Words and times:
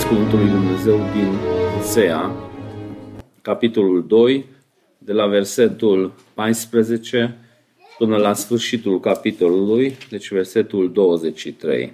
Citesc 0.00 0.18
Cuvântul 0.18 0.38
lui 0.38 0.60
Dumnezeu 0.60 0.96
din 0.96 1.38
Osea, 1.78 2.30
capitolul 3.42 4.06
2, 4.06 4.44
de 4.98 5.12
la 5.12 5.26
versetul 5.26 6.12
14 6.34 7.36
până 7.98 8.16
la 8.16 8.32
sfârșitul 8.32 9.00
capitolului, 9.00 9.96
deci 10.10 10.30
versetul 10.30 10.92
23. 10.92 11.92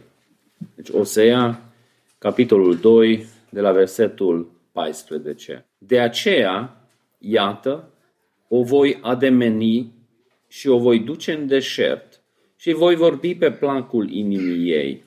Deci 0.74 0.88
Osea, 0.88 1.72
capitolul 2.18 2.76
2, 2.76 3.26
de 3.50 3.60
la 3.60 3.72
versetul 3.72 4.50
14. 4.72 5.66
De 5.78 6.00
aceea, 6.00 6.86
iată, 7.18 7.88
o 8.48 8.62
voi 8.62 8.98
ademeni 9.02 9.92
și 10.48 10.68
o 10.68 10.78
voi 10.78 10.98
duce 10.98 11.32
în 11.32 11.46
deșert 11.46 12.22
și 12.56 12.72
voi 12.72 12.94
vorbi 12.94 13.34
pe 13.34 13.50
placul 13.50 14.10
inimii 14.10 14.70
ei. 14.70 15.04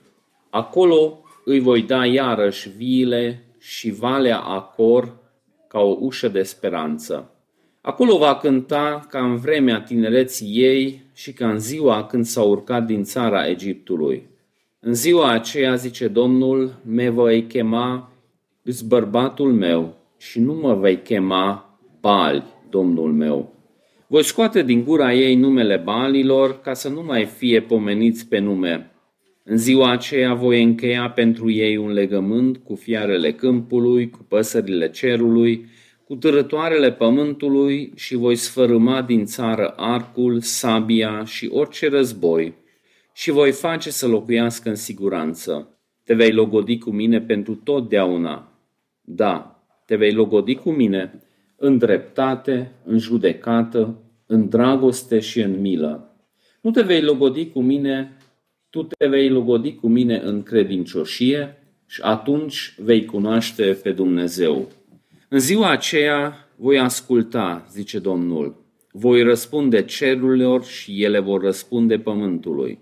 Acolo 0.49 1.23
îi 1.49 1.59
voi 1.59 1.81
da 1.81 2.05
iarăși 2.05 2.69
viile 2.77 3.43
și 3.59 3.91
valea 3.91 4.39
Acor 4.39 5.17
ca 5.67 5.79
o 5.79 5.97
ușă 5.99 6.27
de 6.27 6.43
speranță. 6.43 7.33
Acolo 7.81 8.17
va 8.17 8.35
cânta 8.35 9.05
ca 9.09 9.23
în 9.23 9.35
vremea 9.35 9.81
tinereții 9.81 10.47
ei 10.47 11.03
și 11.13 11.33
ca 11.33 11.49
în 11.49 11.59
ziua 11.59 12.05
când 12.05 12.25
s-a 12.25 12.41
urcat 12.41 12.85
din 12.85 13.03
țara 13.03 13.47
Egiptului. 13.47 14.27
În 14.79 14.93
ziua 14.93 15.31
aceea, 15.31 15.75
zice 15.75 16.07
Domnul, 16.07 16.73
me 16.85 17.09
voi 17.09 17.47
chema 17.47 18.11
îți 18.63 18.87
bărbatul 18.87 19.53
meu 19.53 19.95
și 20.17 20.39
nu 20.39 20.53
mă 20.53 20.75
vei 20.75 21.01
chema 21.01 21.79
Bali, 21.99 22.43
Domnul 22.69 23.13
meu. 23.13 23.53
Voi 24.07 24.23
scoate 24.23 24.63
din 24.63 24.83
gura 24.83 25.13
ei 25.13 25.35
numele 25.35 25.77
Balilor 25.77 26.61
ca 26.61 26.73
să 26.73 26.89
nu 26.89 27.03
mai 27.03 27.25
fie 27.25 27.61
pomeniți 27.61 28.27
pe 28.27 28.39
nume. 28.39 28.88
În 29.51 29.57
ziua 29.57 29.91
aceea 29.91 30.33
voi 30.33 30.63
încheia 30.63 31.09
pentru 31.09 31.49
ei 31.49 31.77
un 31.77 31.91
legământ 31.91 32.57
cu 32.57 32.75
fiarele 32.75 33.33
câmpului, 33.33 34.09
cu 34.09 34.25
păsările 34.27 34.89
cerului, 34.89 35.65
cu 36.03 36.15
târătoarele 36.15 36.91
pământului 36.91 37.91
și 37.95 38.15
voi 38.15 38.35
sfărâma 38.35 39.01
din 39.01 39.25
țară 39.25 39.73
arcul, 39.77 40.39
sabia 40.39 41.23
și 41.25 41.49
orice 41.51 41.89
război 41.89 42.53
și 43.13 43.31
voi 43.31 43.51
face 43.51 43.89
să 43.89 44.07
locuiască 44.07 44.69
în 44.69 44.75
siguranță. 44.75 45.79
Te 46.03 46.13
vei 46.13 46.31
logodi 46.31 46.77
cu 46.77 46.89
mine 46.89 47.21
pentru 47.21 47.55
totdeauna. 47.55 48.59
Da, 49.01 49.63
te 49.85 49.95
vei 49.95 50.13
logodi 50.13 50.55
cu 50.55 50.71
mine 50.71 51.23
în 51.55 51.77
dreptate, 51.77 52.71
în 52.85 52.97
judecată, 52.97 54.01
în 54.25 54.49
dragoste 54.49 55.19
și 55.19 55.39
în 55.39 55.61
milă. 55.61 56.15
Nu 56.61 56.71
te 56.71 56.81
vei 56.81 57.01
logodi 57.01 57.49
cu 57.49 57.61
mine, 57.61 58.17
tu 58.69 58.83
te 58.83 59.07
vei 59.07 59.29
logodi 59.29 59.75
cu 59.75 59.87
mine 59.87 60.19
în 60.23 60.43
credincioșie 60.43 61.63
și 61.87 62.01
atunci 62.01 62.75
vei 62.77 63.05
cunoaște 63.05 63.63
pe 63.83 63.91
Dumnezeu. 63.91 64.71
În 65.29 65.39
ziua 65.39 65.69
aceea 65.69 66.49
voi 66.55 66.79
asculta, 66.79 67.65
zice 67.71 67.99
Domnul, 67.99 68.55
voi 68.91 69.23
răspunde 69.23 69.83
cerurilor 69.83 70.65
și 70.65 71.03
ele 71.03 71.19
vor 71.19 71.41
răspunde 71.41 71.99
pământului. 71.99 72.79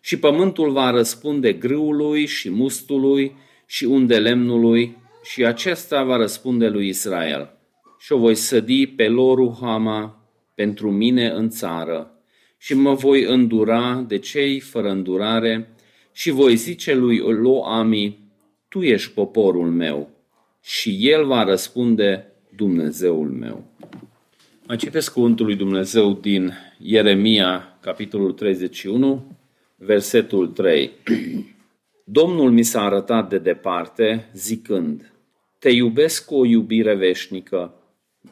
Și 0.00 0.18
pământul 0.18 0.70
va 0.70 0.90
răspunde 0.90 1.52
grâului 1.52 2.26
și 2.26 2.50
mustului 2.50 3.36
și 3.66 3.84
unde 3.84 4.18
lemnului 4.18 4.96
și 5.22 5.44
acesta 5.44 6.04
va 6.04 6.16
răspunde 6.16 6.68
lui 6.68 6.88
Israel. 6.88 7.50
Și 7.98 8.12
o 8.12 8.18
voi 8.18 8.34
sădi 8.34 8.86
pe 8.86 9.08
lorul 9.08 9.56
Hama 9.60 10.28
pentru 10.54 10.90
mine 10.90 11.28
în 11.28 11.48
țară 11.48 12.15
și 12.58 12.74
mă 12.74 12.94
voi 12.94 13.22
îndura 13.22 14.04
de 14.08 14.18
cei 14.18 14.60
fără 14.60 14.90
îndurare 14.90 15.70
și 16.12 16.30
voi 16.30 16.56
zice 16.56 16.94
lui 16.94 17.18
Loami, 17.18 18.18
tu 18.68 18.82
ești 18.82 19.12
poporul 19.12 19.70
meu 19.70 20.10
și 20.62 21.10
el 21.10 21.26
va 21.26 21.44
răspunde 21.44 22.32
Dumnezeul 22.56 23.28
meu. 23.28 23.64
Mai 24.66 24.76
citesc 24.76 25.12
cuvântul 25.12 25.46
lui 25.46 25.56
Dumnezeu 25.56 26.12
din 26.12 26.52
Ieremia, 26.78 27.78
capitolul 27.80 28.32
31, 28.32 29.36
versetul 29.76 30.48
3. 30.48 30.90
Domnul 32.04 32.50
mi 32.50 32.62
s-a 32.62 32.82
arătat 32.82 33.28
de 33.28 33.38
departe, 33.38 34.30
zicând, 34.34 35.12
Te 35.58 35.70
iubesc 35.70 36.24
cu 36.24 36.34
o 36.34 36.44
iubire 36.44 36.94
veșnică, 36.94 37.74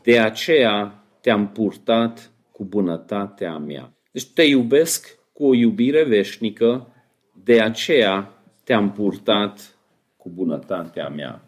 de 0.02 0.18
aceea 0.18 1.04
te-am 1.20 1.48
purtat 1.48 2.32
cu 2.52 2.64
bunătatea 2.64 3.58
mea. 3.58 3.93
Deci 4.14 4.26
te 4.26 4.42
iubesc 4.42 5.18
cu 5.32 5.46
o 5.46 5.54
iubire 5.54 6.04
veșnică, 6.04 6.86
de 7.44 7.60
aceea 7.60 8.32
te-am 8.64 8.92
purtat 8.92 9.76
cu 10.16 10.30
bunătatea 10.34 11.08
mea. 11.08 11.42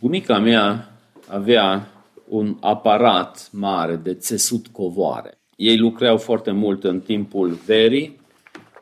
Bunica 0.00 0.38
mea 0.38 0.90
avea 1.28 1.88
un 2.28 2.56
aparat 2.60 3.48
mare 3.52 3.96
de 3.96 4.14
țesut 4.14 4.66
covoare. 4.66 5.38
Ei 5.56 5.78
lucrau 5.78 6.16
foarte 6.16 6.50
mult 6.50 6.84
în 6.84 7.00
timpul 7.00 7.58
verii, 7.66 8.20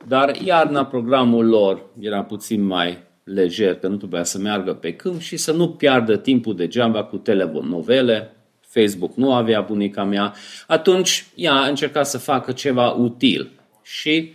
dar 0.07 0.37
iarna 0.45 0.85
programul 0.85 1.47
lor 1.47 1.83
era 2.01 2.23
puțin 2.23 2.63
mai 2.63 2.99
lejer, 3.25 3.75
că 3.75 3.89
nu 3.89 3.97
trebuia 3.97 4.25
să 4.25 4.39
meargă 4.39 4.75
pe 4.75 4.95
câmp 4.95 5.21
și 5.21 5.37
să 5.37 5.53
nu 5.53 5.69
piardă 5.69 6.17
timpul 6.17 6.57
degeaba 6.57 7.05
cu 7.05 7.17
telenovele. 7.17 8.37
Facebook 8.73 9.15
nu 9.15 9.35
avea 9.35 9.61
bunica 9.61 10.05
mea. 10.05 10.35
Atunci 10.67 11.27
ea 11.35 11.67
încerca 11.67 12.03
să 12.03 12.19
facă 12.19 12.53
ceva 12.53 12.91
util 12.91 13.51
și 13.83 14.35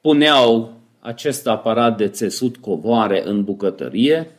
puneau 0.00 0.72
acest 1.00 1.46
aparat 1.46 1.96
de 1.96 2.08
țesut 2.08 2.56
covoare 2.56 3.22
în 3.24 3.44
bucătărie 3.44 4.30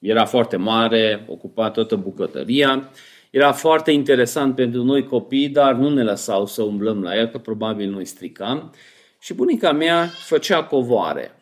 era 0.00 0.24
foarte 0.24 0.56
mare, 0.56 1.24
ocupa 1.28 1.70
toată 1.70 1.96
bucătăria. 1.96 2.90
Era 3.30 3.52
foarte 3.52 3.90
interesant 3.90 4.54
pentru 4.54 4.82
noi 4.82 5.04
copii, 5.04 5.48
dar 5.48 5.74
nu 5.74 5.88
ne 5.88 6.02
lăsau 6.02 6.46
să 6.46 6.62
umblăm 6.62 7.02
la 7.02 7.16
el, 7.16 7.26
că 7.26 7.38
probabil 7.38 7.90
noi 7.90 8.04
stricam. 8.04 8.74
Și 9.20 9.34
bunica 9.34 9.72
mea 9.72 10.06
făcea 10.06 10.64
covoare. 10.64 11.34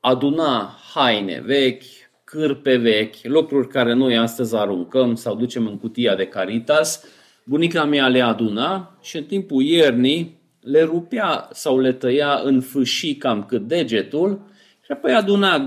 Aduna 0.00 0.78
haine 0.94 1.42
vechi, 1.44 1.82
cârpe 2.32 2.76
vechi, 2.76 3.14
lucruri 3.22 3.68
care 3.68 3.92
noi 3.92 4.16
astăzi 4.16 4.56
aruncăm 4.56 5.14
sau 5.14 5.36
ducem 5.36 5.66
în 5.66 5.78
cutia 5.78 6.14
de 6.14 6.26
Caritas. 6.26 7.04
Bunica 7.44 7.84
mea 7.84 8.08
le 8.08 8.20
aduna 8.20 8.98
și 9.02 9.16
în 9.16 9.24
timpul 9.24 9.62
iernii 9.62 10.40
le 10.60 10.82
rupea 10.82 11.48
sau 11.52 11.78
le 11.78 11.92
tăia 11.92 12.40
în 12.44 12.60
fâșii 12.60 13.16
cam 13.16 13.44
cât 13.44 13.66
degetul 13.66 14.40
și 14.84 14.92
apoi 14.92 15.12
aduna 15.12 15.58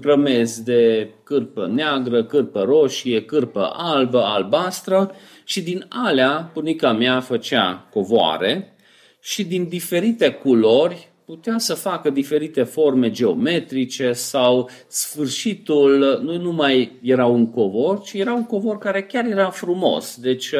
grămezi 0.00 0.64
de 0.64 1.10
cârpă 1.24 1.70
neagră, 1.74 2.24
cârpă 2.24 2.62
roșie, 2.62 3.24
cârpă 3.24 3.70
albă, 3.76 4.22
albastră 4.22 5.10
și 5.44 5.62
din 5.62 5.86
alea 5.88 6.50
bunica 6.52 6.92
mea 6.92 7.20
făcea 7.20 7.88
covoare 7.90 8.76
și 9.20 9.44
din 9.44 9.68
diferite 9.68 10.30
culori 10.30 11.08
putea 11.24 11.58
să 11.58 11.74
facă 11.74 12.10
diferite 12.10 12.62
forme 12.62 13.10
geometrice 13.10 14.12
sau 14.12 14.70
sfârșitul 14.86 16.20
nu 16.22 16.36
numai 16.36 16.98
era 17.02 17.26
un 17.26 17.50
covor, 17.50 18.00
ci 18.02 18.12
era 18.12 18.32
un 18.32 18.44
covor 18.44 18.78
care 18.78 19.02
chiar 19.02 19.26
era 19.26 19.50
frumos. 19.50 20.16
Deci 20.20 20.52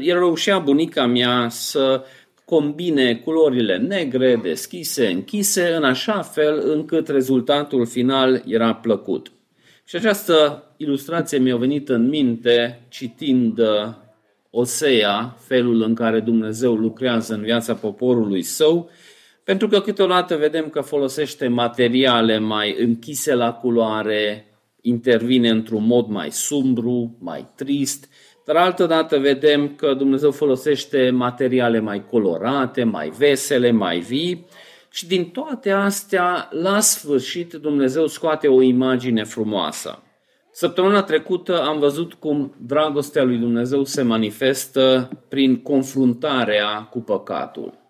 el 0.00 0.18
reușea 0.18 0.58
bunica 0.58 1.06
mea 1.06 1.48
să 1.48 2.04
combine 2.44 3.14
culorile 3.14 3.76
negre, 3.76 4.36
deschise, 4.42 5.06
închise, 5.06 5.74
în 5.74 5.84
așa 5.84 6.22
fel 6.22 6.62
încât 6.64 7.08
rezultatul 7.08 7.86
final 7.86 8.42
era 8.46 8.74
plăcut. 8.74 9.32
Și 9.84 9.96
această 9.96 10.64
ilustrație 10.76 11.38
mi-a 11.38 11.56
venit 11.56 11.88
în 11.88 12.08
minte 12.08 12.86
citind 12.88 13.58
uh, 13.58 13.66
Osea, 14.50 15.36
felul 15.38 15.82
în 15.82 15.94
care 15.94 16.20
Dumnezeu 16.20 16.74
lucrează 16.74 17.34
în 17.34 17.42
viața 17.42 17.74
poporului 17.74 18.42
său, 18.42 18.90
pentru 19.44 19.68
că 19.68 19.80
câteodată 19.80 20.36
vedem 20.36 20.68
că 20.68 20.80
folosește 20.80 21.48
materiale 21.48 22.38
mai 22.38 22.76
închise 22.78 23.34
la 23.34 23.52
culoare, 23.52 24.46
intervine 24.80 25.48
într-un 25.48 25.86
mod 25.86 26.08
mai 26.08 26.30
sumbru, 26.30 27.16
mai 27.20 27.48
trist, 27.54 28.08
dar 28.44 28.56
altădată 28.56 29.18
vedem 29.18 29.74
că 29.74 29.94
Dumnezeu 29.94 30.30
folosește 30.30 31.10
materiale 31.10 31.78
mai 31.78 32.06
colorate, 32.06 32.84
mai 32.84 33.08
vesele, 33.08 33.70
mai 33.70 33.98
vii 33.98 34.46
și 34.90 35.06
din 35.06 35.30
toate 35.30 35.70
astea, 35.70 36.48
la 36.50 36.80
sfârșit, 36.80 37.52
Dumnezeu 37.52 38.06
scoate 38.06 38.48
o 38.48 38.62
imagine 38.62 39.24
frumoasă. 39.24 40.02
Săptămâna 40.50 41.02
trecută 41.02 41.62
am 41.62 41.78
văzut 41.78 42.14
cum 42.14 42.54
dragostea 42.66 43.22
lui 43.22 43.36
Dumnezeu 43.36 43.84
se 43.84 44.02
manifestă 44.02 45.10
prin 45.28 45.62
confruntarea 45.62 46.82
cu 46.90 47.00
păcatul. 47.00 47.81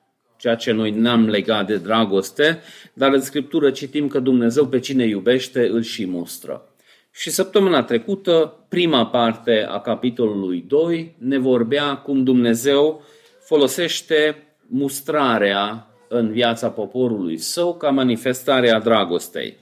Ceea 0.43 0.55
ce 0.55 0.73
noi 0.73 0.91
n-am 0.91 1.29
legat 1.29 1.67
de 1.67 1.77
dragoste, 1.77 2.61
dar 2.93 3.12
în 3.12 3.21
Scriptură 3.21 3.71
citim 3.71 4.09
că 4.09 4.19
Dumnezeu 4.19 4.67
pe 4.67 4.79
cine 4.79 5.05
iubește 5.06 5.69
îl 5.69 5.83
și 5.83 6.06
mustră. 6.06 6.69
Și 7.11 7.31
săptămâna 7.31 7.83
trecută, 7.83 8.56
prima 8.69 9.06
parte 9.06 9.67
a 9.69 9.81
capitolului 9.81 10.65
2 10.69 11.15
ne 11.19 11.39
vorbea 11.39 11.97
cum 11.97 12.25
Dumnezeu 12.25 13.03
folosește 13.44 14.43
mustrarea 14.67 15.87
în 16.09 16.33
viața 16.33 16.71
poporului 16.71 17.37
său 17.37 17.75
ca 17.75 17.91
manifestare 17.91 18.71
a 18.71 18.81
dragostei. 18.81 19.56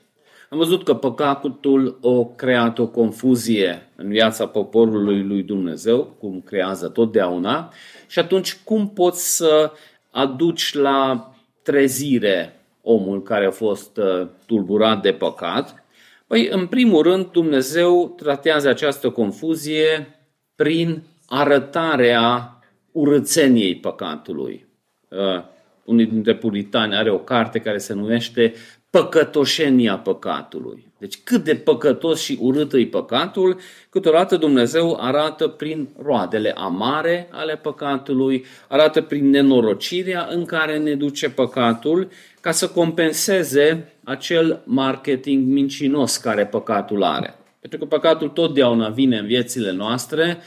Am 0.48 0.58
văzut 0.58 0.84
că 0.84 0.94
păcatul 0.94 1.98
o 2.00 2.24
creat 2.24 2.78
o 2.78 2.86
confuzie 2.86 3.90
în 3.96 4.08
viața 4.08 4.46
poporului 4.46 5.22
lui 5.22 5.42
Dumnezeu, 5.42 6.16
cum 6.18 6.42
creează 6.44 6.88
totdeauna, 6.88 7.72
și 8.08 8.18
atunci 8.18 8.56
cum 8.64 8.90
poți 8.90 9.36
să 9.36 9.72
aduci 10.10 10.74
la 10.74 11.30
trezire 11.62 12.60
omul 12.82 13.22
care 13.22 13.46
a 13.46 13.50
fost 13.50 13.96
uh, 13.96 14.28
tulburat 14.46 15.02
de 15.02 15.12
păcat? 15.12 15.84
Păi, 16.26 16.48
în 16.48 16.66
primul 16.66 17.02
rând, 17.02 17.30
Dumnezeu 17.30 18.14
tratează 18.16 18.68
această 18.68 19.10
confuzie 19.10 20.18
prin 20.54 21.02
arătarea 21.26 22.54
urățeniei 22.92 23.76
păcatului. 23.76 24.66
Uh, 25.08 25.42
unul 25.84 26.06
dintre 26.06 26.34
puritani 26.34 26.94
are 26.94 27.10
o 27.10 27.18
carte 27.18 27.58
care 27.58 27.78
se 27.78 27.94
numește 27.94 28.52
Păcătoșenia 28.90 29.98
păcatului. 29.98 30.92
Deci 30.98 31.18
cât 31.24 31.44
de 31.44 31.54
păcătos 31.54 32.22
și 32.22 32.38
urât 32.40 32.72
e 32.72 32.86
păcatul, 32.86 33.58
câteodată 33.90 34.36
Dumnezeu 34.36 34.98
arată 35.00 35.48
prin 35.48 35.88
roadele 36.02 36.52
amare 36.56 37.28
ale 37.32 37.56
păcatului, 37.56 38.44
arată 38.68 39.02
prin 39.02 39.30
nenorocirea 39.30 40.28
în 40.30 40.44
care 40.44 40.78
ne 40.78 40.94
duce 40.94 41.30
păcatul, 41.30 42.08
ca 42.40 42.50
să 42.50 42.68
compenseze 42.68 43.92
acel 44.04 44.62
marketing 44.64 45.46
mincinos 45.46 46.16
care 46.16 46.46
păcatul 46.46 47.02
are. 47.02 47.34
Pentru 47.60 47.78
că 47.78 47.84
păcatul 47.84 48.28
totdeauna 48.28 48.88
vine 48.88 49.18
în 49.18 49.26
viețile 49.26 49.72
noastre 49.72 50.38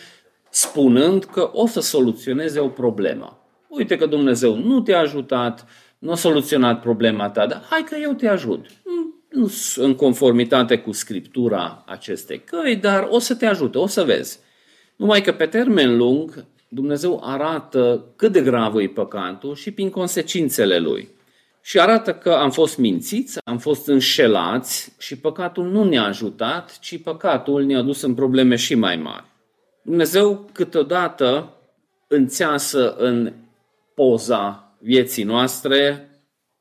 spunând 0.49 1.23
că 1.23 1.49
o 1.53 1.67
să 1.67 1.79
soluționeze 1.79 2.59
o 2.59 2.67
problemă. 2.67 3.37
Uite 3.67 3.95
că 3.95 4.05
Dumnezeu 4.05 4.55
nu 4.55 4.81
te-a 4.81 4.99
ajutat, 4.99 5.65
nu 6.03 6.11
a 6.11 6.15
soluționat 6.15 6.81
problema 6.81 7.29
ta, 7.29 7.45
dar 7.47 7.63
hai 7.69 7.83
că 7.89 7.95
eu 8.01 8.13
te 8.13 8.27
ajut. 8.27 8.65
Nu 9.29 9.51
în 9.75 9.95
conformitate 9.95 10.77
cu 10.77 10.91
scriptura 10.91 11.83
acestei 11.87 12.39
căi, 12.39 12.75
dar 12.75 13.07
o 13.09 13.19
să 13.19 13.35
te 13.35 13.45
ajute, 13.45 13.77
o 13.77 13.87
să 13.87 14.03
vezi. 14.03 14.39
Numai 14.95 15.21
că 15.21 15.31
pe 15.31 15.45
termen 15.45 15.97
lung 15.97 16.45
Dumnezeu 16.67 17.21
arată 17.23 18.05
cât 18.15 18.31
de 18.31 18.41
grav 18.41 18.75
e 18.75 18.87
păcatul 18.87 19.55
și 19.55 19.71
prin 19.71 19.89
consecințele 19.89 20.77
lui. 20.77 21.09
Și 21.61 21.79
arată 21.79 22.13
că 22.13 22.31
am 22.31 22.51
fost 22.51 22.77
mințiți, 22.77 23.37
am 23.43 23.57
fost 23.57 23.87
înșelați 23.87 24.93
și 24.97 25.17
păcatul 25.17 25.65
nu 25.65 25.83
ne-a 25.83 26.03
ajutat, 26.03 26.79
ci 26.79 27.01
păcatul 27.01 27.63
ne-a 27.63 27.81
dus 27.81 28.01
în 28.01 28.13
probleme 28.13 28.55
și 28.55 28.75
mai 28.75 28.95
mari. 28.95 29.25
Dumnezeu 29.81 30.49
câteodată 30.51 31.53
înțeasă 32.07 32.95
în 32.97 33.33
poza 33.93 34.72
vieții 34.83 35.23
noastre 35.23 36.09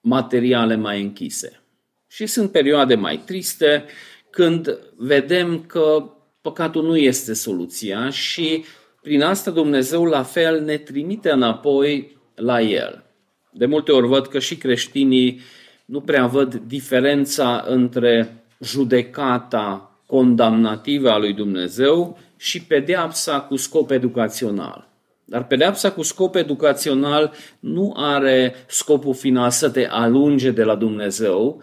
materiale 0.01 0.77
mai 0.77 1.03
închise. 1.03 1.63
Și 2.09 2.27
sunt 2.27 2.51
perioade 2.51 2.95
mai 2.95 3.23
triste 3.27 3.85
când 4.31 4.79
vedem 4.97 5.65
că 5.67 6.11
păcatul 6.41 6.85
nu 6.85 6.97
este 6.97 7.33
soluția 7.33 8.11
și 8.11 8.65
prin 9.01 9.23
asta 9.23 9.51
Dumnezeu 9.51 10.05
la 10.05 10.23
fel 10.23 10.61
ne 10.61 10.77
trimite 10.77 11.31
înapoi 11.31 12.17
la 12.35 12.61
El. 12.61 13.05
De 13.53 13.67
multe 13.67 13.93
ori 13.93 14.07
văd 14.07 14.27
că 14.27 14.39
și 14.39 14.57
creștinii 14.57 15.41
nu 15.85 16.01
prea 16.01 16.27
văd 16.27 16.55
diferența 16.55 17.65
între 17.69 18.45
judecata 18.61 19.97
condamnativă 20.07 21.11
a 21.11 21.19
lui 21.19 21.33
Dumnezeu 21.33 22.19
și 22.37 22.63
pedeapsa 22.63 23.41
cu 23.41 23.57
scop 23.57 23.91
educațional. 23.91 24.92
Dar 25.33 25.47
pedeapsa 25.47 25.93
cu 25.93 26.03
scop 26.03 26.35
educațional 26.35 27.33
nu 27.61 27.95
are 27.97 28.55
scopul 28.67 29.15
final 29.15 29.51
să 29.51 29.71
te 29.71 29.87
alunge 29.91 30.51
de 30.51 30.63
la 30.63 30.75
Dumnezeu, 30.75 31.63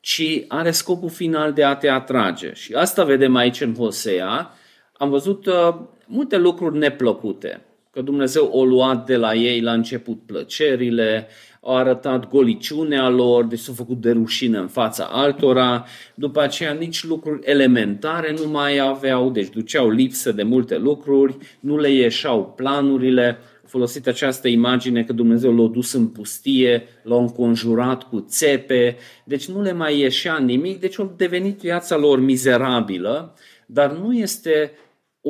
ci 0.00 0.44
are 0.48 0.70
scopul 0.70 1.08
final 1.08 1.52
de 1.52 1.64
a 1.64 1.74
te 1.74 1.88
atrage. 1.88 2.52
Și 2.52 2.72
asta 2.72 3.04
vedem 3.04 3.36
aici 3.36 3.60
în 3.60 3.74
Hosea. 3.74 4.50
Am 4.92 5.10
văzut 5.10 5.46
uh, 5.46 5.74
multe 6.06 6.36
lucruri 6.36 6.78
neplăcute. 6.78 7.64
Că 7.90 8.02
Dumnezeu 8.02 8.50
o 8.52 8.64
luat 8.64 9.06
de 9.06 9.16
la 9.16 9.34
ei 9.34 9.60
la 9.60 9.72
început 9.72 10.18
plăcerile, 10.26 11.28
au 11.68 11.76
arătat 11.76 12.28
goliciunea 12.28 13.08
lor, 13.08 13.44
deci 13.44 13.58
s-au 13.58 13.74
făcut 13.74 14.00
de 14.00 14.10
rușine 14.10 14.58
în 14.58 14.68
fața 14.68 15.04
altora, 15.04 15.84
după 16.14 16.40
aceea 16.40 16.72
nici 16.72 17.04
lucruri 17.04 17.40
elementare 17.44 18.34
nu 18.42 18.50
mai 18.50 18.78
aveau, 18.78 19.30
deci 19.30 19.48
duceau 19.48 19.90
lipsă 19.90 20.32
de 20.32 20.42
multe 20.42 20.78
lucruri, 20.78 21.36
nu 21.60 21.78
le 21.78 21.90
ieșau 21.90 22.52
planurile, 22.56 23.38
folosit 23.64 24.06
această 24.06 24.48
imagine 24.48 25.04
că 25.04 25.12
Dumnezeu 25.12 25.56
l-a 25.56 25.66
dus 25.66 25.92
în 25.92 26.06
pustie, 26.06 26.82
l-a 27.02 27.16
înconjurat 27.16 28.02
cu 28.02 28.24
țepe, 28.28 28.96
deci 29.24 29.48
nu 29.48 29.62
le 29.62 29.72
mai 29.72 29.98
ieșea 29.98 30.38
nimic, 30.38 30.80
deci 30.80 30.98
a 30.98 31.12
devenit 31.16 31.58
viața 31.60 31.96
lor 31.96 32.20
mizerabilă, 32.20 33.34
dar 33.66 33.92
nu 33.92 34.12
este 34.12 34.72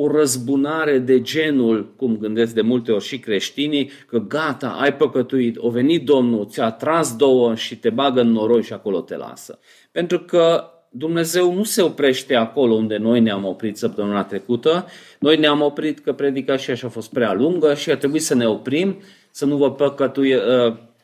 o 0.01 0.11
răzbunare 0.11 0.97
de 0.97 1.21
genul, 1.21 1.93
cum 1.95 2.17
gândesc 2.17 2.53
de 2.53 2.61
multe 2.61 2.91
ori 2.91 3.03
și 3.03 3.19
creștinii, 3.19 3.91
că 4.07 4.17
gata, 4.17 4.77
ai 4.81 4.93
păcătuit, 4.93 5.57
o 5.57 5.69
venit 5.69 6.05
Domnul, 6.05 6.47
ți-a 6.47 6.71
tras 6.71 7.15
două 7.15 7.55
și 7.55 7.77
te 7.77 7.89
bagă 7.89 8.21
în 8.21 8.31
noroi 8.31 8.63
și 8.63 8.73
acolo 8.73 9.01
te 9.01 9.15
lasă. 9.15 9.59
Pentru 9.91 10.19
că 10.19 10.63
Dumnezeu 10.91 11.53
nu 11.53 11.63
se 11.63 11.81
oprește 11.81 12.35
acolo 12.35 12.73
unde 12.73 12.97
noi 12.97 13.19
ne-am 13.19 13.45
oprit 13.45 13.77
săptămâna 13.77 14.23
trecută. 14.23 14.85
Noi 15.19 15.37
ne-am 15.37 15.61
oprit 15.61 15.99
că 15.99 16.13
predica 16.13 16.57
și 16.57 16.71
așa 16.71 16.87
a 16.87 16.89
fost 16.89 17.11
prea 17.11 17.33
lungă 17.33 17.73
și 17.73 17.91
a 17.91 17.97
trebuit 17.97 18.23
să 18.23 18.35
ne 18.35 18.47
oprim, 18.47 18.97
să 19.31 19.45
nu 19.45 19.57
vă 19.57 19.71
păcătui, 19.71 20.33
uh, 20.33 20.41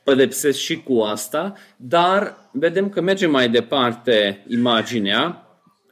pedepsesc 0.04 0.58
și 0.58 0.84
cu 0.84 1.00
asta, 1.00 1.54
dar 1.78 2.38
vedem 2.52 2.90
că 2.90 3.02
merge 3.02 3.28
mai 3.28 3.50
departe 3.50 4.46
imaginea 4.48 5.45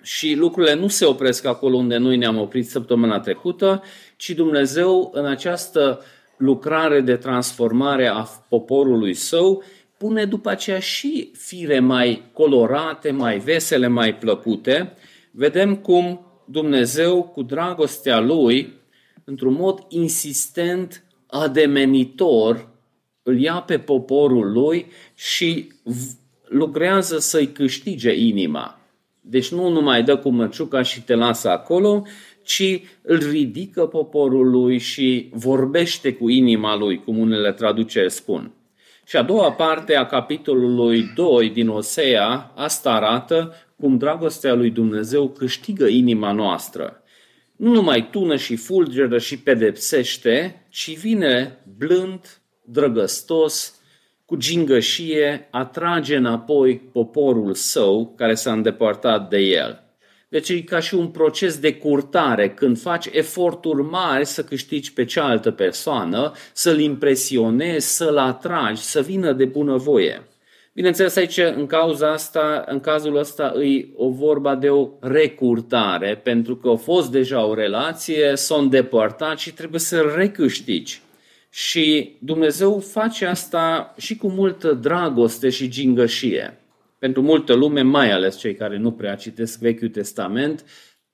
și 0.03 0.33
lucrurile 0.33 0.73
nu 0.73 0.87
se 0.87 1.05
opresc 1.05 1.45
acolo 1.45 1.77
unde 1.77 1.97
noi 1.97 2.17
ne-am 2.17 2.37
oprit 2.37 2.67
săptămâna 2.67 3.19
trecută, 3.19 3.83
ci 4.17 4.29
Dumnezeu 4.29 5.11
în 5.13 5.25
această 5.25 6.01
lucrare 6.37 7.01
de 7.01 7.15
transformare 7.15 8.07
a 8.07 8.21
poporului 8.49 9.13
său 9.13 9.63
pune 9.97 10.25
după 10.25 10.49
aceea 10.49 10.79
și 10.79 11.31
fire 11.37 11.79
mai 11.79 12.29
colorate, 12.33 13.11
mai 13.11 13.39
vesele, 13.39 13.87
mai 13.87 14.15
plăcute. 14.15 14.93
Vedem 15.31 15.75
cum 15.75 16.25
Dumnezeu, 16.45 17.23
cu 17.23 17.43
dragostea 17.43 18.19
Lui, 18.19 18.73
într-un 19.23 19.53
mod 19.53 19.85
insistent, 19.89 21.03
ademenitor, 21.27 22.69
îl 23.23 23.39
ia 23.39 23.63
pe 23.67 23.79
poporul 23.79 24.51
Lui 24.51 24.85
și 25.15 25.71
lucrează 26.43 27.19
să-i 27.19 27.47
câștige 27.47 28.13
inima. 28.13 28.82
Deci 29.25 29.51
nu 29.51 29.69
numai 29.69 30.03
dă 30.03 30.17
cu 30.17 30.29
măciuca 30.29 30.81
și 30.81 31.03
te 31.03 31.15
lasă 31.15 31.49
acolo, 31.49 32.03
ci 32.43 32.81
îl 33.01 33.17
ridică 33.29 33.85
poporul 33.85 34.49
lui 34.49 34.77
și 34.77 35.29
vorbește 35.33 36.13
cu 36.13 36.29
inima 36.29 36.77
lui, 36.77 37.03
cum 37.03 37.17
unele 37.17 37.51
traduceri 37.51 38.11
spun. 38.11 38.51
Și 39.05 39.17
a 39.17 39.21
doua 39.21 39.51
parte 39.51 39.95
a 39.95 40.05
capitolului 40.05 41.11
2 41.15 41.49
din 41.49 41.67
Osea, 41.67 42.51
asta 42.55 42.91
arată 42.93 43.53
cum 43.79 43.97
dragostea 43.97 44.53
lui 44.53 44.69
Dumnezeu 44.69 45.29
câștigă 45.29 45.87
inima 45.87 46.31
noastră. 46.31 47.03
Nu 47.55 47.71
numai 47.71 48.09
tună 48.11 48.35
și 48.35 48.55
fulgeră 48.55 49.17
și 49.17 49.39
pedepsește, 49.39 50.65
ci 50.69 50.97
vine 50.97 51.63
blând, 51.77 52.41
drăgăstos, 52.65 53.81
cu 54.25 54.35
gingășie 54.35 55.47
atrage 55.51 56.15
înapoi 56.15 56.77
poporul 56.91 57.53
său 57.53 58.13
care 58.17 58.33
s-a 58.33 58.51
îndepărtat 58.51 59.29
de 59.29 59.37
el. 59.37 59.83
Deci 60.29 60.49
e 60.49 60.61
ca 60.61 60.79
și 60.79 60.95
un 60.95 61.07
proces 61.07 61.57
de 61.57 61.75
curtare, 61.75 62.49
când 62.49 62.79
faci 62.79 63.05
eforturi 63.11 63.83
mari 63.83 64.25
să 64.25 64.43
câștigi 64.43 64.93
pe 64.93 65.05
cealaltă 65.05 65.51
persoană, 65.51 66.31
să-l 66.53 66.79
impresionezi, 66.79 67.95
să-l 67.95 68.17
atragi, 68.17 68.81
să 68.81 69.01
vină 69.01 69.31
de 69.31 69.45
bunăvoie. 69.45 70.27
Bineînțeles, 70.73 71.15
aici, 71.15 71.37
în 71.37 71.65
cauza 71.65 72.11
asta, 72.11 72.63
în 72.67 72.79
cazul 72.79 73.17
ăsta, 73.17 73.53
e 73.61 73.87
o 73.95 74.09
vorba 74.09 74.55
de 74.55 74.69
o 74.69 74.89
recurtare, 74.99 76.19
pentru 76.23 76.55
că 76.55 76.69
a 76.69 76.75
fost 76.75 77.11
deja 77.11 77.45
o 77.45 77.53
relație, 77.53 78.35
s-a 78.35 78.55
îndepărtat 78.55 79.37
și 79.37 79.53
trebuie 79.53 79.79
să 79.79 80.13
recâștigi. 80.15 81.01
Și 81.55 82.15
Dumnezeu 82.19 82.79
face 82.79 83.25
asta 83.25 83.93
și 83.97 84.15
cu 84.15 84.27
multă 84.27 84.73
dragoste 84.73 85.49
și 85.49 85.69
gingășie. 85.69 86.57
Pentru 86.99 87.21
multă 87.21 87.53
lume, 87.53 87.81
mai 87.81 88.11
ales 88.11 88.37
cei 88.37 88.55
care 88.55 88.77
nu 88.77 88.91
prea 88.91 89.15
citesc 89.15 89.59
Vechiul 89.59 89.89
Testament, 89.89 90.65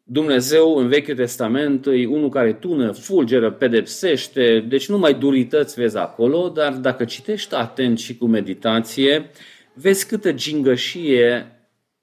Dumnezeu 0.04 0.76
în 0.76 0.88
Vechiul 0.88 1.16
Testament 1.16 1.86
e 1.86 2.06
unul 2.06 2.30
care 2.30 2.54
tună, 2.54 2.92
fulgeră, 2.92 3.52
pedepsește, 3.52 4.66
deci 4.68 4.90
nu 4.90 4.98
mai 4.98 5.14
durități 5.14 5.80
vezi 5.80 5.98
acolo, 5.98 6.50
dar 6.50 6.74
dacă 6.74 7.06
citești 7.06 7.56
atent 7.56 8.00
și 8.00 8.18
cu 8.18 8.26
meditație, 8.26 9.30
vezi 9.74 10.08
câtă 10.08 10.32
gingășie 10.34 11.52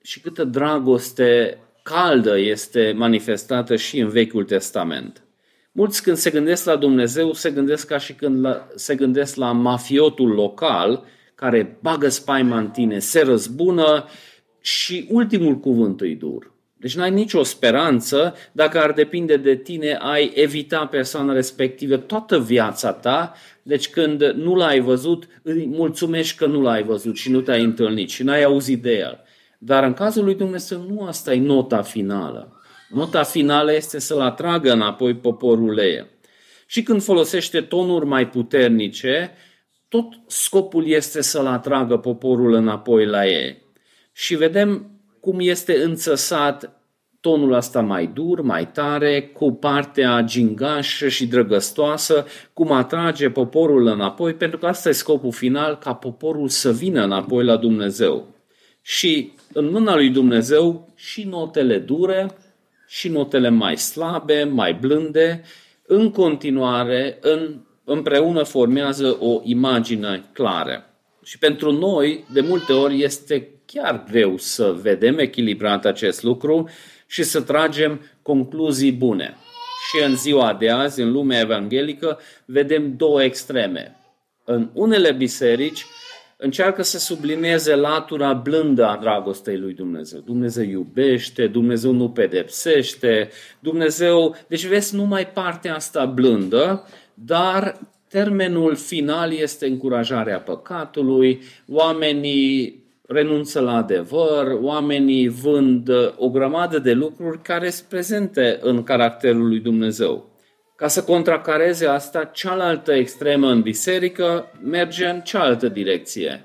și 0.03 0.21
câtă 0.21 0.45
dragoste 0.45 1.59
caldă 1.83 2.39
este 2.39 2.93
manifestată 2.97 3.77
și 3.77 3.99
în 3.99 4.09
Vechiul 4.09 4.45
Testament. 4.45 5.26
Mulți 5.79 6.03
când 6.03 6.17
se 6.17 6.31
gândesc 6.31 6.65
la 6.65 6.77
Dumnezeu, 6.77 7.33
se 7.33 7.51
gândesc 7.51 7.87
ca 7.87 7.99
și 7.99 8.13
când 8.13 8.45
la, 8.45 8.69
se 8.75 8.95
gândesc 8.95 9.37
la 9.37 9.53
mafiotul 9.53 10.29
local, 10.29 11.05
care 11.35 11.79
bagă 11.83 12.09
spaima 12.09 12.59
în 12.59 12.69
tine, 12.69 12.99
se 12.99 13.23
răzbună 13.23 14.05
și 14.61 15.07
ultimul 15.11 15.59
cuvânt 15.59 16.01
îi 16.01 16.15
dur. 16.15 16.53
Deci 16.77 16.97
n-ai 16.97 17.11
nicio 17.11 17.43
speranță, 17.43 18.35
dacă 18.53 18.79
ar 18.83 18.93
depinde 18.93 19.37
de 19.37 19.57
tine, 19.57 19.99
ai 20.01 20.33
evita 20.35 20.87
persoana 20.87 21.33
respectivă 21.33 21.97
toată 21.97 22.41
viața 22.41 22.93
ta, 22.93 23.33
deci 23.63 23.89
când 23.89 24.23
nu 24.23 24.55
l-ai 24.55 24.81
văzut, 24.81 25.29
îi 25.43 25.67
mulțumești 25.67 26.37
că 26.37 26.47
nu 26.47 26.61
l-ai 26.63 26.83
văzut 26.83 27.17
și 27.17 27.31
nu 27.31 27.41
te-ai 27.41 27.65
întâlnit 27.65 28.11
și 28.11 28.23
n-ai 28.23 28.43
auzit 28.43 28.83
de 28.83 28.97
el. 28.97 29.21
Dar 29.59 29.85
în 29.85 29.93
cazul 29.93 30.25
lui 30.25 30.35
Dumnezeu 30.35 30.87
nu 30.89 31.07
asta 31.07 31.35
e 31.35 31.41
nota 31.41 31.83
finală. 31.83 32.56
Nota 32.89 33.23
finală 33.23 33.75
este 33.75 33.99
să-l 33.99 34.21
atragă 34.21 34.73
înapoi 34.73 35.15
poporul 35.15 35.79
ei. 35.79 36.07
Și 36.67 36.83
când 36.83 37.03
folosește 37.03 37.61
tonuri 37.61 38.07
mai 38.07 38.29
puternice, 38.29 39.33
tot 39.89 40.07
scopul 40.27 40.87
este 40.87 41.23
să-l 41.23 41.47
atragă 41.47 41.97
poporul 41.97 42.53
înapoi 42.53 43.07
la 43.07 43.27
ei. 43.27 43.63
Și 44.13 44.35
vedem 44.35 44.91
cum 45.21 45.37
este 45.41 45.83
înțăsat 45.83 46.77
tonul 47.21 47.53
ăsta 47.53 47.81
mai 47.81 48.07
dur, 48.07 48.41
mai 48.41 48.71
tare, 48.71 49.23
cu 49.23 49.53
partea 49.53 50.23
gingașă 50.23 51.09
și 51.09 51.27
drăgăstoasă, 51.27 52.27
cum 52.53 52.73
atrage 52.73 53.31
poporul 53.31 53.87
înapoi, 53.87 54.35
pentru 54.35 54.59
că 54.59 54.67
asta 54.67 54.89
e 54.89 54.93
scopul 54.93 55.33
final, 55.33 55.79
ca 55.79 55.95
poporul 55.95 56.49
să 56.49 56.73
vină 56.73 57.05
înapoi 57.05 57.45
la 57.45 57.57
Dumnezeu. 57.57 58.27
Și 58.83 59.33
în 59.53 59.71
mâna 59.71 59.95
lui 59.95 60.09
Dumnezeu 60.09 60.93
și 60.95 61.23
notele 61.23 61.79
dure, 61.79 62.37
și 62.87 63.09
notele 63.09 63.49
mai 63.49 63.77
slabe, 63.77 64.45
mai 64.45 64.75
blânde, 64.75 65.43
în 65.87 66.11
continuare, 66.11 67.19
în, 67.21 67.61
împreună 67.85 68.43
formează 68.43 69.17
o 69.21 69.41
imagine 69.45 70.25
clară. 70.33 70.91
Și 71.23 71.39
pentru 71.39 71.73
noi, 71.73 72.25
de 72.33 72.41
multe 72.41 72.73
ori, 72.73 73.03
este 73.03 73.49
chiar 73.67 74.05
greu 74.11 74.37
să 74.37 74.77
vedem 74.83 75.19
echilibrat 75.19 75.85
acest 75.85 76.23
lucru 76.23 76.69
și 77.07 77.23
să 77.23 77.41
tragem 77.41 78.01
concluzii 78.23 78.93
bune. 78.93 79.37
Și 79.89 80.05
în 80.05 80.17
ziua 80.17 80.55
de 80.55 80.71
azi, 80.71 81.01
în 81.01 81.13
lumea 81.13 81.41
evanghelică, 81.41 82.19
vedem 82.45 82.97
două 82.97 83.23
extreme. 83.23 83.97
În 84.45 84.71
unele 84.73 85.13
biserici 85.13 85.87
încearcă 86.37 86.83
să 86.83 86.99
sublinieze 86.99 87.75
latura 87.75 88.33
blândă 88.33 88.87
a 88.87 88.97
dragostei 88.97 89.59
lui 89.59 89.75
Dumnezeu. 89.75 90.21
Dumnezeu 90.21 90.65
iubește, 90.65 91.47
Dumnezeu 91.47 91.93
nu 91.93 92.11
pedepsește, 92.11 93.29
Dumnezeu... 93.61 94.37
Deci 94.49 94.67
vezi 94.67 94.97
numai 94.97 95.29
partea 95.29 95.75
asta 95.75 96.05
blândă, 96.05 96.87
dar 97.15 97.79
termenul 98.09 98.75
final 98.75 99.33
este 99.33 99.67
încurajarea 99.67 100.41
păcatului, 100.41 101.41
oamenii 101.69 102.85
renunță 103.07 103.61
la 103.61 103.77
adevăr, 103.77 104.59
oamenii 104.61 105.29
vând 105.29 105.89
o 106.17 106.31
grămadă 106.31 106.79
de 106.79 106.93
lucruri 106.93 107.43
care 107.43 107.71
sunt 107.71 107.89
prezente 107.89 108.59
în 108.63 108.83
caracterul 108.83 109.49
lui 109.49 109.61
Dumnezeu. 109.61 110.36
Ca 110.77 110.89
să 110.89 111.05
contracareze 111.05 111.87
asta, 111.87 112.25
cealaltă 112.25 112.93
extremă 112.93 113.51
în 113.51 113.61
biserică 113.63 114.53
merge 114.63 115.07
în 115.07 115.21
cealaltă 115.21 115.69
direcție, 115.69 116.45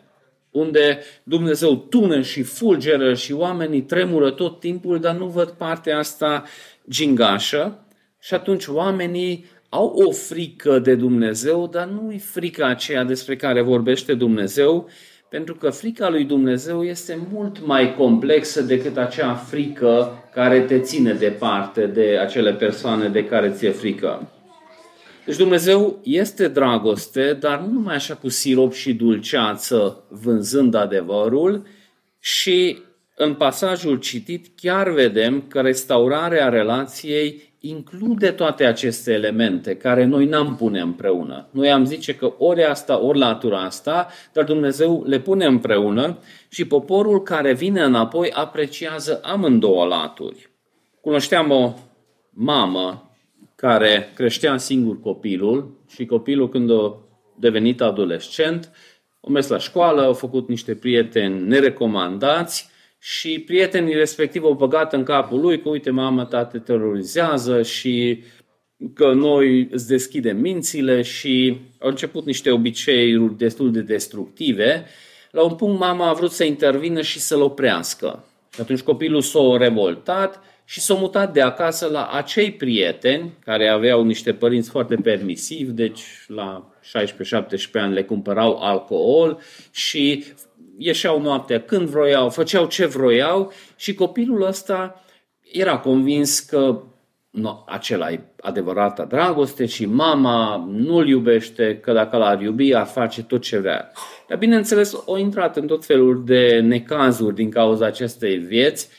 unde 0.51 0.99
Dumnezeu 1.23 1.75
tună 1.75 2.21
și 2.21 2.41
fulgeră 2.41 3.13
și 3.13 3.33
oamenii 3.33 3.81
tremură 3.81 4.31
tot 4.31 4.59
timpul, 4.59 4.99
dar 4.99 5.15
nu 5.15 5.25
văd 5.25 5.49
partea 5.49 5.97
asta 5.97 6.43
gingașă. 6.89 7.85
Și 8.19 8.33
atunci 8.33 8.67
oamenii 8.67 9.45
au 9.69 9.85
o 9.87 10.11
frică 10.11 10.79
de 10.79 10.95
Dumnezeu, 10.95 11.67
dar 11.67 11.87
nu 11.87 12.11
e 12.11 12.17
frica 12.17 12.67
aceea 12.67 13.03
despre 13.03 13.35
care 13.35 13.61
vorbește 13.61 14.13
Dumnezeu, 14.13 14.89
pentru 15.31 15.55
că 15.55 15.69
frica 15.69 16.09
lui 16.09 16.23
Dumnezeu 16.23 16.83
este 16.83 17.19
mult 17.31 17.65
mai 17.65 17.95
complexă 17.95 18.61
decât 18.61 18.97
acea 18.97 19.33
frică 19.33 20.23
care 20.33 20.61
te 20.61 20.79
ține 20.79 21.13
departe 21.13 21.85
de 21.85 22.17
acele 22.21 22.53
persoane 22.53 23.07
de 23.07 23.25
care 23.25 23.49
ți-e 23.49 23.69
frică. 23.69 24.31
Deci 25.25 25.35
Dumnezeu 25.35 25.99
este 26.03 26.47
dragoste, 26.47 27.33
dar 27.33 27.59
nu 27.59 27.71
numai 27.71 27.95
așa 27.95 28.15
cu 28.15 28.29
sirop 28.29 28.73
și 28.73 28.93
dulceață 28.93 30.03
vânzând 30.09 30.73
adevărul 30.73 31.65
și 32.19 32.77
în 33.15 33.33
pasajul 33.33 33.99
citit 33.99 34.47
chiar 34.55 34.89
vedem 34.89 35.43
că 35.47 35.61
restaurarea 35.61 36.49
relației 36.49 37.50
include 37.63 38.31
toate 38.31 38.65
aceste 38.65 39.13
elemente 39.13 39.77
care 39.77 40.05
noi 40.05 40.25
n-am 40.25 40.55
pune 40.55 40.79
împreună. 40.79 41.47
Noi 41.51 41.71
am 41.71 41.85
zice 41.85 42.15
că 42.15 42.33
ori 42.37 42.63
asta, 42.63 43.01
ori 43.01 43.17
latura 43.17 43.61
asta, 43.61 44.07
dar 44.33 44.43
Dumnezeu 44.43 45.03
le 45.05 45.19
pune 45.19 45.45
împreună 45.45 46.17
și 46.49 46.65
poporul 46.65 47.21
care 47.21 47.53
vine 47.53 47.81
înapoi 47.81 48.31
apreciază 48.31 49.19
amândouă 49.23 49.85
laturi. 49.85 50.49
Cunoșteam 51.01 51.51
o 51.51 51.73
mamă 52.29 53.11
care 53.55 54.11
creștea 54.15 54.57
singur 54.57 54.99
copilul 54.99 55.77
și 55.89 56.05
copilul 56.05 56.49
când 56.49 56.71
a 56.71 56.95
devenit 57.35 57.81
adolescent, 57.81 58.71
a 59.21 59.29
mers 59.29 59.47
la 59.47 59.57
școală, 59.57 60.01
a 60.01 60.13
făcut 60.13 60.47
niște 60.47 60.75
prieteni 60.75 61.47
nerecomandați 61.47 62.70
și 63.03 63.39
prietenii 63.39 63.93
respectiv 63.93 64.43
au 64.43 64.53
băgat 64.53 64.93
în 64.93 65.03
capul 65.03 65.39
lui 65.39 65.61
că 65.61 65.69
uite 65.69 65.89
mama 65.89 66.25
ta 66.25 66.45
te 66.45 66.59
terorizează 66.59 67.61
și 67.61 68.23
că 68.93 69.11
noi 69.13 69.67
îți 69.71 69.87
deschidem 69.87 70.37
mințile 70.37 71.01
și 71.01 71.57
au 71.79 71.89
început 71.89 72.25
niște 72.25 72.51
obiceiuri 72.51 73.37
destul 73.37 73.71
de 73.71 73.81
destructive. 73.81 74.85
La 75.31 75.43
un 75.43 75.55
punct 75.55 75.79
mama 75.79 76.07
a 76.07 76.13
vrut 76.13 76.31
să 76.31 76.43
intervină 76.43 77.01
și 77.01 77.19
să-l 77.19 77.41
oprească. 77.41 78.25
Și 78.53 78.61
atunci 78.61 78.81
copilul 78.81 79.21
s-a 79.21 79.57
revoltat 79.57 80.43
și 80.65 80.79
s-a 80.79 80.93
mutat 80.93 81.33
de 81.33 81.41
acasă 81.41 81.87
la 81.87 82.05
acei 82.05 82.51
prieteni 82.51 83.33
care 83.43 83.67
aveau 83.67 84.03
niște 84.03 84.33
părinți 84.33 84.69
foarte 84.69 84.95
permisivi, 84.95 85.71
deci 85.71 86.01
la 86.27 86.73
16-17 86.83 87.71
ani 87.73 87.93
le 87.93 88.03
cumpărau 88.03 88.57
alcool 88.57 89.39
și 89.71 90.23
ieșeau 90.81 91.21
noaptea 91.21 91.61
când 91.61 91.87
vroiau, 91.87 92.29
făceau 92.29 92.65
ce 92.65 92.85
vroiau 92.85 93.51
și 93.75 93.93
copilul 93.93 94.41
ăsta 94.41 95.03
era 95.51 95.77
convins 95.77 96.39
că 96.39 96.81
no, 97.29 97.63
acela 97.67 98.11
e 98.11 98.19
adevărata 98.41 99.05
dragoste 99.05 99.65
și 99.65 99.85
mama 99.85 100.65
nu-l 100.69 101.07
iubește, 101.07 101.79
că 101.79 101.93
dacă 101.93 102.17
l-ar 102.17 102.41
iubi 102.41 102.75
ar 102.75 102.85
face 102.85 103.23
tot 103.23 103.41
ce 103.41 103.57
vrea. 103.57 103.91
Dar 104.27 104.37
bineînțeles, 104.37 104.93
o 105.05 105.17
intrat 105.17 105.57
în 105.57 105.67
tot 105.67 105.85
felul 105.85 106.25
de 106.25 106.59
necazuri 106.59 107.35
din 107.35 107.49
cauza 107.49 107.85
acestei 107.85 108.37
vieți 108.37 108.89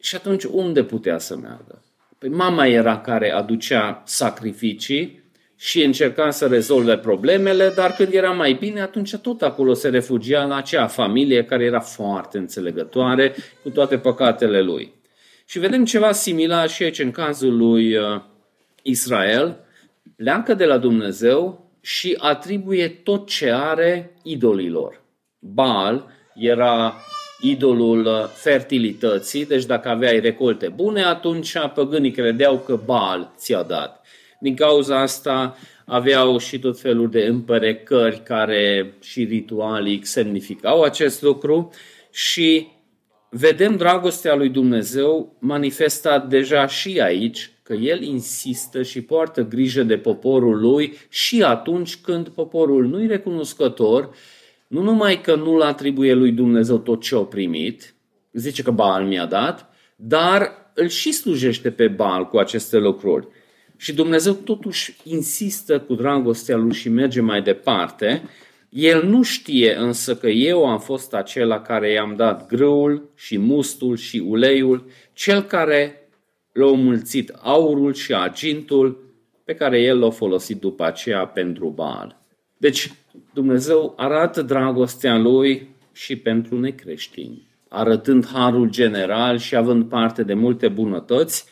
și 0.00 0.16
atunci 0.16 0.44
unde 0.44 0.82
putea 0.82 1.18
să 1.18 1.36
meargă? 1.36 1.82
Păi 2.18 2.28
mama 2.28 2.66
era 2.66 3.00
care 3.00 3.30
aducea 3.30 4.02
sacrificii 4.04 5.23
și 5.64 5.82
încerca 5.82 6.30
să 6.30 6.46
rezolve 6.46 6.98
problemele, 6.98 7.72
dar 7.76 7.92
când 7.92 8.12
era 8.12 8.30
mai 8.30 8.52
bine, 8.52 8.80
atunci 8.80 9.16
tot 9.16 9.42
acolo 9.42 9.74
se 9.74 9.88
refugia 9.88 10.44
la 10.44 10.56
acea 10.56 10.86
familie 10.86 11.44
care 11.44 11.64
era 11.64 11.80
foarte 11.80 12.38
înțelegătoare 12.38 13.34
cu 13.62 13.70
toate 13.70 13.98
păcatele 13.98 14.60
lui. 14.60 14.92
Și 15.44 15.58
vedem 15.58 15.84
ceva 15.84 16.12
similar 16.12 16.68
și 16.68 16.82
aici 16.82 16.98
în 16.98 17.10
cazul 17.10 17.56
lui 17.56 17.96
uh, 17.96 18.20
Israel, 18.82 19.56
pleacă 20.16 20.54
de 20.54 20.64
la 20.64 20.78
Dumnezeu 20.78 21.70
și 21.80 22.16
atribuie 22.20 22.88
tot 22.88 23.28
ce 23.28 23.50
are 23.50 24.16
idolilor. 24.22 25.00
Baal 25.38 26.06
era 26.34 26.94
idolul 27.40 28.06
uh, 28.06 28.24
fertilității, 28.34 29.46
deci 29.46 29.64
dacă 29.64 29.88
aveai 29.88 30.20
recolte 30.20 30.68
bune, 30.68 31.02
atunci 31.02 31.54
păgânii 31.74 32.10
credeau 32.10 32.58
că 32.58 32.80
Baal 32.84 33.32
ți-a 33.36 33.62
dat. 33.62 34.04
Din 34.44 34.54
cauza 34.54 35.00
asta 35.00 35.56
aveau 35.84 36.38
și 36.38 36.58
tot 36.58 36.80
felul 36.80 37.10
de 37.10 37.20
împărecări 37.20 38.22
care 38.22 38.94
și 39.00 39.24
ritualic 39.24 40.06
semnificau 40.06 40.82
acest 40.82 41.22
lucru 41.22 41.70
și 42.12 42.66
vedem 43.30 43.76
dragostea 43.76 44.34
lui 44.34 44.48
Dumnezeu 44.48 45.36
manifestat 45.38 46.28
deja 46.28 46.66
și 46.66 47.00
aici, 47.00 47.50
că 47.62 47.72
El 47.72 48.02
insistă 48.02 48.82
și 48.82 49.02
poartă 49.02 49.42
grijă 49.42 49.82
de 49.82 49.98
poporul 49.98 50.60
lui 50.60 50.94
și 51.08 51.42
atunci 51.42 51.96
când 51.96 52.28
poporul 52.28 52.86
nu-i 52.86 53.06
recunoscător, 53.06 54.10
nu 54.66 54.82
numai 54.82 55.20
că 55.20 55.34
nu-l 55.34 55.62
atribuie 55.62 56.12
lui 56.12 56.32
Dumnezeu 56.32 56.78
tot 56.78 57.02
ce 57.02 57.14
a 57.14 57.18
primit, 57.18 57.94
zice 58.32 58.62
că 58.62 58.70
Baal 58.70 59.04
mi-a 59.04 59.26
dat, 59.26 59.70
dar 59.96 60.52
îl 60.74 60.88
și 60.88 61.12
slujește 61.12 61.70
pe 61.70 61.88
Baal 61.88 62.28
cu 62.28 62.36
aceste 62.36 62.78
lucruri. 62.78 63.28
Și 63.76 63.94
Dumnezeu 63.94 64.32
totuși 64.32 64.96
insistă 65.04 65.80
cu 65.80 65.94
dragostea 65.94 66.56
lui 66.56 66.72
și 66.72 66.88
merge 66.88 67.20
mai 67.20 67.42
departe. 67.42 68.22
El 68.68 69.06
nu 69.06 69.22
știe 69.22 69.74
însă 69.74 70.16
că 70.16 70.28
eu 70.28 70.66
am 70.66 70.80
fost 70.80 71.14
acela 71.14 71.60
care 71.60 71.90
i-am 71.90 72.16
dat 72.16 72.46
grâul 72.46 73.10
și 73.14 73.38
mustul 73.38 73.96
și 73.96 74.18
uleiul, 74.26 74.86
cel 75.12 75.42
care 75.42 76.08
l-a 76.52 76.72
mulțit 76.72 77.32
aurul 77.42 77.94
și 77.94 78.14
argintul 78.14 79.12
pe 79.44 79.54
care 79.54 79.80
el 79.80 79.98
l-a 79.98 80.10
folosit 80.10 80.60
după 80.60 80.84
aceea 80.84 81.26
pentru 81.26 81.68
Baal. 81.68 82.20
Deci 82.56 82.92
Dumnezeu 83.34 83.94
arată 83.96 84.42
dragostea 84.42 85.18
lui 85.18 85.68
și 85.92 86.16
pentru 86.16 86.60
necreștini 86.60 87.52
arătând 87.74 88.26
harul 88.26 88.70
general 88.70 89.38
și 89.38 89.56
având 89.56 89.84
parte 89.84 90.22
de 90.22 90.34
multe 90.34 90.68
bunătăți. 90.68 91.44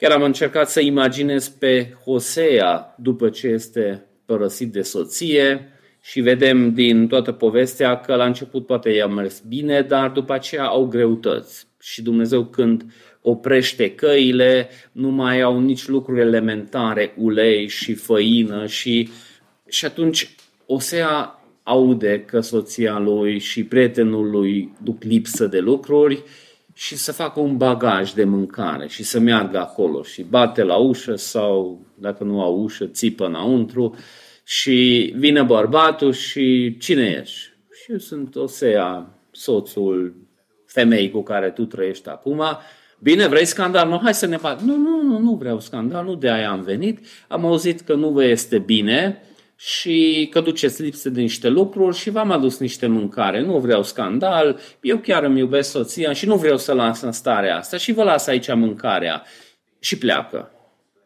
Chiar 0.00 0.10
am 0.10 0.22
încercat 0.22 0.70
să 0.70 0.80
imaginez 0.80 1.48
pe 1.48 1.96
Hosea 2.04 2.94
după 2.98 3.28
ce 3.28 3.46
este 3.46 4.06
părăsit 4.24 4.72
de 4.72 4.82
soție 4.82 5.72
și 6.02 6.20
vedem 6.20 6.74
din 6.74 7.06
toată 7.06 7.32
povestea 7.32 8.00
că 8.00 8.14
la 8.14 8.24
început 8.24 8.66
poate 8.66 8.90
i-a 8.90 9.06
mers 9.06 9.42
bine, 9.48 9.82
dar 9.82 10.10
după 10.10 10.32
aceea 10.32 10.64
au 10.64 10.86
greutăți. 10.86 11.66
Și 11.80 12.02
Dumnezeu 12.02 12.44
când 12.44 12.84
oprește 13.22 13.94
căile, 13.94 14.68
nu 14.92 15.08
mai 15.08 15.40
au 15.40 15.60
nici 15.60 15.86
lucruri 15.86 16.20
elementare, 16.20 17.14
ulei 17.16 17.68
și 17.68 17.94
făină 17.94 18.66
și, 18.66 19.08
și 19.68 19.84
atunci 19.84 20.30
Osea 20.66 21.42
aude 21.62 22.20
că 22.26 22.40
soția 22.40 22.98
lui 22.98 23.38
și 23.38 23.64
prietenul 23.64 24.30
lui 24.30 24.72
duc 24.82 25.02
lipsă 25.02 25.46
de 25.46 25.58
lucruri 25.58 26.22
și 26.78 26.96
să 26.96 27.12
facă 27.12 27.40
un 27.40 27.56
bagaj 27.56 28.12
de 28.12 28.24
mâncare 28.24 28.88
și 28.88 29.02
să 29.02 29.18
meargă 29.18 29.58
acolo 29.58 30.02
și 30.02 30.22
bate 30.22 30.62
la 30.62 30.76
ușă 30.76 31.14
sau, 31.16 31.86
dacă 31.94 32.24
nu 32.24 32.42
au 32.42 32.62
ușă, 32.62 32.86
țipă 32.86 33.26
înăuntru 33.26 33.96
și 34.44 35.12
vine 35.16 35.42
bărbatul 35.42 36.12
și 36.12 36.76
cine 36.80 37.18
ești? 37.20 37.38
Și 37.82 37.90
eu 37.90 37.98
sunt 37.98 38.36
Osea, 38.36 39.14
soțul 39.30 40.14
femei 40.66 41.10
cu 41.10 41.22
care 41.22 41.50
tu 41.50 41.64
trăiești 41.64 42.08
acum. 42.08 42.42
Bine, 42.98 43.26
vrei 43.26 43.44
scandal? 43.44 43.88
Nu, 43.88 44.00
hai 44.02 44.14
să 44.14 44.26
ne 44.26 44.36
fac. 44.36 44.60
Nu, 44.60 44.76
nu, 44.76 45.02
nu, 45.02 45.18
nu 45.18 45.34
vreau 45.34 45.60
scandal, 45.60 46.04
nu 46.04 46.14
de 46.14 46.30
aia 46.30 46.50
am 46.50 46.62
venit. 46.62 47.06
Am 47.28 47.44
auzit 47.44 47.80
că 47.80 47.94
nu 47.94 48.08
vă 48.08 48.24
este 48.24 48.58
bine 48.58 49.22
și 49.60 50.28
că 50.30 50.40
duceți 50.40 50.82
lipsă 50.82 51.10
de 51.10 51.20
niște 51.20 51.48
lucruri 51.48 51.96
și 51.96 52.10
v-am 52.10 52.30
adus 52.30 52.58
niște 52.58 52.86
mâncare. 52.86 53.40
Nu 53.40 53.58
vreau 53.58 53.82
scandal, 53.82 54.58
eu 54.80 54.98
chiar 54.98 55.22
îmi 55.22 55.38
iubesc 55.38 55.70
soția 55.70 56.12
și 56.12 56.26
nu 56.26 56.36
vreau 56.36 56.56
să 56.56 56.72
las 56.72 57.00
în 57.00 57.12
starea 57.12 57.56
asta 57.56 57.76
și 57.76 57.92
vă 57.92 58.02
las 58.02 58.26
aici 58.26 58.54
mâncarea. 58.54 59.22
Și 59.78 59.98
pleacă. 59.98 60.50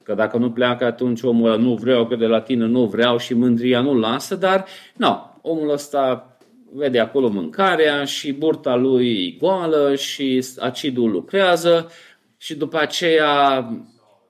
Că 0.02 0.14
dacă 0.14 0.37
nu 0.37 0.50
pleacă, 0.50 0.85
atunci 0.85 1.23
omul 1.23 1.50
ăla 1.50 1.62
nu 1.62 1.75
vreau, 1.75 2.06
că 2.06 2.16
de 2.16 2.26
la 2.26 2.40
tine 2.40 2.64
nu 2.64 2.85
vreau 2.85 3.18
și 3.18 3.35
mândria 3.35 3.80
nu 3.80 3.99
lasă, 3.99 4.35
dar 4.35 4.64
nu, 4.97 5.38
omul 5.42 5.71
ăsta 5.71 6.37
vede 6.73 6.99
acolo 6.99 7.28
mâncarea 7.28 8.04
și 8.04 8.32
burta 8.32 8.75
lui 8.75 9.37
goală 9.40 9.94
și 9.94 10.44
acidul 10.59 11.11
lucrează 11.11 11.90
și 12.37 12.54
după 12.54 12.78
aceea 12.78 13.68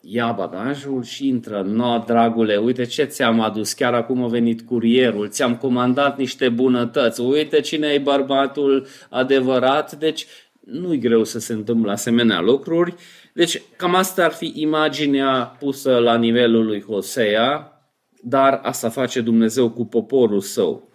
ia 0.04 0.32
bagajul 0.32 1.02
și 1.02 1.28
intră. 1.28 1.62
No, 1.62 1.98
dragule, 2.06 2.56
uite 2.56 2.84
ce 2.84 3.04
ți-am 3.04 3.40
adus, 3.40 3.72
chiar 3.72 3.94
acum 3.94 4.22
a 4.22 4.26
venit 4.26 4.62
curierul, 4.62 5.28
ți-am 5.28 5.56
comandat 5.56 6.18
niște 6.18 6.48
bunătăți, 6.48 7.20
uite 7.20 7.60
cine 7.60 7.86
e 7.86 7.98
bărbatul 7.98 8.86
adevărat, 9.10 9.92
deci 9.92 10.26
nu-i 10.60 10.98
greu 10.98 11.24
să 11.24 11.38
se 11.38 11.52
întâmple 11.52 11.90
asemenea 11.90 12.40
lucruri. 12.40 12.94
Deci 13.32 13.62
cam 13.76 13.94
asta 13.94 14.24
ar 14.24 14.32
fi 14.32 14.52
imaginea 14.54 15.56
pusă 15.58 15.98
la 15.98 16.16
nivelul 16.16 16.64
lui 16.64 16.82
Hosea, 16.82 17.72
dar 18.22 18.60
asta 18.62 18.88
face 18.88 19.20
Dumnezeu 19.20 19.70
cu 19.70 19.86
poporul 19.86 20.40
său. 20.40 20.88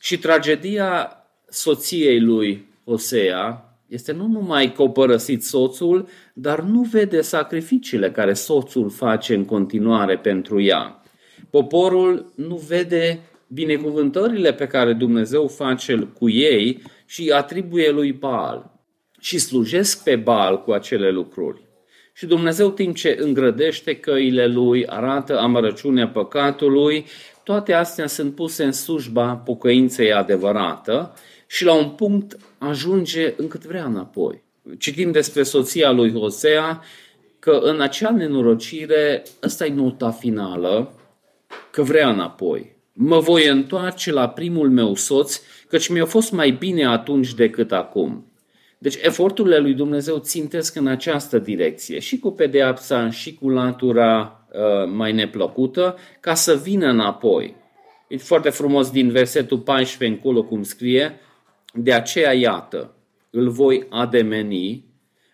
Și 0.00 0.18
tragedia 0.18 1.16
soției 1.48 2.20
lui 2.20 2.68
Hosea 2.84 3.73
este 3.94 4.12
nu 4.12 4.26
numai 4.26 4.72
că 4.72 4.82
o 4.82 4.88
părăsit 4.88 5.44
soțul, 5.44 6.08
dar 6.32 6.60
nu 6.60 6.82
vede 6.82 7.20
sacrificiile 7.20 8.10
care 8.10 8.32
soțul 8.32 8.90
face 8.90 9.34
în 9.34 9.44
continuare 9.44 10.18
pentru 10.18 10.60
ea. 10.60 11.02
Poporul 11.50 12.32
nu 12.36 12.56
vede 12.56 13.20
binecuvântările 13.46 14.52
pe 14.52 14.66
care 14.66 14.92
Dumnezeu 14.92 15.46
face 15.46 16.08
cu 16.18 16.28
ei 16.28 16.82
și 17.06 17.30
atribuie 17.34 17.90
lui 17.90 18.12
Baal 18.12 18.70
și 19.20 19.38
slujesc 19.38 20.02
pe 20.02 20.16
Baal 20.16 20.62
cu 20.62 20.72
acele 20.72 21.10
lucruri. 21.10 21.62
Și 22.12 22.26
Dumnezeu, 22.26 22.70
timp 22.70 22.96
ce 22.96 23.16
îngrădește 23.20 23.96
căile 23.96 24.46
lui, 24.46 24.86
arată 24.86 25.38
amărăciunea 25.38 26.08
păcatului, 26.08 27.04
toate 27.44 27.72
astea 27.72 28.06
sunt 28.06 28.34
puse 28.34 28.64
în 28.64 28.72
slujba 28.72 29.34
pocăinței 29.34 30.12
adevărată 30.12 31.14
și 31.46 31.64
la 31.64 31.74
un 31.74 31.88
punct 31.88 32.36
ajunge 32.66 33.34
încât 33.36 33.64
vrea 33.64 33.84
înapoi. 33.84 34.42
Citim 34.78 35.10
despre 35.10 35.42
soția 35.42 35.90
lui 35.90 36.12
Hosea 36.12 36.82
că 37.38 37.60
în 37.62 37.80
acea 37.80 38.10
nenorocire, 38.10 39.22
ăsta 39.42 39.66
e 39.66 39.72
nota 39.72 40.10
finală, 40.10 40.92
că 41.70 41.82
vrea 41.82 42.08
înapoi. 42.08 42.76
Mă 42.92 43.18
voi 43.18 43.46
întoarce 43.46 44.12
la 44.12 44.28
primul 44.28 44.70
meu 44.70 44.94
soț, 44.94 45.40
căci 45.68 45.88
mi-a 45.88 46.04
fost 46.04 46.32
mai 46.32 46.50
bine 46.50 46.86
atunci 46.86 47.34
decât 47.34 47.72
acum. 47.72 48.26
Deci 48.78 48.98
eforturile 49.02 49.58
lui 49.58 49.74
Dumnezeu 49.74 50.18
țintesc 50.18 50.76
în 50.76 50.86
această 50.86 51.38
direcție, 51.38 51.98
și 51.98 52.18
cu 52.18 52.30
pedeapsa, 52.30 53.10
și 53.10 53.34
cu 53.34 53.48
latura 53.48 54.40
uh, 54.52 54.90
mai 54.92 55.12
neplăcută, 55.12 55.96
ca 56.20 56.34
să 56.34 56.54
vină 56.62 56.86
înapoi. 56.86 57.56
E 58.08 58.16
foarte 58.16 58.50
frumos 58.50 58.90
din 58.90 59.10
versetul 59.10 59.58
14 59.58 60.16
încolo 60.18 60.42
cum 60.42 60.62
scrie, 60.62 61.20
de 61.74 61.92
aceea 61.92 62.32
iată, 62.32 62.94
îl 63.30 63.48
voi 63.48 63.86
ademeni, 63.88 64.84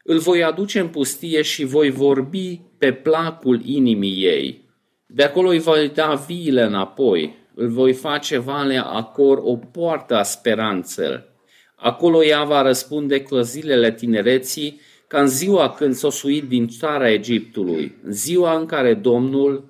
îl 0.05 0.18
voi 0.18 0.42
aduce 0.42 0.81
în 0.81 0.88
pustie 0.88 1.42
și 1.42 1.64
voi 1.64 1.90
vorbi 1.90 2.61
pe 2.79 2.92
placul 2.92 3.61
inimii 3.64 4.24
ei. 4.24 4.68
De 5.07 5.22
acolo 5.22 5.48
îi 5.48 5.59
voi 5.59 5.88
da 5.88 6.14
viile 6.26 6.62
înapoi, 6.62 7.35
îl 7.55 7.68
voi 7.68 7.92
face 7.92 8.38
valea 8.38 8.85
Acor 8.85 9.40
o 9.42 9.57
poartă 9.57 10.16
a 10.16 10.22
speranței. 10.22 11.29
Acolo 11.76 12.24
ea 12.24 12.44
va 12.44 12.62
răspunde 12.62 13.20
cu 13.20 13.40
zilele 13.40 13.92
tinereții, 13.92 14.81
ca 15.07 15.20
în 15.20 15.26
ziua 15.26 15.70
când 15.70 15.94
s-o 15.94 16.11
suit 16.11 16.48
din 16.48 16.68
țara 16.68 17.11
Egiptului, 17.11 17.96
în 18.05 18.12
ziua 18.12 18.59
în 18.59 18.66
care 18.66 18.94
Domnul 18.94 19.64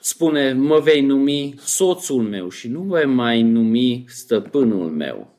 spune, 0.00 0.52
mă 0.52 0.78
vei 0.78 1.00
numi 1.00 1.54
soțul 1.58 2.22
meu 2.22 2.48
și 2.48 2.68
nu 2.68 2.80
vei 2.80 3.06
mai 3.06 3.42
numi 3.42 4.04
stăpânul 4.06 4.90
meu. 4.90 5.37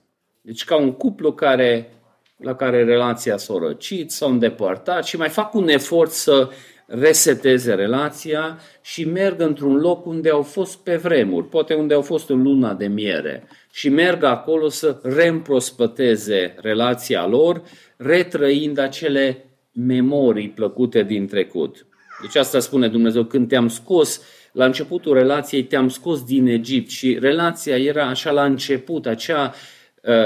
Deci 0.50 0.64
ca 0.64 0.76
un 0.76 0.92
cuplu 0.92 1.34
care, 1.34 1.94
la 2.38 2.56
care 2.56 2.84
relația 2.84 3.38
s-a 3.38 3.54
răcit, 3.62 4.12
s-a 4.12 4.26
îndepărtat 4.26 5.06
și 5.06 5.18
mai 5.18 5.30
fac 5.30 5.54
un 5.54 5.68
efort 5.68 6.12
să 6.12 6.50
reseteze 6.86 7.74
relația 7.74 8.60
și 8.82 9.06
merg 9.06 9.42
într-un 9.42 9.76
loc 9.76 10.06
unde 10.06 10.30
au 10.30 10.42
fost 10.42 10.78
pe 10.78 10.96
vremuri, 10.96 11.48
poate 11.48 11.74
unde 11.74 11.94
au 11.94 12.02
fost 12.02 12.30
în 12.30 12.42
luna 12.42 12.74
de 12.74 12.88
miere 12.88 13.48
și 13.72 13.90
merg 13.90 14.24
acolo 14.24 14.70
să 14.70 15.00
reîmprospăteze 15.04 16.56
relația 16.62 17.28
lor, 17.28 17.62
retrăind 17.98 18.78
acele 18.78 19.46
memorii 19.72 20.50
plăcute 20.50 21.04
din 21.04 21.28
trecut. 21.28 21.86
Deci 22.22 22.36
asta 22.36 22.60
spune 22.60 22.88
Dumnezeu, 22.88 23.24
când 23.24 23.48
te-am 23.48 23.68
scos 23.68 24.22
la 24.52 24.66
începutul 24.66 25.14
relației, 25.14 25.64
te-am 25.64 25.90
scos 25.90 26.24
din 26.24 26.48
Egipt 26.48 26.90
și 26.90 27.18
relația 27.20 27.78
era 27.78 28.08
așa 28.08 28.32
la 28.32 28.44
început, 28.44 29.06
acea 29.06 29.54
uh, 29.54 29.78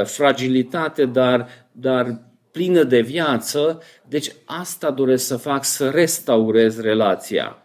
fragilitate, 0.04 1.06
dar, 1.06 1.48
dar 1.72 2.20
plină 2.52 2.84
de 2.84 3.02
viață, 3.02 3.82
deci 4.08 4.32
asta 4.46 4.92
doresc 4.92 5.26
să 5.26 5.38
fac, 5.38 5.64
să 5.64 5.90
restaurez 5.90 6.82
relația. 6.82 7.58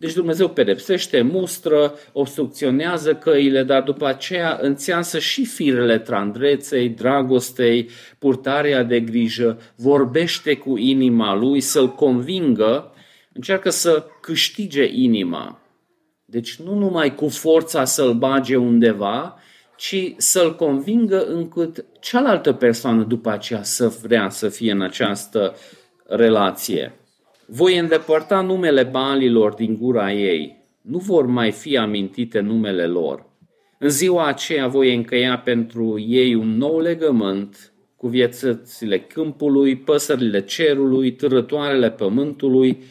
Deci 0.00 0.12
Dumnezeu 0.12 0.48
pedepsește, 0.48 1.22
mustră, 1.22 1.94
obstrucționează 2.12 3.14
căile, 3.14 3.62
dar 3.62 3.82
după 3.82 4.06
aceea 4.06 4.58
înțeansă 4.60 5.18
și 5.18 5.44
firele 5.44 5.98
trandreței, 5.98 6.88
dragostei, 6.88 7.88
purtarea 8.18 8.82
de 8.82 9.00
grijă, 9.00 9.60
vorbește 9.76 10.56
cu 10.56 10.76
inima 10.76 11.34
lui, 11.34 11.60
să-l 11.60 11.94
convingă, 11.94 12.92
încearcă 13.32 13.70
să 13.70 14.06
câștige 14.20 14.90
inima. 14.92 15.60
Deci 16.24 16.56
nu 16.56 16.74
numai 16.74 17.14
cu 17.14 17.28
forța 17.28 17.84
să-l 17.84 18.14
bage 18.14 18.56
undeva, 18.56 19.38
ci 19.80 20.14
să-l 20.16 20.56
convingă 20.56 21.24
încât 21.24 21.84
cealaltă 22.00 22.52
persoană 22.52 23.02
după 23.02 23.30
aceea 23.30 23.62
să 23.62 23.86
vrea 24.02 24.28
să 24.28 24.48
fie 24.48 24.72
în 24.72 24.82
această 24.82 25.54
relație. 26.06 26.92
Voi 27.46 27.78
îndepărta 27.78 28.40
numele 28.40 28.82
balilor 28.82 29.54
din 29.54 29.76
gura 29.80 30.12
ei, 30.12 30.68
nu 30.80 30.98
vor 30.98 31.26
mai 31.26 31.50
fi 31.50 31.76
amintite 31.76 32.40
numele 32.40 32.86
lor. 32.86 33.26
În 33.78 33.88
ziua 33.88 34.26
aceea 34.26 34.66
voi 34.66 34.94
încăia 34.94 35.38
pentru 35.38 36.04
ei 36.08 36.34
un 36.34 36.56
nou 36.56 36.80
legământ 36.80 37.72
cu 37.96 38.08
viețățile 38.08 39.00
câmpului, 39.00 39.76
păsările 39.76 40.40
cerului, 40.40 41.12
târătoarele 41.12 41.90
pământului, 41.90 42.82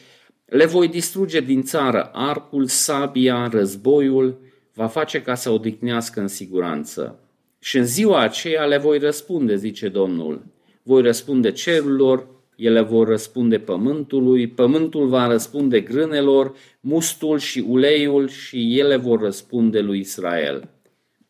le 0.44 0.66
voi 0.66 0.88
distruge 0.88 1.40
din 1.40 1.62
țară 1.62 2.10
arcul, 2.12 2.66
sabia, 2.66 3.48
războiul, 3.52 4.38
va 4.80 4.86
face 4.86 5.22
ca 5.22 5.34
să 5.34 5.50
odihnească 5.50 6.20
în 6.20 6.28
siguranță. 6.28 7.18
Și 7.58 7.78
în 7.78 7.84
ziua 7.84 8.20
aceea 8.20 8.64
le 8.64 8.78
voi 8.78 8.98
răspunde, 8.98 9.56
zice 9.56 9.88
Domnul. 9.88 10.42
Voi 10.82 11.02
răspunde 11.02 11.52
cerurilor, 11.52 12.26
ele 12.56 12.80
vor 12.80 13.08
răspunde 13.08 13.58
pământului, 13.58 14.48
pământul 14.48 15.06
va 15.06 15.26
răspunde 15.26 15.80
grânelor, 15.80 16.54
mustul 16.80 17.38
și 17.38 17.64
uleiul 17.68 18.28
și 18.28 18.78
ele 18.78 18.96
vor 18.96 19.20
răspunde 19.20 19.80
lui 19.80 19.98
Israel. 19.98 20.68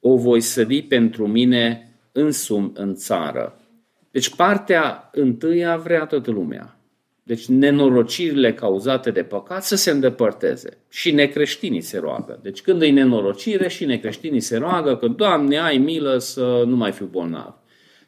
O 0.00 0.16
voi 0.16 0.40
sădi 0.40 0.82
pentru 0.82 1.26
mine 1.26 1.94
însum 2.12 2.72
în 2.74 2.94
țară. 2.94 3.60
Deci 4.10 4.34
partea 4.34 5.10
întâia 5.12 5.76
vrea 5.76 6.04
toată 6.04 6.30
lumea. 6.30 6.79
Deci 7.30 7.46
nenorocirile 7.46 8.54
cauzate 8.54 9.10
de 9.10 9.22
păcat 9.22 9.64
să 9.64 9.76
se 9.76 9.90
îndepărteze. 9.90 10.78
Și 10.88 11.10
necreștinii 11.10 11.80
se 11.80 11.98
roagă. 11.98 12.40
Deci 12.42 12.60
când 12.60 12.82
e 12.82 12.90
nenorocire 12.90 13.68
și 13.68 13.84
necreștinii 13.84 14.40
se 14.40 14.56
roagă 14.56 14.96
că, 14.96 15.08
Doamne, 15.08 15.58
ai 15.58 15.78
milă 15.78 16.18
să 16.18 16.62
nu 16.66 16.76
mai 16.76 16.92
fiu 16.92 17.06
bolnav. 17.10 17.54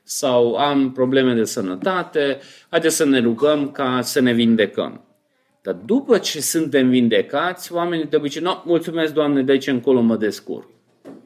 Sau 0.03 0.55
am 0.55 0.93
probleme 0.93 1.35
de 1.35 1.45
sănătate, 1.45 2.39
haideți 2.71 2.97
să 2.97 3.05
ne 3.05 3.19
rugăm 3.19 3.71
ca 3.71 4.01
să 4.01 4.21
ne 4.21 4.33
vindecăm. 4.33 5.05
Dar 5.63 5.75
după 5.75 6.19
ce 6.19 6.41
suntem 6.41 6.89
vindecați, 6.89 7.73
oamenii 7.73 8.07
de 8.07 8.17
obicei, 8.17 8.43
no, 8.43 8.63
mulțumesc 8.65 9.13
Doamne, 9.13 9.43
de 9.43 9.53
aici 9.53 9.67
încolo 9.67 10.01
mă 10.01 10.17
descurc. 10.17 10.69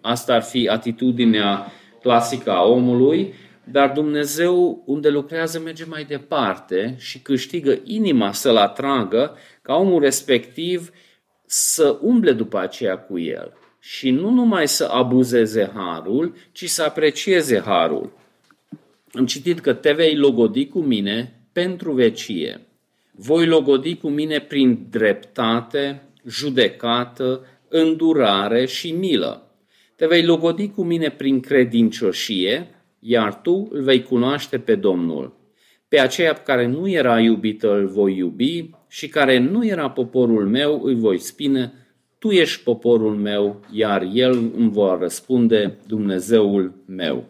Asta 0.00 0.34
ar 0.34 0.42
fi 0.42 0.68
atitudinea 0.68 1.72
clasică 2.02 2.50
a 2.50 2.62
omului, 2.62 3.34
dar 3.70 3.92
Dumnezeu, 3.92 4.82
unde 4.86 5.08
lucrează, 5.08 5.58
merge 5.58 5.84
mai 5.84 6.04
departe 6.04 6.94
și 6.98 7.18
câștigă 7.18 7.78
inima 7.84 8.32
să-l 8.32 8.56
atragă 8.56 9.36
ca 9.62 9.74
omul 9.74 10.00
respectiv 10.00 10.90
să 11.46 11.98
umble 12.00 12.32
după 12.32 12.58
aceea 12.58 12.98
cu 12.98 13.18
el. 13.18 13.52
Și 13.80 14.10
nu 14.10 14.30
numai 14.30 14.68
să 14.68 14.84
abuzeze 14.84 15.70
harul, 15.74 16.34
ci 16.52 16.68
să 16.68 16.82
aprecieze 16.82 17.60
harul. 17.60 18.12
Am 19.12 19.26
citit 19.26 19.60
că 19.60 19.72
te 19.72 19.92
vei 19.92 20.16
logodi 20.16 20.66
cu 20.66 20.80
mine 20.80 21.40
pentru 21.52 21.92
vecie. 21.92 22.60
Voi 23.10 23.46
logodi 23.46 23.96
cu 23.96 24.08
mine 24.08 24.40
prin 24.40 24.86
dreptate, 24.90 26.02
judecată, 26.26 27.46
îndurare 27.68 28.66
și 28.66 28.92
milă. 28.92 29.50
Te 29.96 30.06
vei 30.06 30.24
logodi 30.24 30.68
cu 30.70 30.82
mine 30.82 31.10
prin 31.10 31.40
credincioșie, 31.40 32.75
iar 33.06 33.34
tu 33.34 33.68
îl 33.70 33.82
vei 33.82 34.02
cunoaște 34.02 34.58
pe 34.58 34.74
Domnul. 34.74 35.34
Pe 35.88 35.98
aceea 35.98 36.32
care 36.32 36.66
nu 36.66 36.88
era 36.88 37.20
iubită 37.20 37.72
îl 37.72 37.86
voi 37.86 38.16
iubi 38.16 38.70
și 38.88 39.08
care 39.08 39.38
nu 39.38 39.66
era 39.66 39.90
poporul 39.90 40.46
meu 40.48 40.80
îi 40.82 40.94
voi 40.94 41.18
spune, 41.18 41.72
tu 42.18 42.30
ești 42.30 42.62
poporul 42.62 43.14
meu, 43.14 43.60
iar 43.70 44.08
el 44.12 44.50
îmi 44.56 44.70
va 44.70 44.98
răspunde, 45.00 45.78
Dumnezeul 45.86 46.72
meu. 46.86 47.24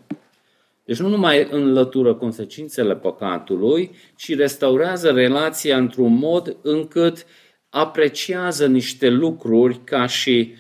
Deci 0.85 0.99
nu 0.99 1.09
numai 1.09 1.49
înlătură 1.51 2.15
consecințele 2.15 2.97
păcatului, 2.97 3.91
ci 4.17 4.37
restaurează 4.37 5.11
relația 5.11 5.77
într-un 5.77 6.15
mod 6.15 6.57
încât 6.63 7.27
apreciază 7.69 8.67
niște 8.67 9.09
lucruri 9.09 9.81
ca 9.85 10.07
și 10.07 10.55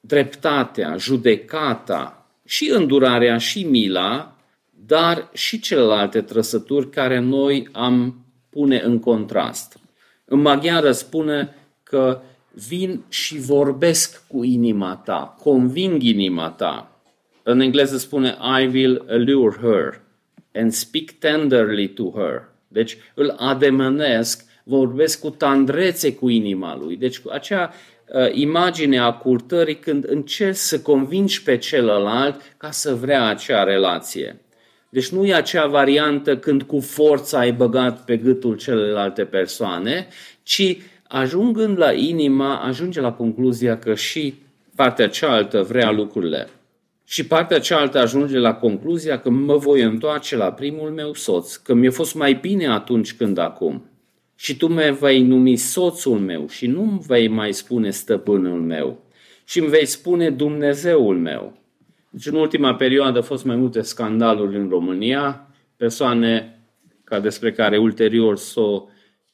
dreptatea, 0.00 0.96
judecata 0.96 2.26
și 2.44 2.70
îndurarea 2.70 3.38
și 3.38 3.64
mila, 3.64 4.36
dar 4.86 5.28
și 5.32 5.60
celelalte 5.60 6.20
trăsături 6.20 6.90
care 6.90 7.18
noi 7.18 7.68
am 7.72 8.24
pune 8.50 8.80
în 8.84 8.98
contrast. 8.98 9.78
În 10.24 10.40
maghiară 10.40 10.92
spune 10.92 11.56
că 11.82 12.20
vin 12.68 13.02
și 13.08 13.38
vorbesc 13.38 14.26
cu 14.26 14.42
inima 14.44 14.96
ta, 14.96 15.36
conving 15.42 16.02
inima 16.02 16.50
ta, 16.50 17.00
în 17.42 17.60
engleză 17.60 17.96
spune 17.96 18.36
I 18.60 18.66
will 18.66 19.04
allure 19.08 19.56
her 19.60 20.00
and 20.54 20.72
speak 20.72 21.10
tenderly 21.18 21.88
to 21.88 22.10
her. 22.14 22.48
Deci 22.68 22.96
îl 23.14 23.34
ademenesc, 23.38 24.44
vorbesc 24.64 25.20
cu 25.20 25.30
tandrețe 25.30 26.14
cu 26.14 26.28
inima 26.28 26.76
lui. 26.76 26.96
Deci 26.96 27.18
cu 27.18 27.30
acea 27.30 27.72
uh, 28.06 28.34
imagine 28.34 28.98
a 28.98 29.12
curtării 29.12 29.78
când 29.78 30.04
încerci 30.08 30.56
să 30.56 30.80
convingi 30.80 31.42
pe 31.42 31.56
celălalt 31.56 32.40
ca 32.56 32.70
să 32.70 32.94
vrea 32.94 33.26
acea 33.26 33.62
relație. 33.62 34.40
Deci 34.92 35.08
nu 35.08 35.26
e 35.26 35.34
acea 35.34 35.66
variantă 35.66 36.36
când 36.36 36.62
cu 36.62 36.80
forța 36.80 37.38
ai 37.38 37.52
băgat 37.52 38.04
pe 38.04 38.16
gâtul 38.16 38.56
celelalte 38.56 39.24
persoane, 39.24 40.06
ci 40.42 40.76
ajungând 41.08 41.78
la 41.78 41.92
inima, 41.92 42.56
ajunge 42.56 43.00
la 43.00 43.12
concluzia 43.12 43.78
că 43.78 43.94
și 43.94 44.34
partea 44.74 45.08
cealaltă 45.08 45.62
vrea 45.62 45.90
lucrurile. 45.90 46.48
Și 47.04 47.26
partea 47.26 47.60
cealaltă 47.60 47.98
ajunge 47.98 48.38
la 48.38 48.54
concluzia 48.54 49.20
că 49.20 49.30
mă 49.30 49.56
voi 49.56 49.80
întoarce 49.80 50.36
la 50.36 50.52
primul 50.52 50.90
meu 50.90 51.14
soț, 51.14 51.54
că 51.56 51.74
mi-a 51.74 51.90
fost 51.90 52.14
mai 52.14 52.34
bine 52.34 52.66
atunci 52.66 53.14
când 53.14 53.38
acum. 53.38 53.84
Și 54.36 54.56
tu 54.56 54.72
mă 54.72 54.96
vei 55.00 55.22
numi 55.22 55.56
soțul 55.56 56.18
meu 56.18 56.48
și 56.48 56.66
nu 56.66 56.82
îmi 56.82 57.02
vei 57.06 57.28
mai 57.28 57.52
spune 57.52 57.90
stăpânul 57.90 58.60
meu, 58.60 59.04
și 59.44 59.58
îmi 59.58 59.68
vei 59.68 59.86
spune 59.86 60.30
Dumnezeul 60.30 61.18
meu. 61.18 61.61
Deci 62.12 62.26
în 62.26 62.34
ultima 62.34 62.74
perioadă 62.74 63.16
au 63.16 63.22
fost 63.22 63.44
mai 63.44 63.56
multe 63.56 63.82
scandaluri 63.82 64.56
în 64.56 64.68
România, 64.68 65.48
persoane 65.76 66.58
ca 67.04 67.20
despre 67.20 67.52
care 67.52 67.78
ulterior 67.78 68.36
s-au 68.36 68.90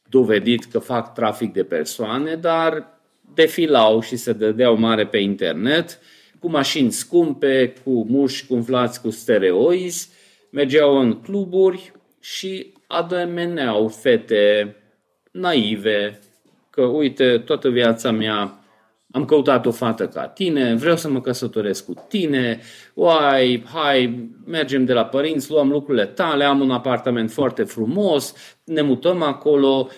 dovedit 0.09 0.65
că 0.65 0.79
fac 0.79 1.15
trafic 1.15 1.53
de 1.53 1.65
persoane, 1.65 2.35
dar 2.35 3.01
defilau 3.35 4.01
și 4.01 4.17
se 4.17 4.33
dădeau 4.33 4.77
mare 4.77 5.07
pe 5.07 5.19
internet– 5.19 5.99
cu 6.39 6.51
mașini 6.51 6.91
scumpe, 6.91 7.73
cu 7.85 8.07
muși 8.09 8.47
cumflați 8.47 9.01
cu 9.01 9.11
stereoizi, 9.11 10.09
mergeau 10.51 10.99
în 10.99 11.21
cluburi 11.21 11.93
și 12.21 12.73
ademeneau 12.87 13.89
fete 13.89 14.77
naive, 15.31 16.19
că 16.71 16.83
uite, 16.83 17.39
toată 17.39 17.69
viața 17.69 18.11
mea 18.11 18.58
am 19.11 19.25
căutat 19.25 19.67
o 19.67 19.71
fată 19.71 20.09
ca 20.09 20.27
tine, 20.27 20.75
vreau 20.75 20.97
să 20.97 21.11
mă 21.11 21.21
căsătoresc 21.21 21.85
cu 21.85 21.95
tine, 22.09 22.61
uai, 22.95 23.65
hai, 23.73 24.31
mergem 24.47 24.85
de 24.85 24.93
la 24.93 25.05
părinți, 25.05 25.51
luăm 25.51 25.71
lucrurile 25.71 26.07
tale, 26.07 26.45
am 26.45 26.61
un 26.61 26.71
apartament 26.71 27.31
foarte 27.31 27.63
frumos, 27.63 28.35
ne 28.65 28.83
mutăm 28.83 29.23
acolo 29.23 29.89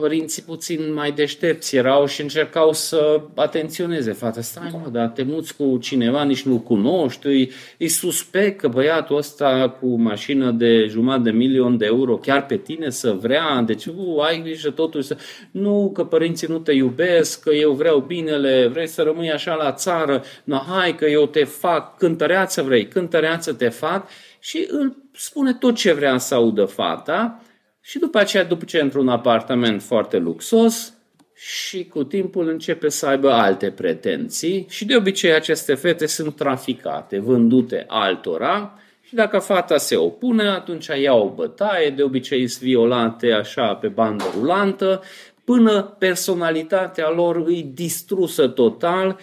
părinții 0.00 0.42
puțin 0.42 0.92
mai 0.92 1.12
deștepți 1.12 1.76
erau 1.76 2.06
și 2.06 2.20
încercau 2.20 2.72
să 2.72 3.20
atenționeze 3.34 4.12
fata. 4.12 4.40
Stai 4.40 4.70
mă, 4.72 4.88
dar 4.90 5.08
te 5.08 5.22
muți 5.22 5.56
cu 5.56 5.78
cineva, 5.80 6.24
nici 6.24 6.42
nu-l 6.42 6.58
cunoști, 6.58 7.26
îi, 7.26 7.50
îi 7.78 7.88
suspect 7.88 8.60
că 8.60 8.68
băiatul 8.68 9.16
ăsta 9.16 9.76
cu 9.80 9.86
mașină 9.86 10.50
de 10.50 10.86
jumătate 10.88 11.22
de 11.22 11.30
milion 11.30 11.76
de 11.76 11.84
euro 11.84 12.16
chiar 12.16 12.46
pe 12.46 12.56
tine 12.56 12.90
să 12.90 13.12
vrea, 13.12 13.62
deci 13.66 13.84
u, 13.86 14.18
ai 14.18 14.42
grijă 14.42 14.70
totuși 14.70 15.06
să... 15.06 15.16
Nu, 15.50 15.90
că 15.94 16.04
părinții 16.04 16.46
nu 16.50 16.58
te 16.58 16.72
iubesc, 16.72 17.42
că 17.42 17.50
eu 17.50 17.72
vreau 17.72 17.98
binele, 17.98 18.66
vrei 18.66 18.86
să 18.86 19.02
rămâi 19.02 19.32
așa 19.32 19.54
la 19.54 19.72
țară, 19.72 20.22
no, 20.44 20.56
hai 20.56 20.94
că 20.94 21.04
eu 21.04 21.26
te 21.26 21.44
fac, 21.44 21.96
cântăreață 21.98 22.62
vrei, 22.62 22.88
cântăreață 22.88 23.52
te 23.52 23.68
fac 23.68 24.08
și 24.38 24.66
îl 24.70 24.96
spune 25.12 25.54
tot 25.54 25.74
ce 25.74 25.92
vrea 25.92 26.18
să 26.18 26.34
audă 26.34 26.64
fata, 26.64 27.42
și 27.80 27.98
după 27.98 28.18
aceea, 28.18 28.44
după 28.44 28.64
ce 28.64 28.80
într-un 28.80 29.08
apartament 29.08 29.82
foarte 29.82 30.16
luxos, 30.16 30.94
și 31.42 31.84
cu 31.84 32.04
timpul 32.04 32.48
începe 32.48 32.88
să 32.88 33.06
aibă 33.06 33.32
alte 33.32 33.70
pretenții. 33.70 34.66
Și 34.68 34.84
de 34.84 34.96
obicei 34.96 35.32
aceste 35.32 35.74
fete 35.74 36.06
sunt 36.06 36.36
traficate, 36.36 37.18
vândute 37.18 37.84
altora. 37.88 38.78
Și 39.02 39.14
dacă 39.14 39.38
fata 39.38 39.76
se 39.76 39.96
opune, 39.96 40.48
atunci 40.48 40.86
ia 40.86 41.14
o 41.14 41.28
bătaie, 41.28 41.90
de 41.90 42.02
obicei 42.02 42.48
sunt 42.48 42.62
violate 42.62 43.32
așa 43.32 43.74
pe 43.74 43.88
bandă 43.88 44.24
rulantă, 44.36 45.02
până 45.44 45.82
personalitatea 45.98 47.10
lor 47.10 47.36
îi 47.36 47.70
distrusă 47.74 48.48
total 48.48 49.18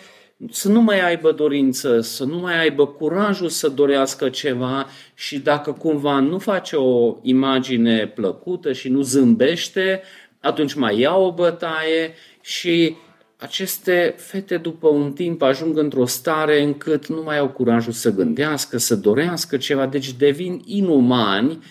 să 0.52 0.69
nu 0.69 0.82
mai 0.82 1.06
aibă 1.06 1.32
dorință, 1.32 2.02
să 2.02 2.23
nu 2.23 2.38
mai 2.38 2.60
aibă 2.60 2.88
curajul 2.88 3.50
să 3.50 3.69
dorească 3.69 4.30
ceva 4.30 4.88
și 5.13 5.39
dacă 5.39 5.71
cumva 5.71 6.19
nu 6.19 6.38
face 6.38 6.76
o 6.76 7.17
imagine 7.21 8.08
plăcută 8.08 8.73
și 8.73 8.89
nu 8.89 9.02
zâmbește, 9.02 10.02
atunci 10.39 10.73
mai 10.73 11.00
ia 11.00 11.15
o 11.15 11.34
bătaie 11.34 12.13
și 12.41 12.95
aceste 13.38 14.15
fete 14.17 14.58
după 14.58 14.88
un 14.88 15.12
timp 15.13 15.41
ajung 15.41 15.78
într-o 15.78 16.06
stare 16.06 16.62
încât 16.62 17.08
nu 17.08 17.21
mai 17.21 17.38
au 17.38 17.50
curajul 17.50 17.91
să 17.91 18.13
gândească, 18.13 18.78
să 18.78 18.95
dorească 18.95 19.58
ceva, 19.58 19.86
deci 19.86 20.13
devin 20.13 20.62
inumani, 20.65 21.63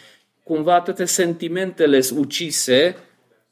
cumva 0.42 0.80
toate 0.80 1.04
sentimentele 1.04 2.00
ucise 2.16 2.96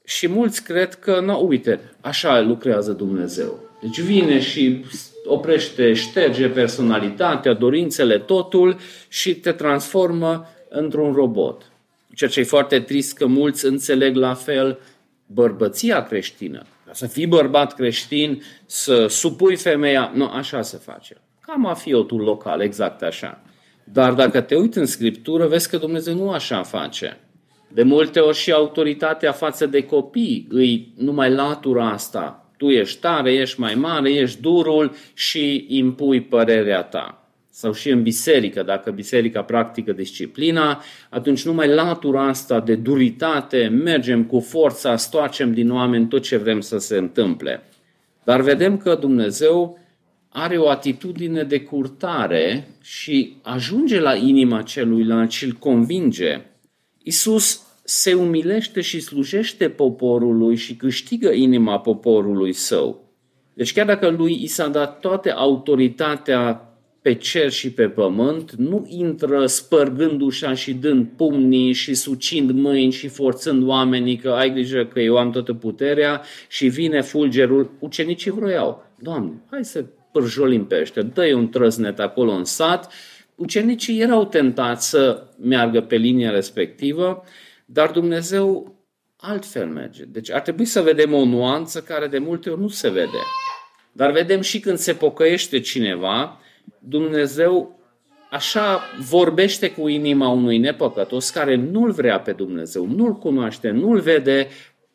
și 0.04 0.28
mulți 0.28 0.64
cred 0.64 0.94
că, 0.94 1.20
nu, 1.20 1.46
uite, 1.46 1.80
așa 2.00 2.40
lucrează 2.40 2.92
Dumnezeu. 2.92 3.63
Deci 3.84 4.00
vine 4.00 4.40
și 4.40 4.84
oprește, 5.24 5.92
șterge 5.92 6.48
personalitatea, 6.48 7.52
dorințele, 7.52 8.18
totul 8.18 8.76
și 9.08 9.34
te 9.34 9.52
transformă 9.52 10.46
într-un 10.68 11.12
robot. 11.12 11.72
Ceea 12.14 12.30
ce 12.30 12.40
e 12.40 12.44
foarte 12.44 12.80
trist 12.80 13.16
că 13.16 13.26
mulți 13.26 13.66
înțeleg 13.66 14.16
la 14.16 14.34
fel 14.34 14.78
bărbăția 15.26 16.02
creștină. 16.02 16.66
Ca 16.86 16.92
să 16.92 17.06
fii 17.06 17.26
bărbat 17.26 17.74
creștin, 17.74 18.42
să 18.66 19.06
supui 19.06 19.56
femeia, 19.56 20.12
nu, 20.14 20.24
așa 20.24 20.62
se 20.62 20.76
face. 20.76 21.16
Ca 21.40 21.52
mafiotul 21.52 22.20
local, 22.20 22.60
exact 22.60 23.02
așa. 23.02 23.42
Dar 23.84 24.12
dacă 24.12 24.40
te 24.40 24.54
uiți 24.54 24.78
în 24.78 24.86
Scriptură, 24.86 25.46
vezi 25.46 25.70
că 25.70 25.76
Dumnezeu 25.76 26.14
nu 26.14 26.30
așa 26.30 26.62
face. 26.62 27.20
De 27.68 27.82
multe 27.82 28.20
ori 28.20 28.36
și 28.36 28.52
autoritatea 28.52 29.32
față 29.32 29.66
de 29.66 29.82
copii 29.82 30.46
îi 30.50 30.92
numai 30.96 31.30
latura 31.30 31.90
asta. 31.90 32.43
Tu 32.64 32.70
ești 32.70 33.00
tare, 33.00 33.32
ești 33.32 33.60
mai 33.60 33.74
mare, 33.74 34.10
ești 34.10 34.40
durul 34.40 34.92
și 35.14 35.66
impui 35.68 36.20
părerea 36.20 36.82
ta. 36.82 37.28
sau 37.50 37.72
și 37.72 37.90
în 37.90 38.02
biserică, 38.02 38.62
dacă 38.62 38.90
biserica 38.90 39.42
practică 39.42 39.92
disciplina, 39.92 40.82
atunci 41.10 41.44
numai 41.44 41.68
latura 41.68 42.28
asta 42.28 42.60
de 42.60 42.74
duritate, 42.74 43.66
mergem 43.66 44.24
cu 44.24 44.40
forța, 44.40 44.96
stoarcem 44.96 45.52
din 45.52 45.70
oameni 45.70 46.08
tot 46.08 46.22
ce 46.22 46.36
vrem 46.36 46.60
să 46.60 46.78
se 46.78 46.96
întâmple. 46.96 47.62
Dar 48.24 48.40
vedem 48.40 48.76
că 48.76 48.94
Dumnezeu 48.94 49.78
are 50.28 50.56
o 50.56 50.68
atitudine 50.68 51.42
de 51.42 51.60
curtare 51.60 52.68
și 52.82 53.36
ajunge 53.42 54.00
la 54.00 54.14
inima 54.14 54.62
celuilalt 54.62 55.30
și 55.30 55.44
îl 55.44 55.52
convinge. 55.52 56.40
Isus 57.02 57.63
se 57.84 58.14
umilește 58.14 58.80
și 58.80 59.00
slujește 59.00 59.68
poporului 59.68 60.56
și 60.56 60.76
câștigă 60.76 61.32
inima 61.32 61.80
poporului 61.80 62.52
său. 62.52 63.12
Deci 63.54 63.72
chiar 63.72 63.86
dacă 63.86 64.08
lui 64.08 64.42
i 64.42 64.46
s-a 64.46 64.68
dat 64.68 65.00
toată 65.00 65.34
autoritatea 65.36 66.68
pe 67.02 67.14
cer 67.14 67.50
și 67.50 67.70
pe 67.70 67.88
pământ, 67.88 68.52
nu 68.52 68.86
intră 68.88 69.46
spărgând 69.46 70.20
ușa 70.20 70.54
și 70.54 70.72
dând 70.72 71.06
pumnii 71.16 71.72
și 71.72 71.94
sucind 71.94 72.50
mâini 72.50 72.92
și 72.92 73.08
forțând 73.08 73.68
oamenii 73.68 74.16
că 74.16 74.30
ai 74.30 74.52
grijă 74.52 74.84
că 74.84 75.00
eu 75.00 75.16
am 75.16 75.30
toată 75.30 75.54
puterea 75.54 76.22
și 76.48 76.68
vine 76.68 77.00
fulgerul. 77.00 77.70
Ucenicii 77.78 78.30
vroiau, 78.30 78.86
Doamne, 78.98 79.32
hai 79.50 79.64
să 79.64 79.84
pârjolim 80.12 80.64
pe 80.66 80.78
ăștia, 80.80 81.02
dă 81.02 81.34
un 81.34 81.48
trăznet 81.48 81.98
acolo 81.98 82.32
în 82.32 82.44
sat. 82.44 82.92
Ucenicii 83.34 84.00
erau 84.00 84.24
tentați 84.24 84.88
să 84.88 85.22
meargă 85.42 85.80
pe 85.80 85.96
linia 85.96 86.30
respectivă, 86.30 87.22
dar 87.64 87.90
Dumnezeu 87.90 88.74
altfel 89.16 89.66
merge. 89.66 90.04
Deci 90.04 90.30
ar 90.30 90.40
trebui 90.40 90.64
să 90.64 90.80
vedem 90.80 91.12
o 91.12 91.24
nuanță 91.24 91.80
care 91.80 92.06
de 92.06 92.18
multe 92.18 92.50
ori 92.50 92.60
nu 92.60 92.68
se 92.68 92.88
vede. 92.88 93.18
Dar 93.92 94.10
vedem 94.10 94.40
și 94.40 94.60
când 94.60 94.78
se 94.78 94.92
pocăiește 94.92 95.60
cineva, 95.60 96.40
Dumnezeu 96.78 97.78
așa 98.30 98.80
vorbește 99.08 99.70
cu 99.70 99.88
inima 99.88 100.28
unui 100.28 100.58
nepăcătos 100.58 101.30
care 101.30 101.54
nu-L 101.54 101.90
vrea 101.90 102.20
pe 102.20 102.32
Dumnezeu, 102.32 102.86
nu-L 102.86 103.12
cunoaște, 103.12 103.70
nu-L 103.70 104.00
vede, 104.00 104.48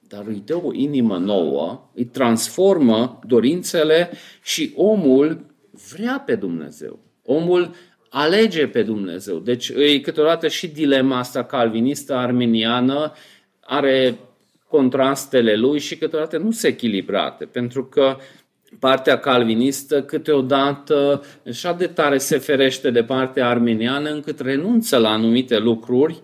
dar 0.08 0.26
îi 0.28 0.42
dă 0.46 0.62
o 0.64 0.74
inimă 0.74 1.18
nouă, 1.18 1.90
îi 1.94 2.06
transformă 2.06 3.20
dorințele 3.28 4.10
și 4.44 4.74
omul 4.76 5.46
vrea 5.92 6.24
pe 6.26 6.36
Dumnezeu. 6.36 7.00
Omul 7.24 7.72
alege 8.10 8.68
pe 8.68 8.84
Dumnezeu. 8.84 9.38
Deci 9.38 9.70
îi 9.70 10.02
câteodată 10.02 10.48
și 10.48 10.68
dilema 10.68 11.18
asta 11.18 11.44
calvinistă 11.44 12.14
armeniană 12.14 13.14
are 13.60 14.18
contrastele 14.68 15.56
lui 15.56 15.80
și 15.80 15.98
câteodată 15.98 16.38
nu 16.38 16.52
se 16.52 16.68
echilibrate, 16.68 17.46
pentru 17.46 17.86
că 17.86 18.18
partea 18.80 19.20
calvinistă 19.20 20.04
câteodată 20.04 21.24
așa 21.48 21.74
de 21.74 21.88
tare 21.88 22.18
se 22.18 22.38
ferește 22.38 22.92
de 22.92 23.04
partea 23.04 23.48
armeniană 23.48 24.10
încât 24.10 24.40
renunță 24.40 24.98
la 24.98 25.10
anumite 25.10 25.58
lucruri 25.58 26.22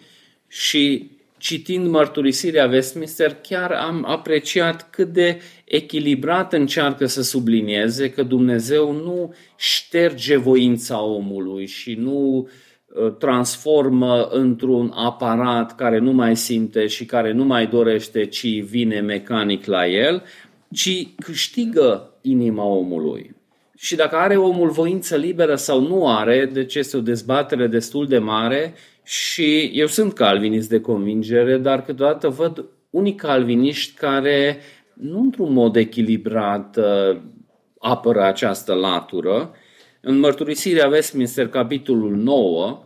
și 0.47 1.11
citind 1.45 1.87
mărturisirea 1.87 2.65
Westminster 2.65 3.37
chiar 3.41 3.71
am 3.71 4.05
apreciat 4.07 4.89
cât 4.89 5.07
de 5.07 5.41
echilibrat 5.65 6.53
încearcă 6.53 7.05
să 7.05 7.21
sublinieze 7.21 8.09
că 8.09 8.23
Dumnezeu 8.23 8.91
nu 8.91 9.33
șterge 9.55 10.37
voința 10.37 11.03
omului 11.03 11.67
și 11.67 11.93
nu 11.93 12.47
uh, 12.87 13.15
transformă 13.17 14.27
într-un 14.31 14.91
aparat 14.95 15.75
care 15.75 15.99
nu 15.99 16.11
mai 16.11 16.35
simte 16.35 16.87
și 16.87 17.05
care 17.05 17.31
nu 17.31 17.43
mai 17.43 17.67
dorește, 17.67 18.25
ci 18.25 18.61
vine 18.61 18.99
mecanic 18.99 19.65
la 19.65 19.87
el, 19.87 20.23
ci 20.71 21.07
câștigă 21.19 22.13
inima 22.21 22.63
omului. 22.63 23.35
Și 23.77 23.95
dacă 23.95 24.15
are 24.15 24.37
omul 24.37 24.69
voință 24.69 25.15
liberă 25.15 25.55
sau 25.55 25.87
nu 25.87 26.07
are, 26.07 26.49
deci 26.53 26.75
este 26.75 26.97
o 26.97 27.01
dezbatere 27.01 27.67
destul 27.67 28.07
de 28.07 28.17
mare 28.17 28.73
și 29.05 29.71
eu 29.73 29.87
sunt 29.87 30.13
calvinist 30.13 30.69
de 30.69 30.81
convingere, 30.81 31.57
dar 31.57 31.83
câteodată 31.83 32.29
văd 32.29 32.65
unii 32.89 33.15
calviniști 33.15 33.93
care 33.99 34.57
nu 34.93 35.19
într-un 35.19 35.53
mod 35.53 35.75
echilibrat 35.75 36.77
uh, 36.77 37.17
apără 37.79 38.23
această 38.23 38.73
latură. 38.73 39.51
În 40.01 40.19
mărturisirea 40.19 40.87
Westminster, 40.87 41.47
capitolul 41.47 42.15
9, 42.15 42.83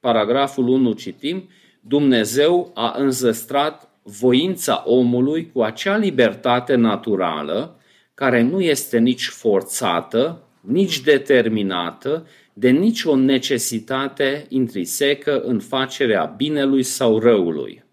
paragraful 0.00 0.68
1 0.68 0.92
citim, 0.92 1.48
Dumnezeu 1.80 2.70
a 2.74 2.94
înzăstrat 2.96 3.88
voința 4.02 4.82
omului 4.86 5.50
cu 5.52 5.62
acea 5.62 5.96
libertate 5.96 6.74
naturală 6.74 7.76
care 8.14 8.42
nu 8.42 8.60
este 8.60 8.98
nici 8.98 9.26
forțată, 9.26 10.42
nici 10.60 11.00
determinată 11.00 12.26
de 12.52 12.70
nicio 12.70 13.16
necesitate 13.16 14.46
intrinsecă 14.48 15.40
în 15.40 15.58
facerea 15.58 16.34
binelui 16.36 16.82
sau 16.82 17.18
răului. 17.18 17.84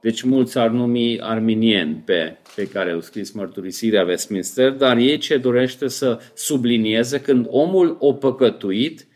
Deci 0.00 0.22
mulți 0.22 0.58
ar 0.58 0.70
numi 0.70 1.20
arminieni 1.20 2.02
pe, 2.04 2.36
pe 2.56 2.68
care 2.68 2.90
au 2.90 3.00
scris 3.00 3.30
mărturisirea 3.30 4.04
Westminster, 4.04 4.70
dar 4.70 4.96
ei 4.96 5.18
ce 5.18 5.36
dorește 5.36 5.88
să 5.88 6.20
sublinieze 6.34 7.20
când 7.20 7.46
omul 7.48 7.96
o 8.00 8.12
păcătuit 8.12 9.06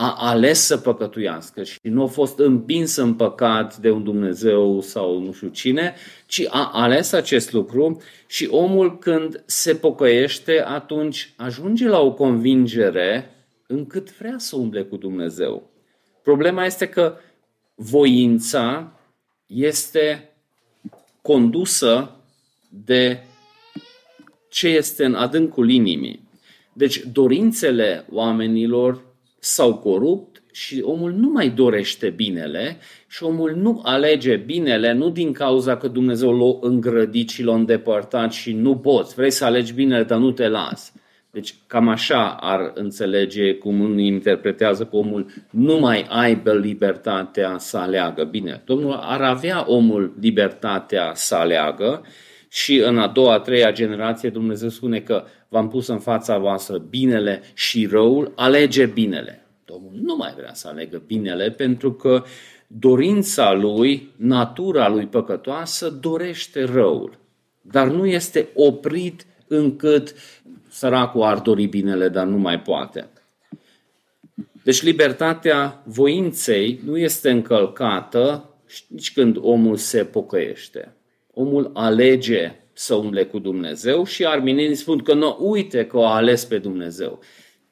a 0.00 0.14
ales 0.18 0.66
să 0.66 0.76
păcătuiască 0.76 1.62
și 1.62 1.78
nu 1.82 2.02
a 2.02 2.06
fost 2.06 2.38
împins 2.38 2.96
în 2.96 3.14
păcat 3.14 3.76
de 3.76 3.90
un 3.90 4.04
Dumnezeu 4.04 4.80
sau 4.80 5.20
nu 5.20 5.32
știu 5.32 5.48
cine, 5.48 5.94
ci 6.26 6.46
a 6.48 6.70
ales 6.72 7.12
acest 7.12 7.52
lucru 7.52 8.02
și 8.26 8.48
omul 8.50 8.98
când 8.98 9.42
se 9.46 9.74
pocăiește, 9.74 10.62
atunci 10.66 11.32
ajunge 11.36 11.88
la 11.88 12.00
o 12.00 12.12
convingere 12.12 13.37
încât 13.70 14.16
vrea 14.16 14.34
să 14.38 14.56
umble 14.56 14.82
cu 14.82 14.96
Dumnezeu. 14.96 15.70
Problema 16.22 16.64
este 16.64 16.88
că 16.88 17.16
voința 17.74 18.92
este 19.46 20.32
condusă 21.22 22.16
de 22.84 23.24
ce 24.48 24.68
este 24.68 25.04
în 25.04 25.14
adâncul 25.14 25.70
inimii. 25.70 26.28
Deci 26.72 27.02
dorințele 27.12 28.04
oamenilor 28.10 29.04
s-au 29.38 29.74
corupt 29.74 30.42
și 30.52 30.80
omul 30.84 31.12
nu 31.12 31.28
mai 31.28 31.50
dorește 31.50 32.10
binele 32.10 32.78
și 33.08 33.22
omul 33.22 33.54
nu 33.54 33.80
alege 33.84 34.36
binele 34.36 34.92
nu 34.92 35.10
din 35.10 35.32
cauza 35.32 35.76
că 35.76 35.88
Dumnezeu 35.88 36.38
l-a 36.38 36.68
îngrădit 36.68 37.28
și 37.28 37.42
l-a 37.42 37.54
îndepărtat 37.54 38.32
și 38.32 38.52
nu 38.52 38.76
poți. 38.76 39.14
Vrei 39.14 39.30
să 39.30 39.44
alegi 39.44 39.72
binele, 39.72 40.02
dar 40.02 40.18
nu 40.18 40.32
te 40.32 40.48
las. 40.48 40.92
Deci 41.38 41.54
cam 41.66 41.88
așa 41.88 42.36
ar 42.40 42.70
înțelege 42.74 43.54
cum 43.54 43.80
unii 43.80 44.06
interpretează 44.06 44.84
că 44.84 44.96
omul 44.96 45.26
nu 45.50 45.78
mai 45.78 46.06
aibă 46.08 46.52
libertatea 46.52 47.58
să 47.58 47.76
aleagă 47.76 48.24
bine. 48.24 48.62
Domnul 48.64 48.92
ar 48.92 49.22
avea 49.22 49.64
omul 49.68 50.14
libertatea 50.20 51.12
să 51.14 51.34
aleagă 51.34 52.02
și 52.48 52.78
în 52.78 52.98
a 52.98 53.06
doua, 53.06 53.34
a 53.34 53.38
treia 53.38 53.72
generație 53.72 54.30
Dumnezeu 54.30 54.68
spune 54.68 55.00
că 55.00 55.24
v-am 55.48 55.68
pus 55.68 55.86
în 55.86 55.98
fața 55.98 56.38
voastră 56.38 56.78
binele 56.78 57.42
și 57.54 57.86
răul, 57.90 58.32
alege 58.36 58.86
binele. 58.86 59.46
Domnul 59.64 59.92
nu 60.02 60.16
mai 60.16 60.32
vrea 60.36 60.54
să 60.54 60.68
alegă 60.68 61.02
binele 61.06 61.50
pentru 61.50 61.92
că 61.92 62.22
dorința 62.66 63.52
lui, 63.52 64.12
natura 64.16 64.88
lui 64.88 65.06
păcătoasă, 65.06 65.90
dorește 66.00 66.64
răul. 66.64 67.18
Dar 67.60 67.88
nu 67.88 68.06
este 68.06 68.48
oprit 68.54 69.26
încât 69.48 70.14
săracul 70.78 71.22
ar 71.22 71.38
dori 71.38 71.66
binele, 71.66 72.08
dar 72.08 72.26
nu 72.26 72.36
mai 72.36 72.60
poate. 72.60 73.08
Deci 74.62 74.82
libertatea 74.82 75.82
voinței 75.84 76.80
nu 76.84 76.98
este 76.98 77.30
încălcată 77.30 78.48
nici 78.88 79.12
când 79.12 79.36
omul 79.40 79.76
se 79.76 80.04
pocăiește. 80.04 80.94
Omul 81.34 81.70
alege 81.74 82.54
să 82.72 82.94
umble 82.94 83.24
cu 83.24 83.38
Dumnezeu 83.38 84.04
și 84.04 84.26
arminienii 84.26 84.74
spun 84.74 84.98
că 84.98 85.14
nu, 85.14 85.36
uite 85.40 85.86
că 85.86 85.96
o 85.96 86.06
ales 86.06 86.44
pe 86.44 86.58
Dumnezeu. 86.58 87.20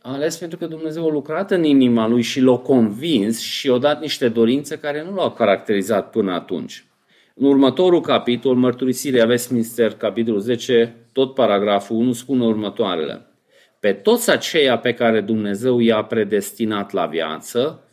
A 0.02 0.12
ales 0.12 0.36
pentru 0.36 0.58
că 0.58 0.66
Dumnezeu 0.66 1.06
a 1.06 1.12
lucrat 1.12 1.50
în 1.50 1.64
inima 1.64 2.08
lui 2.08 2.22
și 2.22 2.40
l-a 2.40 2.56
convins 2.56 3.40
și 3.40 3.66
i-a 3.66 3.78
dat 3.78 4.00
niște 4.00 4.28
dorințe 4.28 4.78
care 4.78 5.04
nu 5.04 5.14
l-au 5.14 5.32
caracterizat 5.32 6.10
până 6.10 6.32
atunci. 6.32 6.84
În 7.34 7.46
următorul 7.46 8.00
capitol, 8.00 8.54
Mărturisirea 8.54 9.26
Westminster, 9.26 9.92
capitolul 9.92 10.40
10, 10.40 11.05
tot 11.16 11.34
paragraful 11.34 11.96
1, 11.96 12.12
spune 12.12 12.44
următoarele. 12.44 13.26
Pe 13.80 13.92
toți 13.92 14.30
aceia 14.30 14.78
pe 14.78 14.92
care 14.92 15.20
Dumnezeu 15.20 15.78
i-a 15.78 16.02
predestinat 16.02 16.92
la 16.92 17.06
viață, 17.06 17.84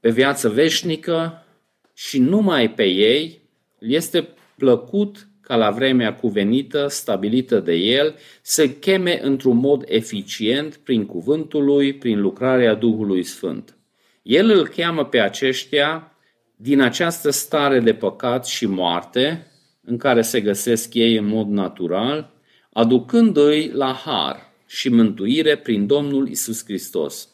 pe 0.00 0.10
viață 0.10 0.48
veșnică 0.48 1.46
și 1.94 2.18
numai 2.18 2.70
pe 2.70 2.84
ei, 2.84 3.40
este 3.78 4.28
plăcut 4.56 5.28
ca 5.40 5.56
la 5.56 5.70
vremea 5.70 6.14
cuvenită, 6.14 6.86
stabilită 6.86 7.58
de 7.60 7.74
el, 7.74 8.14
să 8.42 8.68
cheme 8.68 9.20
într-un 9.22 9.56
mod 9.56 9.84
eficient 9.86 10.76
prin 10.76 11.06
cuvântul 11.06 11.64
lui, 11.64 11.94
prin 11.94 12.20
lucrarea 12.20 12.74
Duhului 12.74 13.22
Sfânt. 13.22 13.76
El 14.22 14.50
îl 14.50 14.66
cheamă 14.66 15.04
pe 15.04 15.18
aceștia 15.18 16.16
din 16.56 16.80
această 16.80 17.30
stare 17.30 17.80
de 17.80 17.94
păcat 17.94 18.46
și 18.46 18.66
moarte 18.66 19.46
în 19.84 19.96
care 19.96 20.22
se 20.22 20.40
găsesc 20.40 20.94
ei 20.94 21.16
în 21.16 21.26
mod 21.26 21.48
natural, 21.48 22.38
aducându-i 22.72 23.70
la 23.72 23.92
har 23.92 24.52
și 24.66 24.88
mântuire 24.88 25.56
prin 25.56 25.86
Domnul 25.86 26.28
Isus 26.28 26.64
Hristos. 26.64 27.28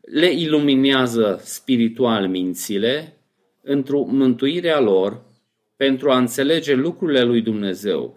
le 0.00 0.32
iluminează 0.32 1.40
spiritual 1.44 2.28
mințile 2.28 3.16
într-o 3.62 4.04
mântuirea 4.04 4.80
lor 4.80 5.22
pentru 5.76 6.10
a 6.10 6.16
înțelege 6.16 6.74
lucrurile 6.74 7.22
lui 7.22 7.40
Dumnezeu. 7.40 8.16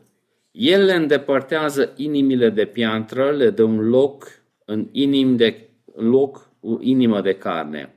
El 0.51 0.83
le 0.85 0.93
îndepărtează 0.93 1.93
inimile 1.95 2.49
de 2.49 2.65
piatră, 2.65 3.31
le 3.31 3.49
dă 3.49 3.63
un 3.63 3.89
loc 3.89 4.27
în 4.65 4.88
inim 4.91 5.35
de, 5.35 5.69
loc, 5.95 6.49
inimă 6.79 7.21
de 7.21 7.33
carne. 7.33 7.93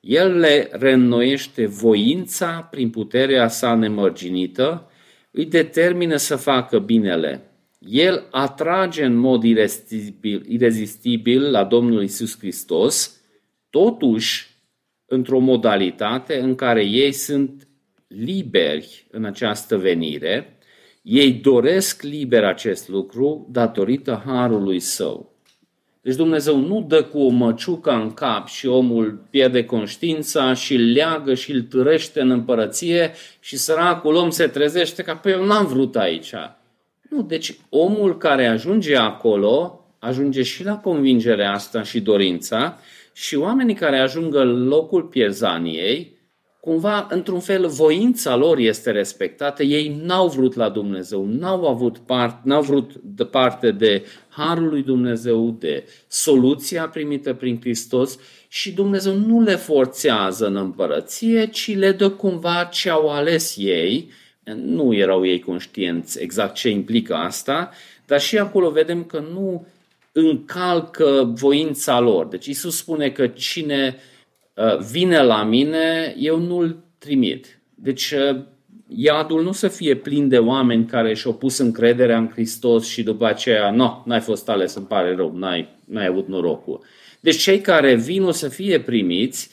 El 0.00 0.38
le 0.38 0.68
reînnoiește 0.72 1.66
voința 1.66 2.68
prin 2.70 2.90
puterea 2.90 3.48
sa 3.48 3.74
nemărginită, 3.74 4.90
îi 5.30 5.44
determină 5.44 6.16
să 6.16 6.36
facă 6.36 6.78
binele. 6.78 7.49
El 7.88 8.26
atrage 8.30 9.04
în 9.04 9.14
mod 9.14 9.42
irezistibil, 9.42 10.44
irezistibil 10.48 11.50
la 11.50 11.64
Domnul 11.64 12.02
Isus 12.02 12.38
Hristos, 12.38 13.20
totuși 13.70 14.48
într-o 15.06 15.38
modalitate 15.38 16.40
în 16.40 16.54
care 16.54 16.84
ei 16.84 17.12
sunt 17.12 17.68
liberi 18.06 19.06
în 19.10 19.24
această 19.24 19.76
venire, 19.76 20.58
ei 21.02 21.32
doresc 21.32 22.02
liber 22.02 22.44
acest 22.44 22.88
lucru 22.88 23.48
datorită 23.50 24.22
harului 24.26 24.80
său. 24.80 25.30
Deci 26.00 26.16
Dumnezeu 26.16 26.56
nu 26.56 26.84
dă 26.88 27.02
cu 27.02 27.18
o 27.18 27.28
măciucă 27.28 27.90
în 27.90 28.12
cap 28.12 28.48
și 28.48 28.66
omul 28.66 29.26
pierde 29.30 29.64
conștiința 29.64 30.54
și 30.54 30.74
îl 30.74 30.92
leagă 30.92 31.34
și 31.34 31.52
îl 31.52 31.62
târește 31.62 32.20
în 32.20 32.30
împărăție 32.30 33.12
și 33.40 33.56
săracul 33.56 34.14
om 34.14 34.30
se 34.30 34.46
trezește 34.46 35.02
ca, 35.02 35.16
păi 35.16 35.32
eu 35.32 35.44
n-am 35.44 35.66
vrut 35.66 35.96
aici. 35.96 36.34
Nu, 37.10 37.22
deci 37.22 37.56
omul 37.68 38.16
care 38.16 38.46
ajunge 38.46 38.96
acolo, 38.96 39.84
ajunge 39.98 40.42
și 40.42 40.64
la 40.64 40.76
convingerea 40.76 41.52
asta 41.52 41.82
și 41.82 42.00
dorința 42.00 42.78
și 43.12 43.36
oamenii 43.36 43.74
care 43.74 43.98
ajung 43.98 44.34
în 44.34 44.68
locul 44.68 45.02
pierzaniei, 45.02 46.18
cumva, 46.60 47.06
într-un 47.10 47.40
fel, 47.40 47.66
voința 47.66 48.36
lor 48.36 48.58
este 48.58 48.90
respectată. 48.90 49.62
Ei 49.62 50.00
n-au 50.02 50.28
vrut 50.28 50.54
la 50.54 50.68
Dumnezeu, 50.68 51.24
n-au 51.26 51.68
avut 51.68 51.98
part, 51.98 52.44
n-au 52.44 52.62
vrut 52.62 52.90
de 53.02 53.24
parte 53.24 53.70
de 53.70 54.04
harul 54.28 54.68
lui 54.68 54.82
Dumnezeu, 54.82 55.56
de 55.58 55.84
soluția 56.08 56.88
primită 56.88 57.34
prin 57.34 57.60
Hristos 57.60 58.18
și 58.48 58.72
Dumnezeu 58.72 59.14
nu 59.14 59.40
le 59.40 59.56
forțează 59.56 60.46
în 60.46 60.56
împărăție, 60.56 61.46
ci 61.46 61.76
le 61.76 61.92
dă 61.92 62.10
cumva 62.10 62.64
ce 62.64 62.90
au 62.90 63.08
ales 63.08 63.54
ei. 63.58 64.10
Nu 64.52 64.94
erau 64.94 65.26
ei 65.26 65.40
conștienți 65.40 66.22
exact 66.22 66.54
ce 66.54 66.68
implică 66.68 67.14
asta, 67.14 67.70
dar 68.06 68.20
și 68.20 68.38
acolo 68.38 68.70
vedem 68.70 69.04
că 69.04 69.24
nu 69.32 69.66
încalcă 70.12 71.32
voința 71.34 72.00
lor. 72.00 72.26
Deci 72.26 72.46
Isus 72.46 72.76
spune 72.76 73.10
că 73.10 73.26
cine 73.26 73.96
uh, 74.54 74.78
vine 74.90 75.22
la 75.22 75.44
mine, 75.44 76.14
eu 76.18 76.38
nu-l 76.38 76.76
trimit. 76.98 77.60
Deci 77.74 78.10
uh, 78.10 78.40
iadul 78.88 79.42
nu 79.42 79.52
să 79.52 79.68
fie 79.68 79.94
plin 79.94 80.28
de 80.28 80.38
oameni 80.38 80.86
care 80.86 81.14
și-au 81.14 81.34
pus 81.34 81.58
încrederea 81.58 82.18
în 82.18 82.28
Hristos 82.28 82.88
și 82.88 83.02
după 83.02 83.26
aceea, 83.26 83.70
nu, 83.70 84.02
n-ai 84.06 84.20
fost 84.20 84.48
ales, 84.48 84.74
îmi 84.74 84.86
pare 84.86 85.14
rău, 85.14 85.36
n-ai, 85.36 85.68
n-ai 85.84 86.06
avut 86.06 86.28
norocul. 86.28 86.80
Deci 87.20 87.36
cei 87.36 87.60
care 87.60 87.94
vin 87.94 88.22
o 88.22 88.30
să 88.30 88.48
fie 88.48 88.80
primiți 88.80 89.50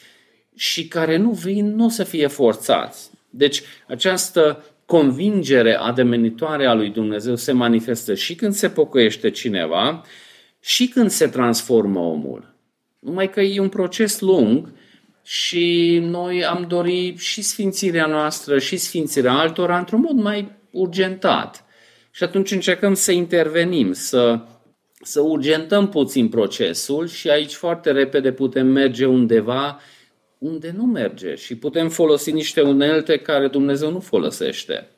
și 0.56 0.88
care 0.88 1.16
nu 1.16 1.30
vin 1.30 1.74
nu 1.74 1.84
o 1.84 1.88
să 1.88 2.04
fie 2.04 2.26
forțați. 2.26 3.10
Deci 3.30 3.62
această 3.86 4.64
convingere 4.88 5.74
ademenitoare 5.74 6.66
a 6.66 6.74
lui 6.74 6.90
Dumnezeu 6.90 7.36
se 7.36 7.52
manifestă 7.52 8.14
și 8.14 8.34
când 8.34 8.54
se 8.54 8.68
pocăiește 8.68 9.30
cineva 9.30 10.02
și 10.60 10.88
când 10.88 11.10
se 11.10 11.26
transformă 11.26 11.98
omul. 11.98 12.54
Numai 12.98 13.30
că 13.30 13.40
e 13.40 13.60
un 13.60 13.68
proces 13.68 14.20
lung 14.20 14.72
și 15.22 15.98
noi 16.02 16.44
am 16.44 16.64
dorit 16.68 17.18
și 17.18 17.42
sfințirea 17.42 18.06
noastră 18.06 18.58
și 18.58 18.76
sfințirea 18.76 19.32
altora 19.32 19.78
într-un 19.78 20.00
mod 20.00 20.22
mai 20.22 20.52
urgentat. 20.70 21.64
Și 22.10 22.24
atunci 22.24 22.50
încercăm 22.50 22.94
să 22.94 23.12
intervenim, 23.12 23.92
să, 23.92 24.40
să 25.02 25.20
urgentăm 25.20 25.88
puțin 25.88 26.28
procesul 26.28 27.06
și 27.06 27.30
aici 27.30 27.54
foarte 27.54 27.90
repede 27.90 28.32
putem 28.32 28.66
merge 28.66 29.06
undeva 29.06 29.80
unde 30.38 30.74
nu 30.76 30.84
merge. 30.84 31.34
Și 31.34 31.56
putem 31.56 31.88
folosi 31.88 32.32
niște 32.32 32.60
unelte 32.60 33.16
care 33.16 33.48
Dumnezeu 33.48 33.90
nu 33.90 34.00
folosește. 34.00 34.88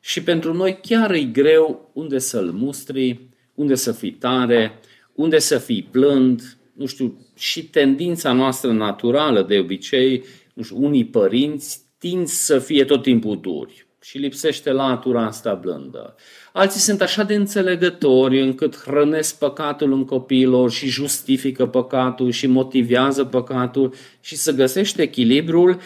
Și 0.00 0.22
pentru 0.22 0.54
noi 0.54 0.78
chiar 0.82 1.10
e 1.10 1.22
greu 1.22 1.90
unde 1.92 2.18
să-L 2.18 2.50
mustri, 2.52 3.20
unde 3.54 3.74
să 3.74 3.92
fii 3.92 4.12
tare, 4.12 4.78
unde 5.14 5.38
să 5.38 5.58
fii 5.58 5.88
blând, 5.90 6.56
nu 6.72 6.86
știu, 6.86 7.26
și 7.36 7.64
tendința 7.64 8.32
noastră 8.32 8.72
naturală 8.72 9.42
de 9.42 9.58
obicei, 9.58 10.24
nu 10.54 10.62
știu, 10.62 10.84
unii 10.84 11.06
părinți 11.06 11.80
tind 11.98 12.26
să 12.26 12.58
fie 12.58 12.84
tot 12.84 13.02
timpul 13.02 13.40
duri 13.40 13.88
și 14.02 14.18
lipsește 14.18 14.72
latura 14.72 15.26
asta 15.26 15.54
blândă. 15.54 16.14
Alții 16.52 16.80
sunt 16.80 17.00
așa 17.00 17.22
de 17.22 17.34
înțelegători 17.34 18.40
încât 18.40 18.76
hrănesc 18.76 19.38
păcatul 19.38 19.92
în 19.92 20.04
copiilor 20.04 20.70
și 20.70 20.86
justifică 20.86 21.66
păcatul 21.66 22.30
și 22.30 22.46
motivează 22.46 23.24
păcatul 23.24 23.94
și 24.20 24.36
să 24.36 24.52
găsește 24.52 25.02
echilibrul. 25.02 25.80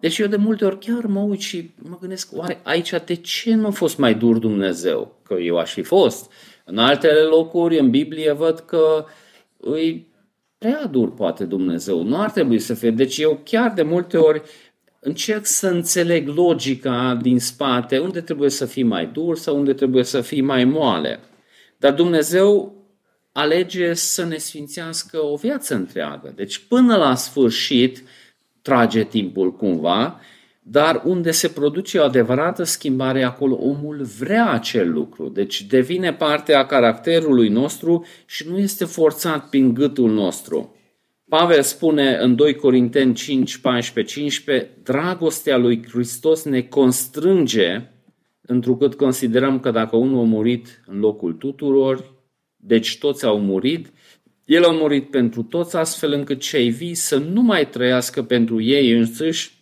Deci 0.00 0.18
eu 0.18 0.26
de 0.26 0.36
multe 0.36 0.64
ori 0.64 0.78
chiar 0.78 1.04
mă 1.06 1.20
uit 1.20 1.40
și 1.40 1.70
mă 1.88 1.96
gândesc, 2.00 2.28
oare 2.32 2.60
aici 2.62 2.92
de 3.04 3.14
ce 3.14 3.54
nu 3.54 3.66
a 3.66 3.70
fost 3.70 3.98
mai 3.98 4.14
dur 4.14 4.38
Dumnezeu? 4.38 5.18
Că 5.22 5.34
eu 5.34 5.58
aș 5.58 5.72
fi 5.72 5.82
fost. 5.82 6.32
În 6.64 6.78
altele 6.78 7.20
locuri, 7.20 7.78
în 7.78 7.90
Biblie, 7.90 8.32
văd 8.32 8.58
că 8.58 9.04
îi 9.56 10.12
prea 10.58 10.86
dur 10.86 11.14
poate 11.14 11.44
Dumnezeu. 11.44 12.02
Nu 12.02 12.20
ar 12.20 12.30
trebui 12.30 12.58
să 12.58 12.74
fie. 12.74 12.90
Deci 12.90 13.18
eu 13.18 13.40
chiar 13.44 13.72
de 13.72 13.82
multe 13.82 14.16
ori 14.16 14.42
încerc 15.04 15.46
să 15.46 15.68
înțeleg 15.68 16.28
logica 16.28 17.18
din 17.22 17.38
spate, 17.38 17.98
unde 17.98 18.20
trebuie 18.20 18.50
să 18.50 18.66
fii 18.66 18.82
mai 18.82 19.06
dur 19.06 19.36
sau 19.36 19.56
unde 19.56 19.72
trebuie 19.72 20.04
să 20.04 20.20
fii 20.20 20.40
mai 20.40 20.64
moale. 20.64 21.20
Dar 21.76 21.92
Dumnezeu 21.92 22.74
alege 23.32 23.94
să 23.94 24.24
ne 24.24 24.36
sfințească 24.36 25.24
o 25.24 25.36
viață 25.36 25.74
întreagă. 25.74 26.32
Deci 26.36 26.58
până 26.58 26.96
la 26.96 27.14
sfârșit 27.14 28.02
trage 28.62 29.04
timpul 29.04 29.52
cumva 29.52 30.20
dar 30.66 31.02
unde 31.04 31.30
se 31.30 31.48
produce 31.48 31.98
o 31.98 32.04
adevărată 32.04 32.62
schimbare, 32.62 33.22
acolo 33.22 33.54
omul 33.54 34.02
vrea 34.18 34.50
acel 34.50 34.92
lucru. 34.92 35.28
Deci 35.28 35.62
devine 35.62 36.12
parte 36.12 36.54
a 36.54 36.66
caracterului 36.66 37.48
nostru 37.48 38.06
și 38.26 38.48
nu 38.48 38.58
este 38.58 38.84
forțat 38.84 39.48
prin 39.48 39.74
gâtul 39.74 40.10
nostru. 40.10 40.76
Pavel 41.36 41.62
spune 41.62 42.16
în 42.16 42.36
2 42.36 42.54
Corinteni 42.54 43.14
5, 43.14 43.56
14, 43.56 44.14
15, 44.14 44.70
dragostea 44.82 45.56
lui 45.56 45.86
Hristos 45.88 46.44
ne 46.44 46.62
constrânge, 46.62 47.90
întrucât 48.40 48.94
considerăm 48.94 49.60
că 49.60 49.70
dacă 49.70 49.96
unul 49.96 50.20
a 50.20 50.26
murit 50.26 50.82
în 50.86 50.98
locul 50.98 51.32
tuturor, 51.32 52.14
deci 52.56 52.98
toți 52.98 53.24
au 53.24 53.40
murit, 53.40 53.92
el 54.44 54.64
a 54.64 54.70
murit 54.70 55.10
pentru 55.10 55.42
toți, 55.42 55.76
astfel 55.76 56.12
încât 56.12 56.40
cei 56.40 56.70
vii 56.70 56.94
să 56.94 57.16
nu 57.18 57.42
mai 57.42 57.68
trăiască 57.68 58.22
pentru 58.22 58.62
ei 58.62 58.92
înșiși, 58.92 59.52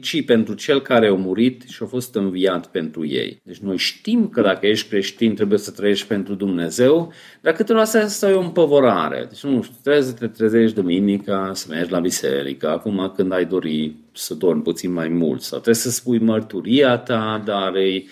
ci 0.00 0.24
pentru 0.24 0.54
cel 0.54 0.80
care 0.80 1.06
a 1.06 1.14
murit 1.14 1.62
și 1.68 1.82
a 1.82 1.86
fost 1.86 2.14
înviat 2.14 2.66
pentru 2.66 3.06
ei. 3.06 3.40
Deci 3.42 3.56
noi 3.56 3.76
știm 3.76 4.28
că 4.28 4.40
dacă 4.40 4.66
ești 4.66 4.88
creștin 4.88 5.34
trebuie 5.34 5.58
să 5.58 5.70
trăiești 5.70 6.06
pentru 6.06 6.34
Dumnezeu, 6.34 7.12
dar 7.40 7.52
câteodată 7.52 7.98
asta 7.98 8.30
e 8.30 8.32
o 8.32 8.40
împăvorare. 8.40 9.26
Deci 9.28 9.42
nu 9.42 9.62
știu, 9.62 9.76
trebuie 9.82 10.02
să 10.02 10.12
te 10.12 10.26
trezești 10.26 10.74
duminica, 10.74 11.50
să 11.54 11.66
mergi 11.70 11.92
la 11.92 12.00
biserică, 12.00 12.68
acum 12.68 13.12
când 13.16 13.32
ai 13.32 13.44
dori 13.44 13.94
să 14.12 14.34
dormi 14.34 14.62
puțin 14.62 14.92
mai 14.92 15.08
mult 15.08 15.40
sau 15.40 15.58
trebuie 15.58 15.82
să 15.82 15.90
spui 15.90 16.18
mărturia 16.18 16.96
ta, 16.96 17.42
dar 17.44 17.74
e 17.74 18.04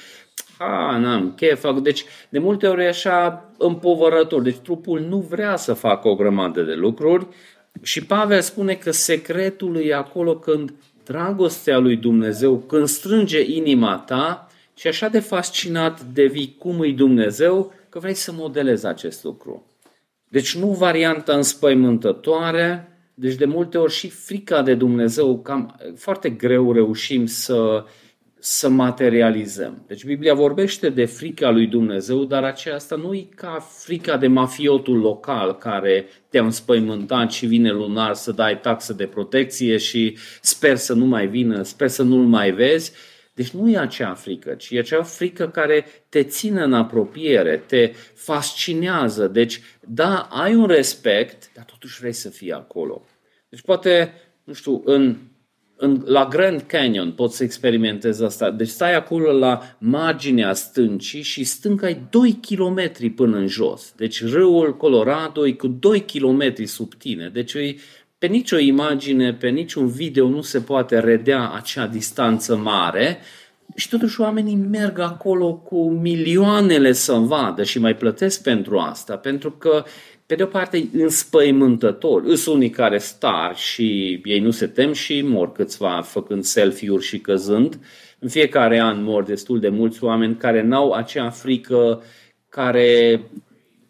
ha, 0.59 0.99
n-am 1.01 1.33
chef. 1.37 1.65
Deci, 1.83 2.05
de 2.29 2.39
multe 2.39 2.67
ori 2.67 2.85
e 2.85 2.89
așa 2.89 3.51
împovărător. 3.59 4.43
Deci, 4.43 4.57
trupul 4.57 5.01
nu 5.01 5.19
vrea 5.19 5.57
să 5.57 5.73
facă 5.73 6.09
o 6.09 6.15
grămadă 6.15 6.63
de 6.63 6.75
lucruri 6.75 7.27
și 7.83 8.05
Pavel 8.05 8.41
spune 8.41 8.75
că 8.75 8.91
secretul 8.91 9.83
e 9.85 9.95
acolo 9.95 10.37
când 10.37 10.73
dragostea 11.07 11.79
lui 11.79 11.97
Dumnezeu 11.97 12.57
când 12.59 12.87
strânge 12.87 13.41
inima 13.41 13.99
ta 13.99 14.49
și 14.75 14.87
așa 14.87 15.09
de 15.09 15.21
fascinat 15.21 16.03
devii 16.03 16.57
cum 16.59 16.81
îi 16.81 16.93
Dumnezeu 16.93 17.73
că 17.89 17.99
vrei 17.99 18.15
să 18.15 18.33
modelezi 18.33 18.87
acest 18.87 19.25
lucru. 19.25 19.65
Deci 20.29 20.57
nu 20.57 20.67
varianta 20.67 21.37
înspăimântătoare, 21.37 22.99
deci 23.15 23.35
de 23.35 23.45
multe 23.45 23.79
ori 23.79 23.93
și 23.93 24.09
frica 24.09 24.63
de 24.63 24.75
Dumnezeu, 24.75 25.39
cam 25.39 25.81
foarte 25.97 26.31
greu 26.31 26.73
reușim 26.73 27.27
să, 27.27 27.85
să 28.39 28.69
materializăm. 28.69 29.85
Deci 29.87 30.05
Biblia 30.05 30.35
vorbește 30.35 30.89
de 30.89 31.05
frica 31.05 31.51
lui 31.51 31.67
Dumnezeu, 31.67 32.25
dar 32.25 32.45
aceasta 32.45 32.97
nu 32.97 33.15
e 33.15 33.27
ca 33.35 33.67
frica 33.79 34.17
de 34.17 34.27
mafiotul 34.27 34.99
local 34.99 35.59
care 35.59 36.07
te-a 36.29 36.43
înspăimântat 36.43 37.33
și 37.33 37.47
vine 37.47 37.71
lunar 37.71 38.15
să 38.15 38.33
dai 38.33 38.61
taxă 38.61 38.93
de 38.93 39.07
protecție 39.07 39.77
și 39.77 40.17
sper 40.41 40.77
să 40.77 40.95
nu 40.95 41.05
mai 41.05 41.27
vină, 41.27 41.63
sper 41.63 41.89
să 41.89 42.03
nu-l 42.03 42.25
mai 42.25 42.51
vezi. 42.51 42.93
Deci 43.35 43.51
nu 43.51 43.71
e 43.71 43.79
acea 43.79 44.15
frică, 44.15 44.55
ci 44.55 44.71
e 44.71 44.79
acea 44.79 45.03
frică 45.03 45.49
care 45.49 45.87
te 46.09 46.23
ține 46.23 46.63
în 46.63 46.73
apropiere, 46.73 47.57
te 47.57 47.93
fascinează. 48.15 49.27
Deci, 49.27 49.61
da, 49.81 50.29
ai 50.31 50.55
un 50.55 50.67
respect, 50.67 51.51
dar 51.55 51.65
totuși 51.65 52.01
vrei 52.01 52.13
să 52.13 52.29
fii 52.29 52.53
acolo. 52.53 53.05
Deci 53.49 53.61
poate, 53.61 54.13
nu 54.45 54.53
știu, 54.53 54.83
în, 54.85 55.17
în, 55.77 56.03
la 56.05 56.27
Grand 56.31 56.61
Canyon 56.61 57.13
poți 57.13 57.37
să 57.37 57.45
experimentezi 57.45 58.25
asta. 58.25 58.51
Deci 58.51 58.69
stai 58.69 58.95
acolo 58.95 59.33
la 59.33 59.61
marginea 59.79 60.53
stâncii 60.53 61.23
și 61.23 61.45
stânca 61.45 61.89
e 61.89 62.01
2 62.11 62.41
km 62.49 63.15
până 63.15 63.37
în 63.37 63.47
jos. 63.47 63.93
Deci 63.97 64.25
râul 64.25 64.77
Colorado 64.77 65.47
e 65.47 65.53
cu 65.53 65.67
2 65.67 66.05
km 66.05 66.65
sub 66.65 66.95
tine. 66.95 67.31
Deci 67.33 67.55
e, 67.55 67.77
pe 68.19 68.27
nicio 68.27 68.59
imagine, 68.59 69.35
pe 69.35 69.49
niciun 69.49 69.87
video 69.87 70.29
nu 70.29 70.41
se 70.41 70.61
poate 70.61 70.99
redea 70.99 71.51
acea 71.51 71.87
distanță 71.87 72.57
mare 72.57 73.19
și 73.75 73.89
totuși 73.89 74.21
oamenii 74.21 74.55
merg 74.55 74.99
acolo 74.99 75.55
cu 75.55 75.89
milioanele 75.91 76.93
să 76.93 77.13
vadă 77.13 77.63
și 77.63 77.79
mai 77.79 77.97
plătesc 77.97 78.43
pentru 78.43 78.79
asta, 78.79 79.17
pentru 79.17 79.51
că 79.51 79.85
pe 80.27 80.35
de 80.35 80.43
o 80.43 80.47
parte 80.47 80.77
e 80.77 81.03
înspăimântător. 81.03 82.35
Sunt 82.35 82.55
unii 82.55 82.71
care 82.71 82.99
star 82.99 83.57
și 83.57 84.21
ei 84.25 84.41
nu 84.41 84.51
se 84.51 84.67
tem 84.67 84.93
și 84.93 85.23
mor 85.23 85.53
câțiva 85.53 86.03
făcând 86.03 86.45
selfie-uri 86.45 87.05
și 87.05 87.19
căzând. 87.19 87.79
În 88.19 88.29
fiecare 88.29 88.81
an 88.81 89.03
mor 89.03 89.23
destul 89.23 89.61
de 89.61 89.69
mulți 89.69 90.05
oameni 90.05 90.37
care 90.37 90.63
n-au 90.63 90.93
acea 90.93 91.31
frică 91.31 92.03
care 92.49 93.21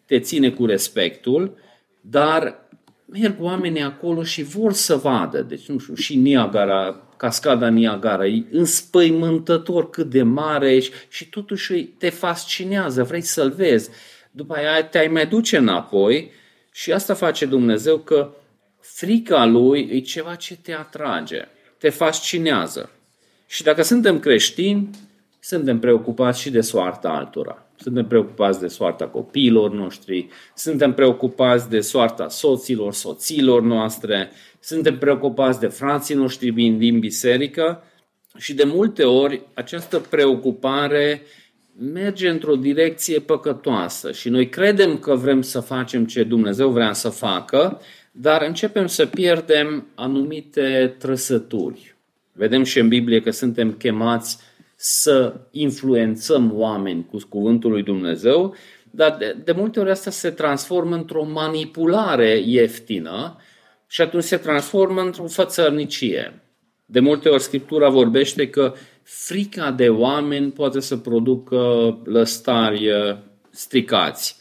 te 0.05 0.19
ține 0.19 0.49
cu 0.49 0.65
respectul, 0.65 1.57
dar 2.01 2.67
merg 3.05 3.35
oamenii 3.39 3.81
acolo 3.81 4.23
și 4.23 4.43
vor 4.43 4.73
să 4.73 4.95
vadă. 4.95 5.41
Deci, 5.41 5.67
nu 5.67 5.77
știu, 5.77 5.95
și 5.95 6.15
Niagara, 6.15 7.09
cascada 7.17 7.69
Niagara, 7.69 8.25
e 8.25 8.43
înspăimântător 8.51 9.89
cât 9.89 10.09
de 10.09 10.23
mare 10.23 10.75
ești 10.75 10.93
și 11.09 11.29
totuși 11.29 11.83
te 11.83 12.09
fascinează, 12.09 13.03
vrei 13.03 13.21
să-l 13.21 13.49
vezi. 13.49 13.89
După 14.37 14.55
aia 14.55 14.83
te-ai 14.83 15.07
mai 15.07 15.27
duce 15.27 15.57
înapoi 15.57 16.31
și 16.71 16.91
asta 16.91 17.13
face 17.13 17.45
Dumnezeu 17.45 17.97
că 17.97 18.29
frica 18.79 19.45
lui 19.45 19.89
e 19.91 19.99
ceva 19.99 20.35
ce 20.35 20.55
te 20.55 20.73
atrage, 20.73 21.47
te 21.77 21.89
fascinează. 21.89 22.89
Și 23.47 23.63
dacă 23.63 23.81
suntem 23.81 24.19
creștini, 24.19 24.89
suntem 25.39 25.79
preocupați 25.79 26.41
și 26.41 26.49
de 26.49 26.61
soarta 26.61 27.09
altora. 27.09 27.65
Suntem 27.75 28.07
preocupați 28.07 28.59
de 28.59 28.67
soarta 28.67 29.05
copiilor 29.05 29.71
noștri, 29.71 30.27
suntem 30.55 30.93
preocupați 30.93 31.69
de 31.69 31.79
soarta 31.79 32.29
soților, 32.29 32.93
soților 32.93 33.61
noastre, 33.61 34.31
suntem 34.59 34.97
preocupați 34.97 35.59
de 35.59 35.67
frații 35.67 36.15
noștri 36.15 36.51
din 36.51 36.99
biserică 36.99 37.83
și 38.37 38.53
de 38.53 38.63
multe 38.63 39.03
ori 39.03 39.41
această 39.53 39.99
preocupare 39.99 41.21
merge 41.79 42.29
într-o 42.29 42.55
direcție 42.55 43.19
păcătoasă 43.19 44.11
și 44.11 44.29
noi 44.29 44.49
credem 44.49 44.97
că 44.97 45.15
vrem 45.15 45.41
să 45.41 45.59
facem 45.59 46.05
ce 46.05 46.23
Dumnezeu 46.23 46.69
vrea 46.69 46.93
să 46.93 47.09
facă, 47.09 47.81
dar 48.11 48.41
începem 48.41 48.87
să 48.87 49.05
pierdem 49.05 49.87
anumite 49.95 50.95
trăsături. 50.97 51.95
Vedem 52.31 52.63
și 52.63 52.79
în 52.79 52.87
Biblie 52.87 53.21
că 53.21 53.31
suntem 53.31 53.71
chemați 53.71 54.37
să 54.75 55.35
influențăm 55.51 56.51
oameni 56.53 57.05
cu 57.11 57.17
cuvântul 57.29 57.71
lui 57.71 57.83
Dumnezeu, 57.83 58.55
dar 58.91 59.15
de, 59.19 59.35
de 59.43 59.51
multe 59.51 59.79
ori 59.79 59.89
asta 59.89 60.11
se 60.11 60.29
transformă 60.29 60.95
într-o 60.95 61.23
manipulare 61.23 62.41
ieftină 62.45 63.37
și 63.87 64.01
atunci 64.01 64.23
se 64.23 64.37
transformă 64.37 65.01
într-o 65.01 65.27
fățărnicie. 65.27 66.41
De 66.85 66.99
multe 66.99 67.29
ori 67.29 67.41
Scriptura 67.41 67.89
vorbește 67.89 68.49
că 68.49 68.73
frica 69.09 69.71
de 69.71 69.89
oameni 69.89 70.51
poate 70.51 70.79
să 70.79 70.97
producă 70.97 71.57
lăstari 72.03 72.89
uh, 72.89 73.17
stricați. 73.49 74.37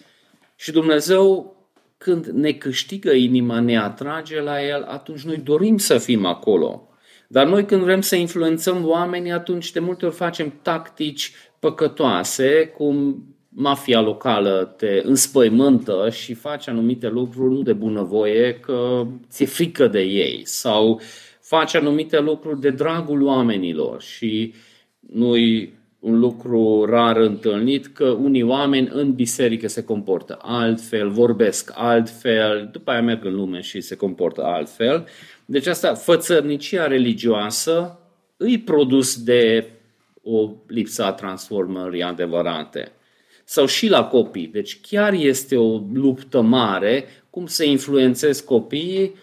Și 0.57 0.73
Dumnezeu, 0.73 1.57
când 1.99 2.27
ne 2.27 2.53
câștigă 2.53 3.12
inima, 3.12 3.61
ne 3.61 3.79
atrage 3.79 4.41
la 4.41 4.67
El, 4.67 4.83
atunci 4.83 5.23
noi 5.23 5.37
dorim 5.37 5.79
să 5.79 5.99
fim 5.99 6.25
acolo. 6.25 6.89
Dar 7.29 7.47
noi 7.47 7.64
când 7.64 7.83
vrem 7.83 8.01
să 8.01 8.17
influențăm 8.17 8.87
oamenii, 8.87 9.31
atunci 9.31 9.73
de 9.73 9.81
multe 9.81 10.07
ori 10.07 10.14
facem 10.14 10.59
tactici 10.62 11.33
păcătoase, 11.59 12.73
cum 12.77 13.25
mafia 13.49 14.01
locală 14.01 14.75
te 14.77 15.01
înspăimântă 15.05 16.11
și 16.11 16.35
face 16.35 16.71
anumite 16.71 17.09
lucruri 17.09 17.55
nu 17.55 17.62
de 17.62 17.73
bunăvoie, 17.73 18.55
că 18.55 19.07
ți-e 19.29 19.47
frică 19.47 19.87
de 19.87 20.01
ei 20.01 20.41
sau 20.45 21.01
face 21.47 21.76
anumite 21.76 22.20
lucruri 22.20 22.61
de 22.61 22.70
dragul 22.70 23.22
oamenilor 23.22 24.03
și 24.03 24.55
nu-i 25.01 25.74
un 25.99 26.18
lucru 26.18 26.84
rar 26.84 27.16
întâlnit 27.16 27.86
că 27.86 28.05
unii 28.05 28.42
oameni 28.42 28.88
în 28.92 29.14
biserică 29.14 29.68
se 29.68 29.84
comportă 29.84 30.38
altfel, 30.42 31.11
vorbesc 31.11 31.72
altfel, 31.74 32.68
după 32.72 32.90
aia 32.90 33.03
merg 33.03 33.24
în 33.24 33.34
lume 33.34 33.61
și 33.61 33.80
se 33.80 33.97
comportă 33.97 34.44
altfel. 34.44 35.07
Deci 35.44 35.66
asta, 35.66 35.94
fățărnicia 35.94 36.86
religioasă, 36.86 37.99
îi 38.36 38.59
produs 38.59 39.22
de 39.22 39.66
o 40.22 40.51
lipsă 40.66 41.05
a 41.05 41.12
transformării 41.12 42.03
adevărate. 42.03 42.92
Sau 43.44 43.66
și 43.66 43.88
la 43.88 44.05
copii. 44.05 44.47
Deci 44.47 44.80
chiar 44.80 45.12
este 45.12 45.57
o 45.57 45.80
luptă 45.92 46.40
mare 46.40 47.05
cum 47.30 47.47
să 47.47 47.64
influențezi 47.64 48.44
copiii, 48.44 49.14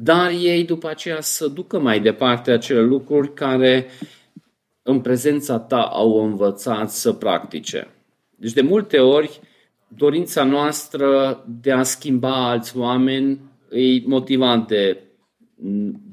dar 0.00 0.30
ei 0.30 0.64
după 0.64 0.88
aceea 0.88 1.20
să 1.20 1.48
ducă 1.48 1.78
mai 1.78 2.00
departe 2.00 2.50
acele 2.50 2.80
lucruri 2.80 3.34
care 3.34 3.86
în 4.82 5.00
prezența 5.00 5.58
ta 5.58 5.80
au 5.80 6.24
învățat 6.24 6.90
să 6.90 7.12
practice. 7.12 7.88
Deci 8.36 8.52
de 8.52 8.60
multe 8.60 8.98
ori 8.98 9.40
dorința 9.88 10.44
noastră 10.44 11.44
de 11.60 11.72
a 11.72 11.82
schimba 11.82 12.48
alți 12.48 12.76
oameni 12.76 13.40
e 13.70 14.02
motivat 14.04 14.66
de 14.66 15.02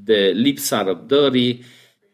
de 0.03 0.31
lipsa 0.33 0.83
răbdării. 0.83 1.63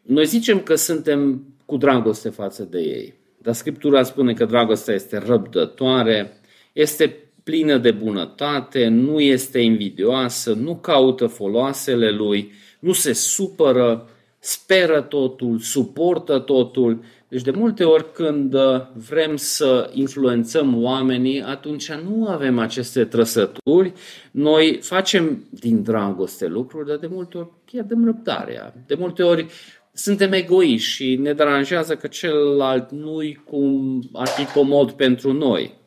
Noi 0.02 0.26
zicem 0.26 0.60
că 0.60 0.76
suntem 0.76 1.44
cu 1.66 1.78
dragoste 1.78 2.30
față 2.30 2.64
de 2.64 2.80
ei. 2.80 3.14
Dar 3.38 3.54
Scriptura 3.54 4.04
spune 4.04 4.34
că 4.34 4.46
dragostea 4.46 4.94
este 4.94 5.18
răbdătoare, 5.18 6.38
este 6.74 7.21
plină 7.44 7.78
de 7.78 7.92
bunătate, 7.92 8.88
nu 8.88 9.20
este 9.20 9.60
invidioasă, 9.60 10.54
nu 10.54 10.76
caută 10.76 11.28
foloasele 11.28 12.12
lui, 12.12 12.52
nu 12.80 12.94
se 12.94 13.14
supără, 13.14 14.10
speră 14.40 15.02
totul, 15.02 15.60
suportă 15.60 16.40
totul. 16.40 17.04
Deci 17.28 17.42
de 17.42 17.52
multe 17.52 17.84
ori 17.84 18.14
când 18.14 18.54
uh, 18.54 18.82
vrem 18.94 19.36
să 19.36 19.90
influențăm 19.94 20.84
oamenii, 20.84 21.42
atunci 21.42 21.92
nu 21.92 22.28
avem 22.28 22.60
aceste 22.60 23.06
trăsături. 23.06 23.94
Noi 24.32 24.80
facem 24.82 25.46
din 25.50 25.84
dragoste 25.84 26.48
lucruri, 26.48 26.88
dar 26.88 26.98
de 26.98 27.08
multe 27.08 27.38
ori 27.38 27.50
pierdem 27.66 28.06
răbdarea. 28.06 28.74
De 28.88 28.96
multe 29.00 29.24
ori 29.24 29.46
suntem 29.94 30.32
egoiști 30.32 30.90
și 30.90 31.16
ne 31.16 31.34
deranjează 31.34 31.96
că 31.96 32.08
celălalt 32.08 32.92
nu-i 32.92 33.44
cum 33.46 34.02
ar 34.14 34.28
fi 34.28 34.46
comod 34.46 34.92
pentru 34.92 35.34
noi. 35.34 35.80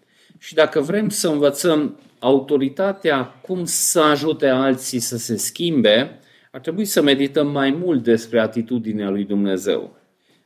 Și 0.44 0.54
dacă 0.54 0.80
vrem 0.80 1.08
să 1.08 1.28
învățăm 1.28 1.98
autoritatea 2.18 3.24
cum 3.24 3.64
să 3.64 4.00
ajute 4.00 4.46
alții 4.46 4.98
să 4.98 5.16
se 5.16 5.36
schimbe, 5.36 6.18
ar 6.50 6.60
trebui 6.60 6.84
să 6.84 7.02
medităm 7.02 7.46
mai 7.50 7.70
mult 7.70 8.02
despre 8.02 8.40
atitudinea 8.40 9.08
lui 9.08 9.24
Dumnezeu. 9.24 9.96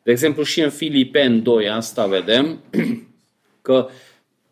De 0.03 0.11
exemplu, 0.11 0.43
și 0.43 0.61
în 0.61 0.71
Filipen 0.71 1.43
2 1.43 1.69
asta 1.69 2.07
vedem 2.07 2.59
că 3.63 3.89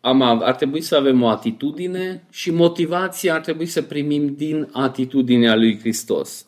am, 0.01 0.21
ar 0.21 0.55
trebui 0.55 0.81
să 0.81 0.95
avem 0.95 1.21
o 1.21 1.27
atitudine 1.27 2.23
și 2.29 2.51
motivația 2.51 3.33
ar 3.33 3.41
trebui 3.41 3.65
să 3.65 3.81
primim 3.81 4.35
din 4.35 4.69
atitudinea 4.71 5.55
lui 5.55 5.79
Hristos. 5.79 6.47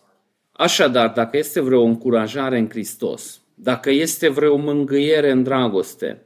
Așadar, 0.52 1.10
dacă 1.10 1.38
este 1.38 1.60
vreo 1.60 1.82
încurajare 1.82 2.58
în 2.58 2.70
Hristos, 2.70 3.42
dacă 3.56 3.90
este 3.90 4.30
vreo 4.30 4.56
mângâiere 4.56 5.32
în 5.32 5.44
dragoste, 5.44 6.24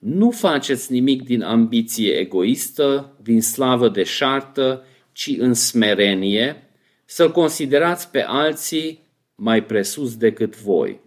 nu 0.00 0.30
faceți 0.30 0.92
nimic 0.92 1.22
din 1.22 1.42
ambiție 1.42 2.12
egoistă, 2.12 3.16
din 3.22 3.42
slavă 3.42 3.88
de 3.88 4.02
șartă, 4.02 4.84
ci 5.12 5.34
în 5.38 5.54
smerenie, 5.54 6.70
să-L 7.04 7.32
considerați 7.32 8.10
pe 8.10 8.24
alții 8.26 9.00
mai 9.34 9.64
presus 9.64 10.16
decât 10.16 10.56
voi. 10.56 11.00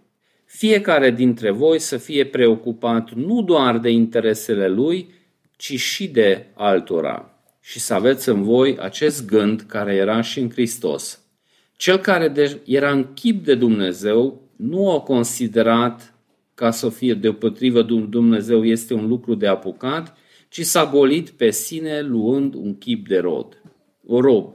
Fiecare 0.44 1.10
dintre 1.10 1.50
voi 1.50 1.78
să 1.78 1.96
fie 1.96 2.26
preocupat 2.26 3.12
nu 3.12 3.42
doar 3.42 3.78
de 3.78 3.90
interesele 3.90 4.68
lui, 4.68 5.08
ci 5.56 5.78
și 5.78 6.08
de 6.08 6.46
altora. 6.54 7.38
Și 7.60 7.80
să 7.80 7.94
aveți 7.94 8.28
în 8.28 8.42
voi 8.42 8.78
acest 8.78 9.26
gând 9.26 9.60
care 9.60 9.94
era 9.94 10.20
și 10.20 10.38
în 10.38 10.50
Hristos. 10.50 11.20
Cel 11.76 11.98
care 11.98 12.32
era 12.64 12.90
în 12.90 13.12
chip 13.14 13.44
de 13.44 13.54
Dumnezeu 13.54 14.42
nu 14.56 14.90
a 14.90 15.00
considerat 15.00 16.13
ca 16.54 16.70
să 16.70 16.88
fie 16.88 17.14
deopotrivă 17.14 17.82
Dumnezeu 17.82 18.64
este 18.64 18.94
un 18.94 19.08
lucru 19.08 19.34
de 19.34 19.46
apucat, 19.46 20.16
ci 20.48 20.60
s-a 20.60 20.86
golit 20.86 21.30
pe 21.30 21.50
sine 21.50 22.00
luând 22.00 22.54
un 22.54 22.78
chip 22.78 23.08
de 23.08 23.18
rod, 23.18 23.62
o 24.06 24.20
rob. 24.20 24.54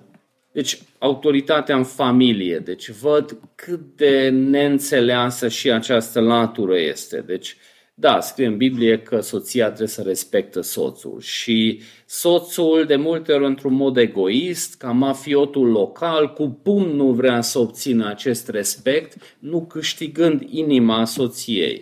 Deci, 0.51 0.81
autoritatea 0.97 1.75
în 1.75 1.83
familie. 1.83 2.59
Deci, 2.59 2.89
văd 2.89 3.37
cât 3.55 3.79
de 3.95 4.29
neînțeleasă 4.29 5.47
și 5.47 5.71
această 5.71 6.19
latură 6.19 6.79
este. 6.79 7.23
Deci, 7.25 7.57
Da, 8.01 8.19
scrie 8.19 8.47
în 8.47 8.57
Biblie 8.57 8.99
că 8.99 9.19
soția 9.19 9.65
trebuie 9.65 9.87
să 9.87 10.01
respectă 10.01 10.61
soțul 10.61 11.19
și 11.19 11.81
soțul 12.05 12.85
de 12.87 12.95
multe 12.95 13.31
ori 13.31 13.45
într-un 13.45 13.73
mod 13.73 13.97
egoist, 13.97 14.77
ca 14.77 14.91
mafiotul 14.91 15.67
local, 15.67 16.33
cu 16.33 16.59
pumnul 16.63 17.13
vrea 17.13 17.41
să 17.41 17.59
obțină 17.59 18.07
acest 18.07 18.49
respect, 18.49 19.37
nu 19.39 19.65
câștigând 19.65 20.41
inima 20.49 21.05
soției. 21.05 21.81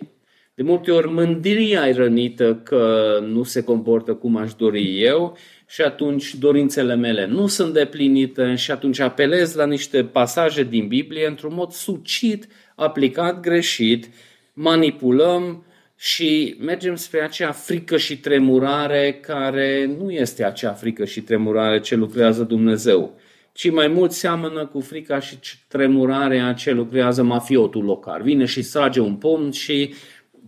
De 0.54 0.62
multe 0.62 0.90
ori 0.90 1.12
mândria 1.12 1.88
e 1.88 1.92
rănită 1.92 2.54
că 2.54 3.12
nu 3.26 3.42
se 3.42 3.62
comportă 3.62 4.14
cum 4.14 4.36
aș 4.36 4.54
dori 4.54 5.02
eu 5.02 5.36
și 5.68 5.82
atunci 5.82 6.34
dorințele 6.34 6.94
mele 6.94 7.26
nu 7.26 7.46
sunt 7.46 7.72
deplinite 7.72 8.54
și 8.54 8.70
atunci 8.70 8.98
apelez 8.98 9.54
la 9.54 9.66
niște 9.66 10.04
pasaje 10.04 10.62
din 10.62 10.88
Biblie 10.88 11.26
într-un 11.26 11.54
mod 11.54 11.70
sucit, 11.70 12.46
aplicat 12.74 13.40
greșit, 13.40 14.08
manipulăm 14.52 15.62
și 16.00 16.56
mergem 16.60 16.96
spre 16.96 17.20
acea 17.20 17.52
frică 17.52 17.96
și 17.96 18.18
tremurare 18.18 19.18
care 19.20 19.96
nu 19.98 20.10
este 20.10 20.44
acea 20.44 20.72
frică 20.72 21.04
și 21.04 21.20
tremurare 21.20 21.80
ce 21.80 21.94
lucrează 21.94 22.42
Dumnezeu, 22.42 23.20
ci 23.52 23.70
mai 23.70 23.88
mult 23.88 24.12
seamănă 24.12 24.66
cu 24.66 24.80
frica 24.80 25.20
și 25.20 25.38
tremurarea 25.68 26.52
ce 26.52 26.70
lucrează 26.70 27.22
mafiotul 27.22 27.84
local. 27.84 28.22
Vine 28.22 28.44
și 28.44 28.62
sage 28.62 29.00
un 29.00 29.14
pom 29.14 29.50
și 29.50 29.94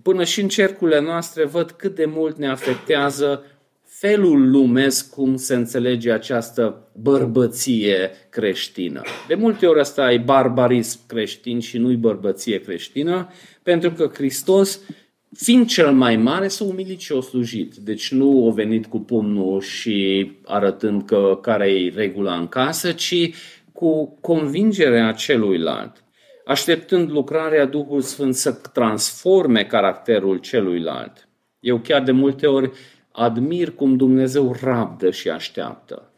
până 0.02 0.24
și 0.24 0.40
în 0.40 0.48
cercurile 0.48 1.00
noastre 1.00 1.44
văd 1.44 1.70
cât 1.70 1.94
de 1.94 2.04
mult 2.04 2.36
ne 2.36 2.48
afectează 2.48 3.44
felul 3.84 4.50
lumesc 4.50 5.10
cum 5.14 5.36
se 5.36 5.54
înțelege 5.54 6.12
această 6.12 6.90
bărbăție 6.92 8.10
creștină. 8.28 9.02
De 9.28 9.34
multe 9.34 9.66
ori 9.66 9.80
asta 9.80 10.12
e 10.12 10.18
barbarism 10.18 10.98
creștin 11.06 11.60
și 11.60 11.78
nu-i 11.78 11.96
bărbăție 11.96 12.60
creștină, 12.60 13.28
pentru 13.62 13.90
că 13.90 14.10
Hristos, 14.14 14.80
fiind 15.36 15.66
cel 15.66 15.92
mai 15.92 16.16
mare, 16.16 16.48
s-a 16.48 16.64
umilit 16.64 17.00
și 17.00 17.12
a 17.12 17.20
slujit. 17.20 17.74
Deci 17.74 18.12
nu 18.12 18.48
a 18.48 18.52
venit 18.52 18.86
cu 18.86 18.98
pumnul 18.98 19.60
și 19.60 20.30
arătând 20.44 21.04
că 21.04 21.38
care 21.42 21.70
e 21.70 21.92
regula 21.94 22.36
în 22.36 22.48
casă, 22.48 22.92
ci 22.92 23.30
cu 23.72 24.18
convingerea 24.20 25.12
celuilalt 25.12 26.04
așteptând 26.50 27.10
lucrarea 27.10 27.64
Duhului 27.64 28.02
Sfânt 28.02 28.34
să 28.34 28.52
transforme 28.72 29.64
caracterul 29.64 30.38
celuilalt. 30.38 31.28
Eu 31.60 31.78
chiar 31.78 32.02
de 32.02 32.12
multe 32.12 32.46
ori 32.46 32.70
admir 33.12 33.70
cum 33.74 33.96
Dumnezeu 33.96 34.56
rabdă 34.60 35.10
și 35.10 35.28
așteaptă. 35.28 36.09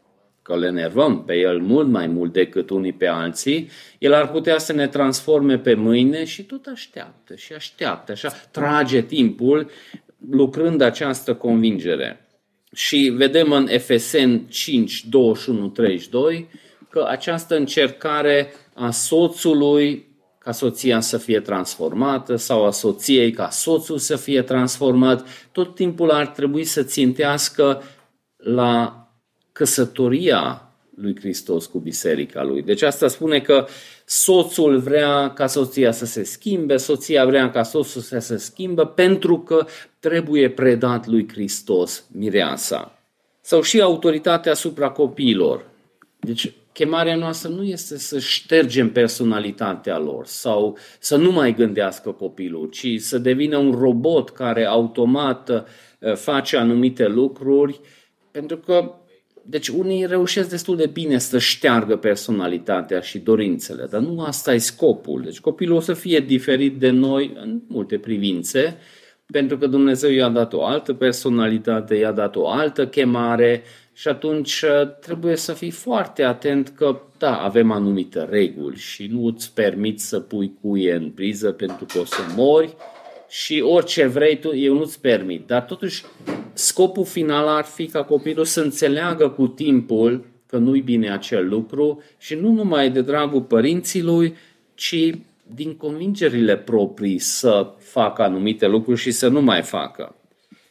Că 0.43 0.57
le 0.57 0.71
nervăm 0.71 1.25
pe 1.25 1.35
El 1.35 1.61
mult 1.61 1.89
mai 1.89 2.07
mult 2.07 2.33
decât 2.33 2.71
unii 2.71 2.93
pe 2.93 3.07
alții, 3.07 3.71
El 3.99 4.13
ar 4.13 4.31
putea 4.31 4.59
să 4.59 4.73
ne 4.73 4.89
transforme 4.89 5.59
pe 5.59 5.75
mâine 5.75 6.25
și 6.25 6.43
tot 6.43 6.67
așteaptă 6.67 7.35
și 7.35 7.53
așteaptă, 7.53 8.13
așa 8.13 8.29
trage 8.51 9.03
timpul 9.03 9.71
lucrând 10.31 10.81
această 10.81 11.35
convingere. 11.35 12.27
Și 12.75 13.13
vedem 13.17 13.53
în 13.53 13.67
Efesen 13.69 14.47
5, 14.49 15.05
21, 15.05 15.69
32 15.69 16.49
că 16.91 17.07
această 17.09 17.57
încercare 17.57 18.53
a 18.75 18.91
soțului 18.91 20.11
ca 20.39 20.53
soția 20.53 21.01
să 21.01 21.19
fie 21.19 21.41
transformată 21.41 22.37
sau 22.37 22.65
a 22.65 22.71
soției 22.71 23.31
ca 23.31 23.51
soțul 23.51 23.99
să 23.99 24.17
fie 24.17 24.43
transformat, 24.43 25.49
tot 25.53 25.75
timpul 25.75 26.11
ar 26.11 26.27
trebui 26.27 26.65
să 26.65 26.83
țintească 26.83 27.83
la 28.37 29.02
căsătoria 29.53 30.73
lui 30.95 31.17
Hristos 31.21 31.67
cu 31.67 31.79
biserica 31.79 32.43
lui. 32.43 32.63
Deci 32.63 32.83
asta 32.83 33.09
spune 33.09 33.41
că 33.41 33.67
soțul 34.05 34.79
vrea 34.79 35.33
ca 35.33 35.47
soția 35.47 35.93
să 35.93 36.05
se 36.05 36.23
schimbe, 36.23 36.77
soția 36.77 37.27
vrea 37.27 37.51
ca 37.51 37.63
soțul 37.63 38.01
să 38.01 38.19
se 38.19 38.37
schimbe 38.37 38.87
pentru 38.87 39.39
că 39.39 39.67
trebuie 39.99 40.51
predat 40.51 41.07
lui 41.07 41.29
Hristos 41.29 42.05
mireasa. 42.13 42.99
Sau 43.41 43.63
și 43.63 43.81
autoritatea 43.81 44.53
asupra 44.53 44.91
copiilor. 44.91 45.65
Deci 46.21 46.53
chemarea 46.73 47.17
noastră 47.17 47.49
nu 47.49 47.65
este 47.65 47.99
să 47.99 48.19
ștergem 48.19 48.93
personalitatea 48.93 49.99
lor 49.99 50.27
sau 50.27 50.79
să 50.99 51.17
nu 51.17 51.33
mai 51.33 51.55
gândească 51.55 52.11
copilul, 52.11 52.69
ci 52.69 52.87
să 53.01 53.19
devină 53.19 53.57
un 53.57 53.71
robot 53.81 54.31
care 54.31 54.65
automat 54.65 55.49
uh, 55.49 56.15
face 56.15 56.57
anumite 56.57 57.07
lucruri, 57.07 57.81
pentru 58.31 58.57
că 58.57 58.95
deci 59.45 59.69
unii 59.69 60.07
reușesc 60.07 60.49
destul 60.49 60.77
de 60.77 60.87
bine 60.87 61.19
să 61.19 61.39
șteargă 61.39 61.97
personalitatea 61.97 63.01
și 63.01 63.19
dorințele, 63.19 63.87
dar 63.91 64.01
nu 64.01 64.21
asta 64.21 64.55
e 64.55 64.59
scopul. 64.59 65.23
Deci 65.25 65.41
copilul 65.41 65.77
o 65.77 65.81
să 65.81 65.95
fie 65.95 66.21
diferit 66.21 66.79
de 66.79 66.91
noi 66.91 67.37
în 67.43 67.61
multe 67.69 67.99
privințe, 67.99 68.79
pentru 69.27 69.59
că 69.59 69.67
Dumnezeu 69.67 70.11
i-a 70.11 70.29
dat 70.29 70.53
o 70.53 70.65
altă 70.65 70.93
personalitate, 70.93 71.95
i-a 71.95 72.13
dat 72.13 72.37
o 72.37 72.49
altă 72.49 72.87
chemare, 72.87 73.63
și 73.93 74.09
atunci 74.09 74.63
uh, 74.63 74.97
trebuie 75.01 75.37
să 75.37 75.53
fii 75.53 75.71
foarte 75.71 76.23
atent 76.23 76.69
că, 76.69 77.01
da, 77.19 77.37
avem 77.37 77.71
anumite 77.71 78.25
reguli 78.25 78.77
și 78.77 79.07
nu 79.07 79.25
îți 79.25 79.55
permiți 79.55 80.09
să 80.09 80.21
pui 80.21 80.53
cuie 80.61 80.95
în 80.95 81.11
priză 81.11 81.53
pentru 81.53 81.87
că 81.93 81.99
o 81.99 82.05
să 82.05 82.21
mori 82.37 82.77
și 83.33 83.61
orice 83.61 84.07
vrei 84.07 84.39
tu, 84.39 84.57
eu 84.57 84.75
nu-ți 84.75 85.01
permit. 85.01 85.47
Dar 85.47 85.63
totuși, 85.63 86.05
scopul 86.53 87.05
final 87.05 87.49
ar 87.49 87.65
fi 87.65 87.87
ca 87.87 88.05
copilul 88.05 88.45
să 88.45 88.61
înțeleagă 88.61 89.29
cu 89.29 89.47
timpul 89.47 90.25
că 90.47 90.57
nu-i 90.57 90.81
bine 90.81 91.13
acel 91.13 91.49
lucru 91.49 92.03
și 92.19 92.35
nu 92.35 92.51
numai 92.51 92.91
de 92.91 93.01
dragul 93.01 93.43
părinților, 93.43 94.33
ci 94.75 95.11
din 95.55 95.77
convingerile 95.77 96.57
proprii 96.57 97.19
să 97.19 97.75
facă 97.79 98.23
anumite 98.23 98.67
lucruri 98.67 99.01
și 99.01 99.11
să 99.11 99.29
nu 99.29 99.41
mai 99.41 99.63
facă. 99.63 100.15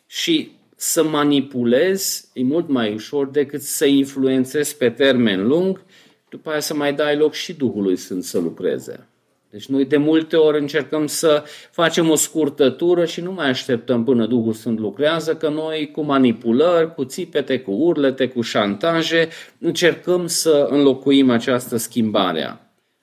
Și 0.08 0.52
să 0.76 1.04
manipulezi 1.04 2.26
e 2.34 2.44
mult 2.44 2.68
mai 2.70 2.94
ușor 2.94 3.28
decât 3.28 3.62
să 3.62 3.86
influențezi 3.86 4.78
pe 4.78 4.90
termen 4.90 5.48
lung, 5.48 5.84
după 6.30 6.50
aia 6.50 6.60
să 6.60 6.74
mai 6.74 6.94
dai 6.94 7.18
loc 7.18 7.34
și 7.34 7.54
Duhului 7.54 7.96
Sfânt 7.96 8.24
să 8.24 8.40
lucreze. 8.40 9.06
Deci 9.52 9.66
noi 9.66 9.86
de 9.86 9.98
multe 9.98 10.36
ori 10.36 10.60
încercăm 10.60 11.08
să 11.08 11.44
facem 11.72 12.10
o 12.10 12.16
scurtătură 12.16 13.06
și 13.06 13.22
nu 13.22 13.32
mai 13.32 13.50
așteptăm 13.50 14.04
până 14.04 14.26
Duhul 14.26 14.54
Sfânt 14.54 14.80
lucrează, 14.80 15.36
că 15.36 15.50
noi 15.50 15.92
cu 15.92 16.02
manipulări, 16.02 16.94
cu 16.94 17.04
țipete, 17.06 17.60
cu 17.60 17.72
urlete, 17.72 18.28
cu 18.28 18.42
șantaje, 18.42 19.28
încercăm 19.60 20.28
să 20.28 20.68
înlocuim 20.70 21.30
această 21.30 21.78
schimbare. 21.78 22.60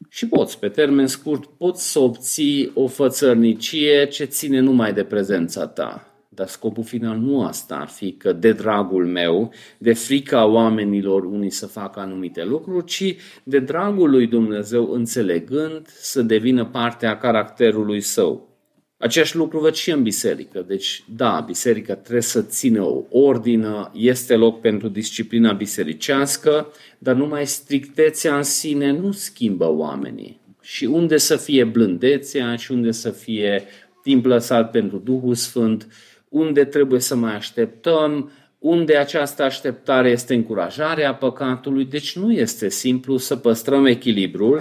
Și 0.09 0.27
poți, 0.27 0.59
pe 0.59 0.69
termen 0.69 1.07
scurt, 1.07 1.45
poți 1.45 1.91
să 1.93 1.99
obții 1.99 2.71
o 2.75 2.87
fățărnicie 2.87 4.07
ce 4.07 4.25
ține 4.25 4.61
numai 4.61 4.93
de 4.93 5.05
prezența 5.05 5.67
ta. 5.67 6.08
Dar 6.39 6.47
scopul 6.47 6.85
final 6.85 7.17
nu 7.17 7.45
asta 7.45 7.77
ar 7.77 7.89
fi 7.89 8.13
că 8.13 8.33
de 8.33 8.53
dragul 8.53 9.07
meu, 9.07 9.53
de 9.79 9.93
frica 9.93 10.47
oamenilor 10.47 11.25
unii 11.25 11.51
să 11.51 11.67
facă 11.67 12.01
anumite 12.01 12.45
lucruri, 12.45 12.85
ci 12.85 13.17
de 13.43 13.59
dragul 13.59 14.11
lui 14.11 14.27
Dumnezeu 14.27 14.91
înțelegând 14.91 15.87
să 15.87 16.23
devină 16.23 16.65
parte 16.65 17.07
a 17.07 17.19
caracterului 17.19 18.01
său. 18.01 18.49
Același 18.97 19.37
lucru 19.37 19.59
văd 19.61 19.75
și 19.75 19.91
în 19.91 20.03
biserică. 20.03 20.65
Deci, 20.67 21.05
da, 21.17 21.43
biserica 21.47 21.95
trebuie 21.95 22.23
să 22.23 22.43
țină 22.43 22.83
o 22.83 23.03
ordină, 23.11 23.91
este 23.95 24.35
loc 24.35 24.61
pentru 24.61 24.89
disciplina 24.89 25.53
bisericească, 25.53 26.73
dar 26.99 27.15
numai 27.15 27.47
strictețea 27.47 28.37
în 28.37 28.43
sine 28.43 28.91
nu 28.91 29.13
schimbă 29.13 29.73
oamenii. 29.73 30.41
Și 30.61 30.85
unde 30.85 31.17
să 31.17 31.37
fie 31.37 31.65
blândețea 31.65 32.57
și 32.57 32.73
unde 32.73 32.91
să 32.91 33.11
fie 33.11 33.65
timp 34.03 34.25
lăsat 34.25 34.71
pentru 34.71 34.99
Duhul 34.99 35.35
Sfânt, 35.35 35.87
unde 36.29 36.65
trebuie 36.65 37.01
să 37.01 37.15
mai 37.15 37.35
așteptăm, 37.35 38.31
unde 38.59 38.97
această 38.97 39.43
așteptare 39.43 40.11
este 40.11 40.35
încurajarea 40.35 41.15
păcatului. 41.15 41.85
Deci 41.85 42.17
nu 42.17 42.33
este 42.33 42.69
simplu 42.69 43.17
să 43.17 43.37
păstrăm 43.37 43.87
echilibrul, 43.87 44.61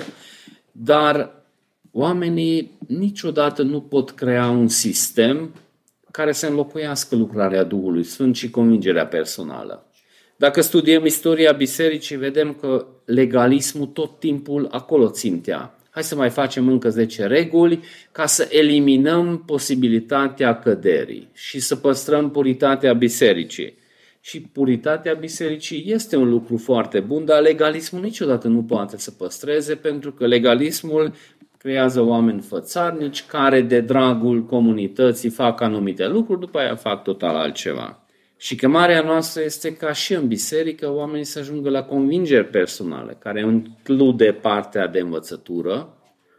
dar 0.72 1.44
oamenii 1.92 2.78
niciodată 2.88 3.62
nu 3.62 3.82
pot 3.82 4.12
crea 4.12 4.50
un 4.50 4.68
sistem 4.68 5.54
care 6.12 6.32
să 6.32 6.48
înlocuiască 6.48 7.16
lucrarea 7.16 7.64
Duhului 7.64 8.04
Sfânt 8.04 8.36
și 8.36 8.50
convingerea 8.50 9.08
personală. 9.08 9.92
Dacă 10.36 10.62
studiem 10.62 11.06
istoria 11.06 11.52
bisericii, 11.52 12.16
vedem 12.16 12.54
că 12.54 12.86
legalismul 13.06 13.86
tot 13.86 14.20
timpul 14.20 14.68
acolo 14.72 15.10
țintea 15.10 15.77
hai 15.98 16.06
să 16.06 16.16
mai 16.16 16.30
facem 16.30 16.68
încă 16.68 16.90
10 16.90 17.26
reguli 17.26 17.80
ca 18.12 18.26
să 18.26 18.48
eliminăm 18.52 19.44
posibilitatea 19.46 20.60
căderii 20.60 21.30
și 21.34 21.60
să 21.60 21.76
păstrăm 21.76 22.32
puritatea 22.32 22.94
bisericii. 22.94 23.78
Și 24.20 24.42
puritatea 24.42 25.14
bisericii 25.14 25.84
este 25.88 26.16
un 26.16 26.30
lucru 26.30 26.58
foarte 26.58 27.00
bun, 27.00 27.26
dar 27.26 27.42
legalismul 27.42 28.02
niciodată 28.02 28.48
nu 28.48 28.64
poate 28.64 28.98
să 28.98 29.12
păstreze, 29.12 29.76
pentru 29.76 30.12
că 30.12 30.28
legalismul 30.28 31.14
creează 31.58 32.02
oameni 32.02 32.42
fățarnici 32.42 33.26
care 33.26 33.62
de 33.62 33.80
dragul 33.80 34.46
comunității 34.46 35.30
fac 35.30 35.62
anumite 35.62 36.08
lucruri, 36.08 36.40
după 36.40 36.58
aia 36.60 36.76
fac 36.76 37.04
total 37.04 37.36
altceva. 37.36 38.07
Și 38.38 38.56
chemarea 38.56 39.02
noastră 39.02 39.42
este 39.44 39.76
ca 39.76 39.94
și 39.94 40.14
în 40.14 40.28
biserică 40.28 40.92
oamenii 40.92 41.24
să 41.24 41.40
ajungă 41.40 41.70
la 41.70 41.84
convingeri 41.84 42.48
personale, 42.48 43.18
care 43.20 43.40
include 43.40 44.32
partea 44.32 44.88
de 44.88 45.00
învățătură. 45.00 45.92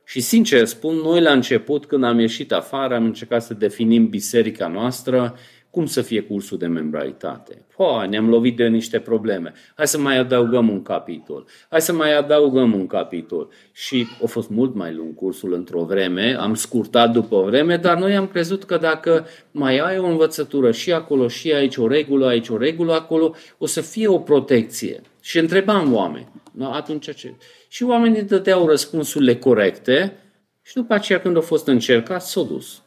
Și 0.05 0.21
sincer 0.21 0.65
spun, 0.65 0.95
noi 0.95 1.21
la 1.21 1.33
început, 1.33 1.87
când 1.87 2.05
am 2.05 2.19
ieșit 2.19 2.53
afară, 2.53 2.95
am 2.95 3.05
încercat 3.05 3.43
să 3.43 3.55
definim 3.55 4.09
biserica 4.09 4.69
noastră, 4.69 5.35
cum 5.71 5.87
să 5.87 6.03
fie 6.03 6.21
cursul 6.21 6.59
de 6.59 6.67
membralitate. 6.67 7.67
Po, 7.77 8.07
ne-am 8.07 8.29
lovit 8.29 8.57
de 8.57 8.67
niște 8.67 8.99
probleme. 8.99 9.53
Hai 9.77 9.87
să 9.87 9.99
mai 9.99 10.19
adăugăm 10.19 10.69
un 10.69 10.83
capitol. 10.83 11.47
Hai 11.71 11.81
să 11.81 11.93
mai 11.93 12.17
adăugăm 12.17 12.75
un 12.75 12.87
capitol. 12.87 13.49
Și 13.73 14.07
a 14.23 14.27
fost 14.27 14.49
mult 14.49 14.75
mai 14.75 14.95
lung 14.95 15.15
cursul 15.15 15.53
într-o 15.53 15.85
vreme, 15.85 16.37
am 16.41 16.55
scurtat 16.55 17.13
după 17.13 17.35
o 17.35 17.43
vreme, 17.43 17.77
dar 17.77 17.99
noi 17.99 18.17
am 18.17 18.27
crezut 18.27 18.65
că 18.65 18.77
dacă 18.77 19.27
mai 19.51 19.79
ai 19.79 19.99
o 19.99 20.07
învățătură 20.07 20.73
și 20.73 20.93
acolo 20.93 21.29
și 21.29 21.53
aici 21.53 21.77
o 21.77 21.89
regulă, 21.89 22.27
aici 22.27 22.49
o 22.49 22.57
regulă, 22.57 22.93
acolo, 22.93 23.35
o 23.59 23.67
să 23.67 23.81
fie 23.81 24.09
o 24.09 24.19
protecție. 24.19 25.01
Și 25.21 25.39
întrebam 25.39 25.95
oameni. 25.95 26.29
No, 26.53 26.73
atunci 26.73 27.15
ce? 27.15 27.35
Și 27.69 27.83
oamenii 27.83 28.23
dădeau 28.23 28.67
răspunsurile 28.67 29.37
corecte 29.37 30.17
și 30.63 30.75
după 30.75 30.95
aceea 30.95 31.21
când 31.21 31.37
au 31.37 31.43
fost 31.43 31.67
încercat, 31.67 32.23
s-au 32.23 32.45
dus. 32.45 32.83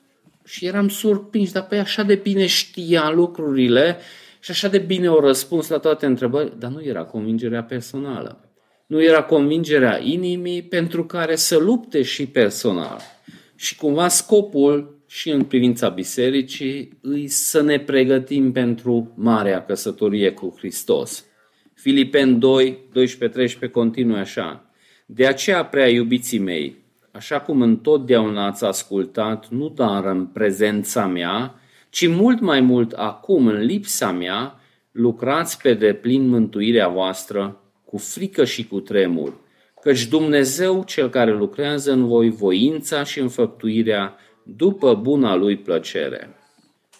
Și 0.45 0.65
eram 0.65 0.89
surprins, 0.89 1.51
dar 1.51 1.67
pe 1.67 1.77
așa 1.77 2.03
de 2.03 2.15
bine 2.15 2.45
știa 2.45 3.09
lucrurile 3.09 3.97
și 4.39 4.51
așa 4.51 4.67
de 4.67 4.77
bine 4.77 5.07
au 5.07 5.19
răspuns 5.19 5.67
la 5.67 5.77
toate 5.77 6.05
întrebări, 6.05 6.59
dar 6.59 6.71
nu 6.71 6.83
era 6.83 7.03
convingerea 7.03 7.63
personală. 7.63 8.51
Nu 8.87 9.03
era 9.03 9.23
convingerea 9.23 9.99
inimii 10.03 10.61
pentru 10.61 11.05
care 11.05 11.35
să 11.35 11.57
lupte 11.57 12.01
și 12.01 12.25
personal. 12.25 13.01
Și 13.55 13.75
cumva 13.75 14.07
scopul 14.07 15.03
și 15.07 15.29
în 15.29 15.43
privința 15.43 15.89
bisericii 15.89 16.97
îi 17.01 17.27
să 17.27 17.61
ne 17.61 17.79
pregătim 17.79 18.51
pentru 18.51 19.13
marea 19.15 19.65
căsătorie 19.65 20.31
cu 20.31 20.55
Hristos. 20.57 21.25
Filipen 21.73 22.39
2, 22.39 22.79
12-13 23.67 23.71
continuă 23.71 24.17
așa. 24.17 24.71
De 25.05 25.25
aceea, 25.25 25.65
prea 25.65 25.89
iubiții 25.89 26.39
mei, 26.39 26.80
așa 27.11 27.39
cum 27.39 27.61
întotdeauna 27.61 28.45
ați 28.45 28.65
ascultat, 28.65 29.47
nu 29.49 29.69
doar 29.69 30.05
în 30.05 30.25
prezența 30.25 31.05
mea, 31.05 31.55
ci 31.89 32.07
mult 32.07 32.39
mai 32.39 32.61
mult 32.61 32.91
acum, 32.91 33.47
în 33.47 33.59
lipsa 33.59 34.11
mea, 34.11 34.59
lucrați 34.91 35.61
pe 35.61 35.73
deplin 35.73 36.27
mântuirea 36.27 36.87
voastră 36.87 37.61
cu 37.85 37.97
frică 37.97 38.45
și 38.45 38.67
cu 38.67 38.79
tremur, 38.79 39.33
căci 39.81 40.05
Dumnezeu, 40.05 40.83
Cel 40.83 41.09
care 41.09 41.31
lucrează 41.31 41.91
în 41.91 42.07
voi 42.07 42.29
voința 42.29 43.03
și 43.03 43.19
înfăptuirea 43.19 44.15
după 44.43 44.93
buna 44.93 45.35
lui 45.35 45.57
plăcere. 45.57 46.35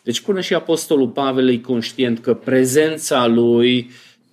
Deci 0.04 0.22
până 0.22 0.42
și 0.42 0.54
Apostolul 0.54 1.10
Pavel 1.10 1.50
e 1.50 1.58
conștient 1.58 2.20
că 2.20 2.34
prezența 2.34 3.28
lui 3.28 3.90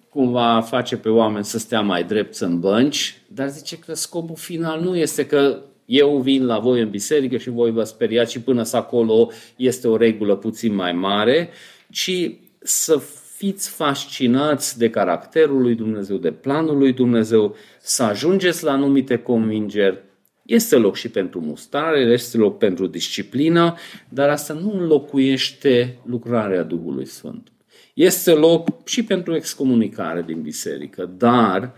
cumva 0.08 0.60
face 0.60 0.96
pe 0.96 1.08
oameni 1.08 1.44
să 1.44 1.58
stea 1.58 1.80
mai 1.80 2.04
drept 2.04 2.36
în 2.36 2.60
bănci, 2.60 3.20
dar 3.28 3.48
zice 3.48 3.78
că 3.78 3.94
scopul 3.94 4.36
final 4.36 4.80
nu 4.80 4.96
este 4.96 5.26
că 5.26 5.62
eu 5.88 6.18
vin 6.18 6.46
la 6.46 6.58
voi 6.58 6.80
în 6.80 6.90
biserică 6.90 7.36
și 7.36 7.50
voi 7.50 7.70
vă 7.70 7.84
speriați 7.84 8.32
și 8.32 8.40
până 8.40 8.62
să 8.62 8.76
acolo 8.76 9.30
este 9.56 9.88
o 9.88 9.96
regulă 9.96 10.36
puțin 10.36 10.74
mai 10.74 10.92
mare, 10.92 11.50
ci 11.90 12.30
să 12.58 13.02
fiți 13.36 13.70
fascinați 13.70 14.78
de 14.78 14.90
caracterul 14.90 15.62
lui 15.62 15.74
Dumnezeu, 15.74 16.16
de 16.16 16.30
planul 16.30 16.78
lui 16.78 16.92
Dumnezeu, 16.92 17.56
să 17.80 18.02
ajungeți 18.02 18.64
la 18.64 18.72
anumite 18.72 19.16
convingeri. 19.16 20.02
Este 20.42 20.76
loc 20.76 20.96
și 20.96 21.08
pentru 21.08 21.40
mustare, 21.40 22.00
este 22.00 22.36
loc 22.36 22.58
pentru 22.58 22.86
disciplină, 22.86 23.74
dar 24.08 24.28
asta 24.28 24.54
nu 24.54 24.72
înlocuiește 24.72 25.98
lucrarea 26.04 26.62
Duhului 26.62 27.06
Sfânt. 27.06 27.52
Este 27.94 28.32
loc 28.32 28.88
și 28.88 29.04
pentru 29.04 29.34
excomunicare 29.34 30.22
din 30.26 30.42
biserică, 30.42 31.10
dar 31.16 31.74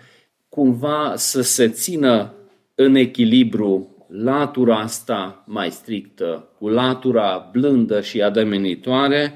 cumva 0.48 1.12
să 1.16 1.40
se 1.40 1.68
țină 1.68 2.34
în 2.74 2.94
echilibru 2.94 3.89
latura 4.10 4.78
asta 4.78 5.44
mai 5.46 5.70
strictă, 5.70 6.48
cu 6.58 6.68
latura 6.68 7.48
blândă 7.52 8.00
și 8.00 8.22
ademenitoare, 8.22 9.34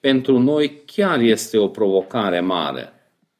pentru 0.00 0.38
noi 0.38 0.82
chiar 0.86 1.20
este 1.20 1.58
o 1.58 1.68
provocare 1.68 2.40
mare. 2.40 2.92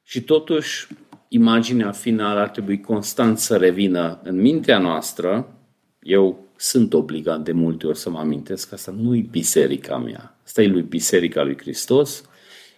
Și 0.03 0.21
totuși, 0.21 0.87
imaginea 1.29 1.91
finală 1.91 2.41
ar 2.41 2.49
trebui 2.49 2.81
constant 2.81 3.39
să 3.39 3.57
revină 3.57 4.21
în 4.23 4.41
mintea 4.41 4.79
noastră. 4.79 5.55
Eu 6.03 6.49
sunt 6.57 6.95
obligat 6.95 7.41
de 7.41 7.53
multe 7.53 7.87
ori 7.87 7.99
să 7.99 8.11
mă 8.11 8.19
amintesc 8.19 8.69
că 8.69 8.75
asta 8.75 8.95
nu 8.99 9.17
e 9.17 9.27
biserica 9.31 9.99
mea. 9.99 10.39
Asta 10.45 10.63
e 10.63 10.67
lui 10.67 10.83
Biserica 10.83 11.43
lui 11.43 11.59
Hristos. 11.59 12.25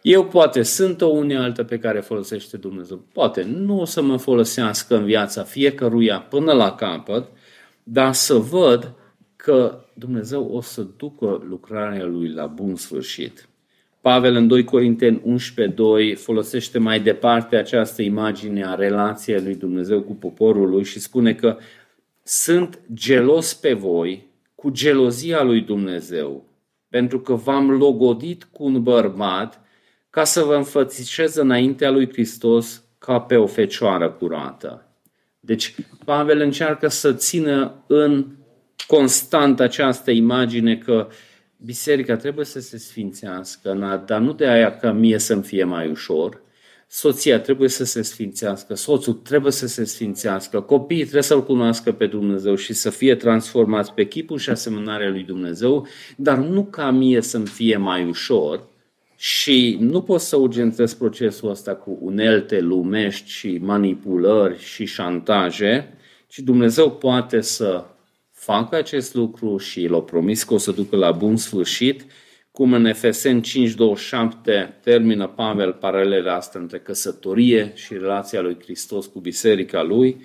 Eu 0.03 0.25
poate 0.25 0.63
sunt 0.63 1.01
o 1.01 1.07
unealtă 1.07 1.65
pe 1.65 1.79
care 1.79 2.01
folosește 2.01 2.57
Dumnezeu. 2.57 3.05
Poate 3.13 3.43
nu 3.43 3.81
o 3.81 3.85
să 3.85 4.03
mă 4.03 4.17
folosească 4.17 4.97
în 4.97 5.05
viața 5.05 5.43
fiecăruia 5.43 6.21
până 6.21 6.53
la 6.53 6.75
capăt, 6.75 7.29
dar 7.83 8.13
să 8.13 8.35
văd 8.35 8.95
că 9.37 9.85
Dumnezeu 9.95 10.49
o 10.53 10.61
să 10.61 10.87
ducă 10.97 11.45
lucrarea 11.49 12.05
lui 12.05 12.29
la 12.29 12.47
bun 12.47 12.77
sfârșit. 12.77 13.49
Pavel 14.01 14.35
în 14.35 14.47
2 14.47 14.65
Corinteni 14.65 15.23
11.2 16.15 16.17
folosește 16.17 16.79
mai 16.79 17.01
departe 17.01 17.57
această 17.57 18.03
imagine 18.03 18.65
a 18.65 18.75
relației 18.75 19.43
lui 19.43 19.55
Dumnezeu 19.55 20.03
cu 20.03 20.15
poporul 20.15 20.71
lui 20.71 20.85
și 20.85 21.01
spune 21.01 21.35
că 21.35 21.57
sunt 22.23 22.81
gelos 22.95 23.55
pe 23.55 23.73
voi 23.73 24.27
cu 24.55 24.71
gelozia 24.71 25.43
lui 25.43 25.61
Dumnezeu, 25.61 26.45
pentru 26.89 27.21
că 27.21 27.35
v-am 27.35 27.71
logodit 27.71 28.45
cu 28.45 28.65
un 28.65 28.83
bărbat 28.83 29.61
ca 30.11 30.25
să 30.25 30.43
vă 30.43 30.55
înfățișez 30.55 31.35
înaintea 31.35 31.91
lui 31.91 32.09
Hristos 32.09 32.85
ca 32.99 33.21
pe 33.21 33.37
o 33.37 33.47
fecioară 33.47 34.11
curată. 34.11 34.92
Deci 35.45 35.75
Pavel 36.05 36.41
încearcă 36.41 36.89
să 36.89 37.13
țină 37.13 37.85
în 37.87 38.27
constant 38.87 39.61
această 39.61 40.11
imagine 40.11 40.77
că 40.77 41.09
biserica 41.57 42.17
trebuie 42.17 42.45
să 42.45 42.61
se 42.61 42.79
sfințească, 42.79 44.03
dar 44.07 44.21
nu 44.21 44.33
de 44.33 44.47
aia 44.47 44.77
că 44.77 44.93
mie 44.93 45.19
să-mi 45.19 45.43
fie 45.43 45.65
mai 45.65 45.91
ușor. 45.91 46.41
Soția 46.89 47.41
trebuie 47.41 47.69
să 47.69 47.85
se 47.85 48.03
sfințească, 48.03 48.75
soțul 48.75 49.13
trebuie 49.13 49.53
să 49.53 49.67
se 49.67 49.85
sfințească, 49.85 50.61
copiii 50.61 51.03
trebuie 51.03 51.23
să-L 51.23 51.45
cunoască 51.45 51.93
pe 51.93 52.07
Dumnezeu 52.07 52.55
și 52.55 52.73
să 52.73 52.91
fie 52.91 53.15
transformați 53.15 53.93
pe 53.93 54.07
chipul 54.07 54.39
și 54.39 54.51
asemănarea 54.51 55.09
lui 55.09 55.23
Dumnezeu, 55.23 55.87
dar 56.17 56.39
nu 56.39 56.65
ca 56.65 56.91
mie 56.91 57.21
să-mi 57.21 57.47
fie 57.47 57.77
mai 57.77 58.05
ușor, 58.09 58.69
și 59.25 59.77
nu 59.81 60.03
poți 60.03 60.29
să 60.29 60.37
urgentezi 60.37 60.97
procesul 60.97 61.51
ăsta 61.51 61.75
cu 61.75 61.99
unelte 62.01 62.61
lumești 62.61 63.31
și 63.31 63.59
manipulări 63.61 64.59
și 64.59 64.85
șantaje, 64.85 65.99
ci 66.27 66.39
Dumnezeu 66.39 66.91
poate 66.91 67.41
să 67.41 67.85
facă 68.31 68.77
acest 68.77 69.15
lucru 69.15 69.57
și 69.57 69.87
l-a 69.87 70.01
promis 70.01 70.43
că 70.43 70.55
o 70.55 70.59
să 70.59 70.73
ducă 70.73 70.97
la 70.97 71.11
bun 71.11 71.37
sfârșit, 71.37 72.05
cum 72.51 72.73
în 72.73 72.85
Efesen 72.85 73.43
5.27 73.43 73.45
termină 74.81 75.27
Pavel 75.27 75.73
paralela 75.73 76.35
asta 76.35 76.59
între 76.59 76.79
căsătorie 76.79 77.73
și 77.75 77.93
relația 77.93 78.41
lui 78.41 78.57
Hristos 78.63 79.07
cu 79.07 79.21
biserica 79.21 79.83
lui. 79.83 80.21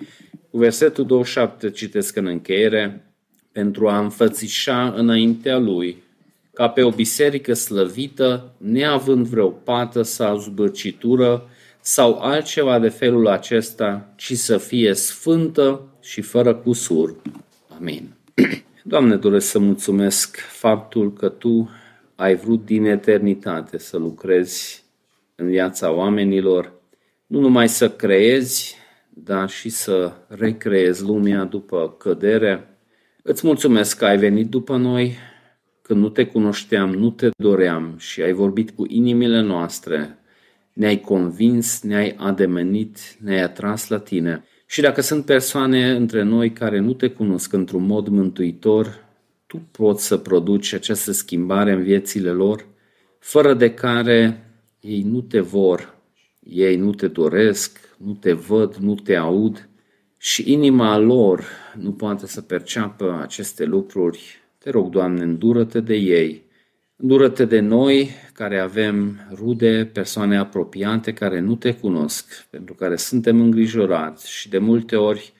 Cu 0.50 0.58
versetul 0.58 1.06
27 1.06 1.70
citesc 1.70 2.16
în 2.16 2.26
încheiere, 2.26 3.12
pentru 3.52 3.88
a 3.88 3.98
înfățișa 3.98 4.92
înaintea 4.96 5.58
lui 5.58 6.06
ca 6.58 6.68
pe 6.68 6.82
o 6.82 6.90
biserică 6.90 7.52
slăvită, 7.52 8.54
neavând 8.56 9.26
vreo 9.26 9.48
pată 9.48 10.02
sau 10.02 10.38
zbârcitură 10.38 11.48
sau 11.80 12.18
altceva 12.20 12.78
de 12.78 12.88
felul 12.88 13.28
acesta, 13.28 14.12
ci 14.16 14.32
să 14.32 14.56
fie 14.56 14.94
sfântă 14.94 15.82
și 16.00 16.20
fără 16.20 16.54
cusur. 16.54 17.16
Amin. 17.78 18.14
Doamne, 18.82 19.16
doresc 19.16 19.48
să 19.48 19.58
mulțumesc 19.58 20.36
faptul 20.36 21.12
că 21.12 21.28
Tu 21.28 21.70
ai 22.14 22.34
vrut 22.34 22.64
din 22.64 22.84
eternitate 22.84 23.78
să 23.78 23.96
lucrezi 23.96 24.84
în 25.34 25.48
viața 25.48 25.92
oamenilor, 25.92 26.72
nu 27.26 27.40
numai 27.40 27.68
să 27.68 27.90
creezi, 27.90 28.76
dar 29.08 29.48
și 29.48 29.68
să 29.68 30.12
recreezi 30.28 31.02
lumea 31.02 31.44
după 31.44 31.94
cădere. 31.98 32.68
Îți 33.22 33.46
mulțumesc 33.46 33.98
că 33.98 34.04
ai 34.04 34.16
venit 34.16 34.48
după 34.48 34.76
noi, 34.76 35.16
când 35.88 36.00
nu 36.00 36.08
te 36.08 36.26
cunoșteam, 36.26 36.90
nu 36.90 37.10
te 37.10 37.28
doream 37.36 37.94
și 37.98 38.22
ai 38.22 38.32
vorbit 38.32 38.70
cu 38.70 38.84
inimile 38.88 39.40
noastre, 39.40 40.18
ne-ai 40.72 41.00
convins, 41.00 41.82
ne-ai 41.82 42.14
ademenit, 42.18 42.98
ne-ai 43.20 43.42
atras 43.42 43.88
la 43.88 43.98
tine. 43.98 44.44
Și 44.66 44.80
dacă 44.80 45.00
sunt 45.00 45.24
persoane 45.24 45.90
între 45.90 46.22
noi 46.22 46.52
care 46.52 46.78
nu 46.78 46.92
te 46.92 47.08
cunosc 47.08 47.52
într-un 47.52 47.86
mod 47.86 48.08
mântuitor, 48.08 49.04
tu 49.46 49.68
poți 49.70 50.06
să 50.06 50.16
produci 50.16 50.72
această 50.72 51.12
schimbare 51.12 51.72
în 51.72 51.82
viețile 51.82 52.30
lor, 52.30 52.66
fără 53.18 53.54
de 53.54 53.74
care 53.74 54.44
ei 54.80 55.02
nu 55.02 55.20
te 55.20 55.40
vor, 55.40 55.94
ei 56.40 56.76
nu 56.76 56.92
te 56.94 57.06
doresc, 57.06 57.78
nu 57.96 58.12
te 58.12 58.32
văd, 58.32 58.74
nu 58.74 58.94
te 58.94 59.14
aud 59.16 59.68
și 60.16 60.52
inima 60.52 60.98
lor 60.98 61.44
nu 61.80 61.92
poate 61.92 62.26
să 62.26 62.40
perceapă 62.40 63.18
aceste 63.22 63.64
lucruri 63.64 64.46
te 64.58 64.70
rog, 64.70 64.90
Doamne, 64.90 65.22
îndură-te 65.22 65.80
de 65.80 65.94
ei, 65.94 66.42
îndură-te 66.96 67.44
de 67.44 67.60
noi 67.60 68.10
care 68.32 68.58
avem 68.58 69.20
rude, 69.34 69.90
persoane 69.92 70.36
apropiate 70.36 71.12
care 71.12 71.40
nu 71.40 71.56
te 71.56 71.74
cunosc, 71.74 72.46
pentru 72.50 72.74
care 72.74 72.96
suntem 72.96 73.40
îngrijorați 73.40 74.30
și 74.30 74.48
de 74.48 74.58
multe 74.58 74.96
ori 74.96 75.32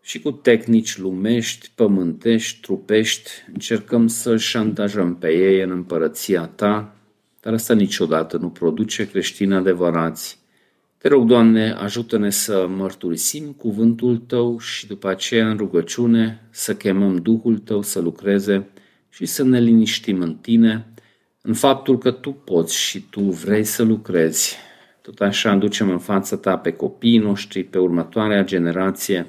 și 0.00 0.20
cu 0.20 0.30
tehnici 0.30 0.98
lumești, 0.98 1.70
pământești, 1.74 2.60
trupești, 2.60 3.30
încercăm 3.52 4.06
să 4.06 4.36
șantajăm 4.36 5.16
pe 5.16 5.28
ei 5.28 5.62
în 5.62 5.70
împărăția 5.70 6.46
ta, 6.46 6.96
dar 7.40 7.52
asta 7.52 7.74
niciodată 7.74 8.36
nu 8.36 8.48
produce 8.50 9.08
creștini 9.08 9.54
adevărați. 9.54 10.38
Te 11.06 11.12
rog, 11.12 11.26
Doamne, 11.26 11.72
ajută-ne 11.72 12.30
să 12.30 12.66
mărturisim 12.76 13.52
cuvântul 13.52 14.16
Tău 14.16 14.58
și 14.58 14.86
după 14.86 15.08
aceea 15.08 15.50
în 15.50 15.56
rugăciune 15.56 16.46
să 16.50 16.74
chemăm 16.74 17.16
Duhul 17.16 17.58
Tău 17.58 17.82
să 17.82 18.00
lucreze 18.00 18.68
și 19.08 19.26
să 19.26 19.44
ne 19.44 19.60
liniștim 19.60 20.20
în 20.20 20.34
Tine, 20.34 20.86
în 21.42 21.54
faptul 21.54 21.98
că 21.98 22.10
Tu 22.10 22.32
poți 22.32 22.76
și 22.76 23.00
Tu 23.00 23.20
vrei 23.20 23.64
să 23.64 23.82
lucrezi. 23.82 24.56
Tot 25.02 25.20
așa 25.20 25.50
aducem 25.50 25.90
în 25.90 25.98
fața 25.98 26.36
Ta 26.36 26.56
pe 26.56 26.72
copiii 26.72 27.18
noștri, 27.18 27.64
pe 27.64 27.78
următoarea 27.78 28.44
generație. 28.44 29.26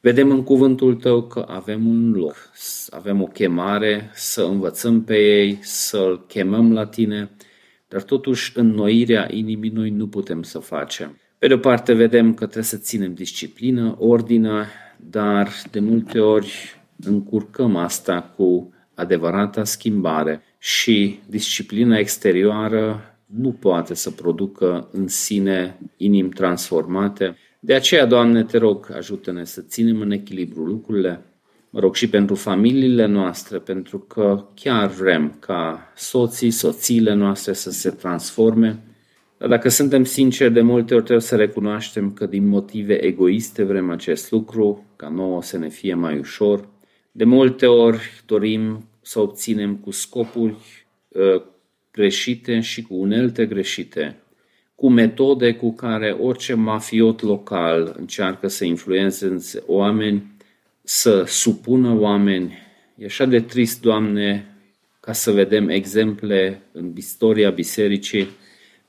Vedem 0.00 0.30
în 0.30 0.42
cuvântul 0.42 0.94
Tău 0.94 1.22
că 1.22 1.44
avem 1.48 1.86
un 1.86 2.12
loc, 2.12 2.50
avem 2.90 3.22
o 3.22 3.26
chemare 3.26 4.10
să 4.14 4.42
învățăm 4.42 5.02
pe 5.02 5.16
ei, 5.16 5.58
să-L 5.62 6.24
chemăm 6.26 6.72
la 6.72 6.86
Tine, 6.86 7.30
dar 7.90 8.02
totuși 8.02 8.52
înnoirea 8.58 9.28
inimii 9.30 9.70
noi 9.70 9.90
nu 9.90 10.06
putem 10.08 10.42
să 10.42 10.58
facem. 10.58 11.18
Pe 11.38 11.46
de 11.46 11.54
o 11.54 11.58
parte 11.58 11.92
vedem 11.92 12.34
că 12.34 12.44
trebuie 12.44 12.64
să 12.64 12.76
ținem 12.76 13.14
disciplină, 13.14 13.96
ordine, 13.98 14.66
dar 14.96 15.48
de 15.70 15.80
multe 15.80 16.18
ori 16.18 16.80
încurcăm 17.04 17.76
asta 17.76 18.32
cu 18.36 18.74
adevărata 18.94 19.64
schimbare 19.64 20.42
și 20.58 21.18
disciplina 21.28 21.98
exterioară 21.98 23.14
nu 23.26 23.52
poate 23.52 23.94
să 23.94 24.10
producă 24.10 24.88
în 24.92 25.08
sine 25.08 25.78
inimi 25.96 26.28
transformate. 26.28 27.36
De 27.60 27.74
aceea, 27.74 28.06
Doamne, 28.06 28.44
te 28.44 28.58
rog, 28.58 28.90
ajută-ne 28.96 29.44
să 29.44 29.60
ținem 29.60 30.00
în 30.00 30.10
echilibru 30.10 30.64
lucrurile, 30.64 31.24
mă 31.70 31.80
rog 31.80 31.94
și 31.94 32.08
pentru 32.08 32.34
familiile 32.34 33.06
noastre, 33.06 33.58
pentru 33.58 33.98
că 33.98 34.44
chiar 34.54 34.86
vrem 34.86 35.36
ca 35.38 35.92
soții, 35.96 36.50
soțiile 36.50 37.14
noastre 37.14 37.52
să 37.52 37.70
se 37.70 37.90
transforme. 37.90 38.82
Dar 39.38 39.48
dacă 39.48 39.68
suntem 39.68 40.04
sinceri, 40.04 40.52
de 40.52 40.60
multe 40.60 40.94
ori 40.94 41.02
trebuie 41.02 41.24
să 41.24 41.36
recunoaștem 41.36 42.12
că 42.12 42.26
din 42.26 42.48
motive 42.48 43.04
egoiste 43.04 43.62
vrem 43.62 43.90
acest 43.90 44.30
lucru, 44.30 44.84
ca 44.96 45.08
nouă 45.08 45.42
să 45.42 45.58
ne 45.58 45.68
fie 45.68 45.94
mai 45.94 46.18
ușor. 46.18 46.68
De 47.12 47.24
multe 47.24 47.66
ori 47.66 48.22
dorim 48.26 48.88
să 49.00 49.20
obținem 49.20 49.76
cu 49.76 49.90
scopuri 49.90 50.86
uh, 51.08 51.42
greșite 51.90 52.60
și 52.60 52.82
cu 52.82 52.94
unelte 52.94 53.46
greșite, 53.46 54.22
cu 54.74 54.90
metode 54.90 55.54
cu 55.54 55.74
care 55.74 56.10
orice 56.20 56.54
mafiot 56.54 57.22
local 57.22 57.94
încearcă 57.98 58.48
să 58.48 58.64
influențeze 58.64 59.62
oameni, 59.66 60.29
să 60.92 61.24
supună 61.26 61.98
oameni. 61.98 62.58
E 62.96 63.04
așa 63.04 63.24
de 63.24 63.40
trist, 63.40 63.80
Doamne, 63.80 64.56
ca 65.00 65.12
să 65.12 65.30
vedem 65.30 65.68
exemple 65.68 66.62
în 66.72 66.92
istoria 66.96 67.50
bisericii 67.50 68.28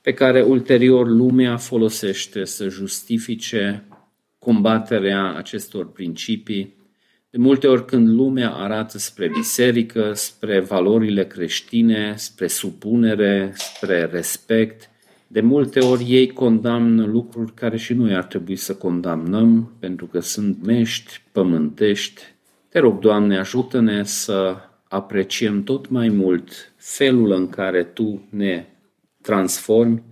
pe 0.00 0.12
care 0.12 0.42
ulterior 0.42 1.08
lumea 1.08 1.56
folosește 1.56 2.44
să 2.44 2.68
justifice 2.68 3.84
combaterea 4.38 5.34
acestor 5.34 5.92
principii 5.92 6.74
de 7.30 7.38
multe 7.38 7.66
ori 7.66 7.84
când 7.84 8.08
lumea 8.08 8.50
arată 8.50 8.98
spre 8.98 9.28
biserică, 9.28 10.12
spre 10.14 10.60
valorile 10.60 11.26
creștine, 11.26 12.14
spre 12.16 12.46
supunere, 12.46 13.52
spre 13.54 14.04
respect, 14.04 14.90
de 15.32 15.40
multe 15.40 15.80
ori 15.80 16.04
ei 16.08 16.28
condamnă 16.32 17.04
lucruri 17.04 17.54
care 17.54 17.76
și 17.76 17.94
noi 17.94 18.14
ar 18.14 18.24
trebui 18.24 18.56
să 18.56 18.74
condamnăm, 18.74 19.72
pentru 19.78 20.06
că 20.06 20.20
sunt 20.20 20.64
mești, 20.64 21.22
pământești. 21.32 22.22
Te 22.68 22.78
rog, 22.78 22.98
Doamne, 22.98 23.38
ajută-ne 23.38 24.02
să 24.04 24.56
apreciem 24.88 25.62
tot 25.62 25.88
mai 25.88 26.08
mult 26.08 26.72
felul 26.76 27.30
în 27.30 27.48
care 27.48 27.84
Tu 27.84 28.26
ne 28.30 28.66
transformi, 29.22 30.02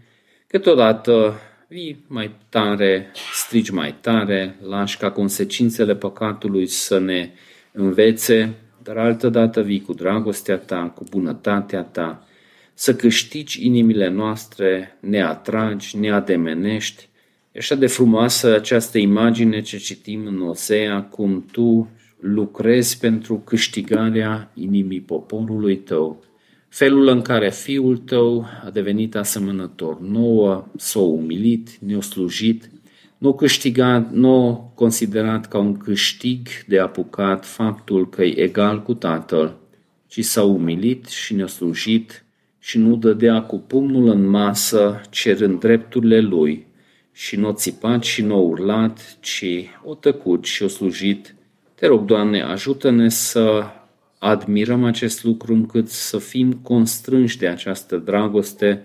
câteodată 0.46 1.34
vii 1.68 2.04
mai 2.06 2.36
tare, 2.48 3.10
strigi 3.34 3.72
mai 3.72 3.94
tare, 4.00 4.56
lași 4.62 4.98
ca 4.98 5.10
consecințele 5.10 5.94
păcatului 5.96 6.66
să 6.66 6.98
ne 6.98 7.30
învețe, 7.72 8.54
dar 8.82 8.96
altădată 8.96 9.62
vii 9.62 9.80
cu 9.80 9.92
dragostea 9.92 10.56
ta, 10.56 10.92
cu 10.94 11.04
bunătatea 11.10 11.82
ta, 11.82 12.24
să 12.80 12.94
câștigi 12.94 13.66
inimile 13.66 14.08
noastre, 14.08 14.96
ne 15.00 15.22
atragi, 15.22 15.96
ne 15.96 16.10
ademenești. 16.10 17.08
E 17.52 17.58
așa 17.58 17.74
de 17.74 17.86
frumoasă 17.86 18.54
această 18.54 18.98
imagine 18.98 19.60
ce 19.60 19.76
citim 19.76 20.26
în 20.26 20.40
Osea, 20.40 21.02
cum 21.02 21.44
tu 21.52 21.90
lucrezi 22.20 22.98
pentru 22.98 23.38
câștigarea 23.38 24.50
inimii 24.54 25.00
poporului 25.00 25.76
tău 25.76 26.24
felul 26.68 27.08
în 27.08 27.22
care 27.22 27.50
fiul 27.50 27.96
tău 27.96 28.46
a 28.64 28.70
devenit 28.70 29.16
asemănător 29.16 30.00
nouă, 30.00 30.66
s-a 30.76 31.00
umilit, 31.00 31.78
ne-a 31.78 32.00
slujit, 32.00 32.70
nu 33.18 33.34
câștigat, 33.34 34.12
nu 34.12 34.72
considerat 34.74 35.48
ca 35.48 35.58
un 35.58 35.76
câștig 35.76 36.48
de 36.66 36.78
apucat 36.78 37.46
faptul 37.46 38.08
că 38.08 38.24
e 38.24 38.38
egal 38.38 38.82
cu 38.82 38.94
tatăl, 38.94 39.56
ci 40.06 40.24
s-a 40.24 40.42
umilit 40.42 41.06
și 41.06 41.34
ne-a 41.34 41.46
slujit 41.46 42.24
și 42.60 42.78
nu 42.78 42.96
dădea 42.96 43.42
cu 43.42 43.58
pumnul 43.58 44.08
în 44.08 44.26
masă 44.26 45.00
cerând 45.10 45.60
drepturile 45.60 46.20
lui 46.20 46.66
și 47.12 47.36
nu 47.36 47.52
țipat 47.52 48.02
și 48.02 48.22
nu 48.22 48.44
urlat, 48.44 49.16
ci 49.20 49.44
o 49.84 49.94
tăcut 49.94 50.44
și 50.44 50.62
o 50.62 50.68
slujit. 50.68 51.34
Te 51.74 51.86
rog, 51.86 52.04
Doamne, 52.04 52.42
ajută-ne 52.42 53.08
să 53.08 53.64
admirăm 54.18 54.84
acest 54.84 55.24
lucru 55.24 55.52
încât 55.52 55.88
să 55.88 56.18
fim 56.18 56.52
constrânși 56.52 57.38
de 57.38 57.48
această 57.48 57.96
dragoste 57.96 58.82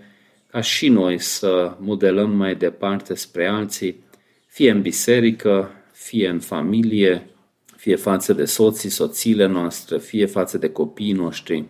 ca 0.47 0.61
și 0.61 0.89
noi 0.89 1.19
să 1.19 1.76
modelăm 1.80 2.36
mai 2.36 2.55
departe 2.55 3.13
spre 3.13 3.47
alții, 3.47 4.03
fie 4.47 4.71
în 4.71 4.82
biserică, 4.82 5.71
fie 5.91 6.30
în 6.30 6.39
familie, 6.39 7.30
fie 7.76 7.95
față 7.95 8.34
de 8.34 8.45
soții, 8.45 8.89
soțiile 8.89 9.45
noastre, 9.45 9.97
fie 9.97 10.26
față 10.26 10.57
de 10.57 10.69
copiii 10.69 11.11
noștri. 11.11 11.65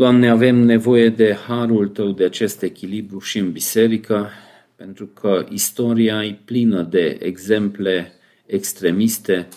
Doamne, 0.00 0.30
avem 0.30 0.56
nevoie 0.56 1.08
de 1.08 1.36
harul 1.46 1.88
Tău, 1.88 2.10
de 2.10 2.24
acest 2.24 2.62
echilibru 2.62 3.18
și 3.18 3.38
în 3.38 3.52
biserică, 3.52 4.30
pentru 4.76 5.06
că 5.06 5.46
istoria 5.50 6.24
e 6.24 6.38
plină 6.44 6.82
de 6.82 7.18
exemple 7.22 8.12
extremiste 8.46 9.48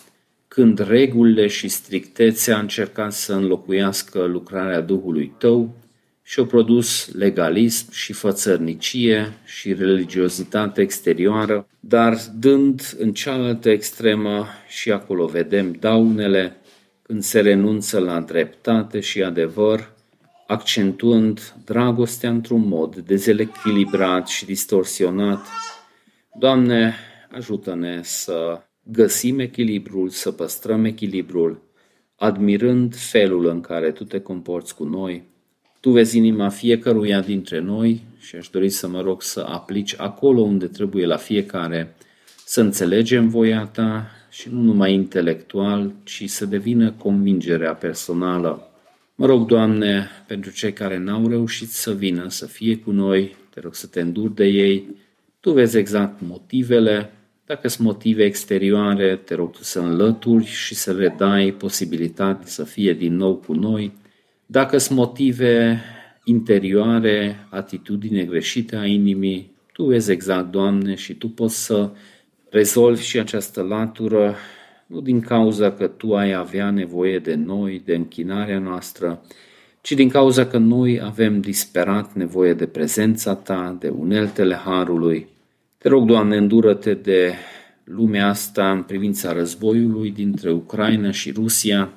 când 0.48 0.80
regulile 0.80 1.48
și 1.48 1.68
strictețea 1.68 2.60
încercat 2.60 3.14
să 3.14 3.34
înlocuiască 3.34 4.24
lucrarea 4.24 4.82
Duhului 4.82 5.34
tău 5.38 5.76
și 6.24 6.40
au 6.40 6.46
produs 6.46 7.14
legalism 7.14 7.92
și 7.92 8.14
fățărnicie 8.14 9.34
și 9.46 9.74
religiozitate 9.74 10.82
exterioară, 10.82 11.68
dar 11.80 12.18
dând 12.40 12.96
în 13.00 13.14
cealaltă 13.14 13.70
extremă 13.70 14.46
și 14.68 14.92
acolo 14.92 15.26
vedem 15.26 15.76
daunele 15.80 16.56
când 17.02 17.24
se 17.24 17.40
renunță 17.40 18.00
la 18.00 18.20
dreptate 18.20 19.00
și 19.00 19.24
adevăr, 19.24 19.93
accentuând 20.54 21.54
dragostea 21.66 22.30
într-un 22.30 22.68
mod 22.68 22.96
dezechilibrat 22.96 24.28
și 24.28 24.46
distorsionat. 24.46 25.46
Doamne, 26.40 26.94
ajută-ne 27.32 28.00
să 28.04 28.62
găsim 28.84 29.40
echilibrul, 29.40 30.10
să 30.10 30.32
păstrăm 30.32 30.86
echilibrul, 30.86 31.62
admirând 32.16 32.96
felul 32.96 33.46
în 33.46 33.62
care 33.62 33.92
tu 33.92 34.04
te 34.04 34.20
comporți 34.20 34.76
cu 34.76 34.84
noi. 34.84 35.24
Tu 35.80 35.90
vezi 35.90 36.18
inima 36.18 36.50
fiecăruia 36.50 37.22
dintre 37.22 37.60
noi 37.60 38.04
și 38.20 38.36
aș 38.36 38.48
dori 38.48 38.70
să 38.70 38.88
mă 38.88 39.02
rog 39.02 39.22
să 39.22 39.46
aplici 39.50 39.96
acolo 39.98 40.42
unde 40.42 40.68
trebuie 40.68 41.06
la 41.06 41.18
fiecare, 41.18 41.96
să 42.46 42.62
înțelegem 42.62 43.30
voia 43.30 43.66
ta 43.66 44.08
și 44.30 44.50
nu 44.52 44.62
numai 44.62 44.94
intelectual, 44.94 45.94
ci 46.04 46.30
să 46.30 46.46
devină 46.46 46.92
convingerea 46.92 47.74
personală. 47.74 48.73
Mă 49.16 49.26
rog, 49.26 49.48
Doamne, 49.48 50.10
pentru 50.28 50.52
cei 50.52 50.74
care 50.74 50.98
n-au 50.98 51.28
reușit 51.28 51.70
să 51.70 51.94
vină, 51.94 52.30
să 52.30 52.46
fie 52.46 52.78
cu 52.78 52.92
noi, 52.92 53.36
te 53.50 53.60
rog 53.60 53.76
să 53.76 53.88
te 53.88 54.02
înduri 54.02 54.36
de 54.36 54.46
ei. 54.46 54.96
Tu 55.40 55.52
vezi 55.52 55.78
exact 55.78 56.22
motivele, 56.22 57.12
dacă 57.46 57.68
sunt 57.68 57.88
motive 57.88 58.24
exterioare, 58.24 59.16
te 59.16 59.36
rog 59.36 59.52
tu 59.52 59.64
să 59.64 59.80
înlături 59.80 60.46
și 60.46 60.76
să 60.76 60.94
le 60.94 61.16
dai 61.18 61.52
posibilitatea 61.52 62.46
să 62.46 62.64
fie 62.64 62.94
din 62.94 63.16
nou 63.16 63.36
cu 63.36 63.54
noi. 63.54 63.94
Dacă 64.46 64.78
sunt 64.78 64.98
motive 64.98 65.82
interioare, 66.24 67.48
atitudine 67.50 68.24
greșite 68.24 68.76
a 68.76 68.86
inimii, 68.86 69.52
tu 69.74 69.84
vezi 69.84 70.12
exact, 70.12 70.52
Doamne, 70.52 70.96
și 70.96 71.14
tu 71.14 71.30
poți 71.30 71.66
să 71.66 71.92
rezolvi 72.50 73.04
și 73.04 73.20
această 73.20 73.62
latură, 73.62 74.36
nu 74.94 75.02
din 75.02 75.20
cauza 75.20 75.72
că 75.72 75.88
tu 75.88 76.16
ai 76.16 76.34
avea 76.34 76.70
nevoie 76.70 77.20
de 77.20 77.36
noi, 77.36 77.82
de 77.86 77.96
închinarea 77.96 78.60
noastră, 78.60 79.22
ci 79.82 79.92
din 79.92 80.10
cauza 80.10 80.46
că 80.46 80.58
noi 80.58 81.02
avem 81.02 81.40
disperat 81.40 82.14
nevoie 82.14 82.54
de 82.54 82.66
prezența 82.66 83.36
ta, 83.36 83.78
de 83.80 83.90
uneltele 83.90 84.56
harului, 84.56 85.28
te 85.78 85.90
rog, 85.90 86.08
Doamne, 86.08 86.38
îndură-te 86.38 86.94
de 86.94 87.34
lumea 87.84 88.28
asta 88.28 88.72
în 88.72 88.84
privința 88.84 89.34
războiului 89.34 90.12
dintre 90.12 90.52
Ucraina 90.52 91.12
și 91.12 91.32
Rusia. 91.32 91.94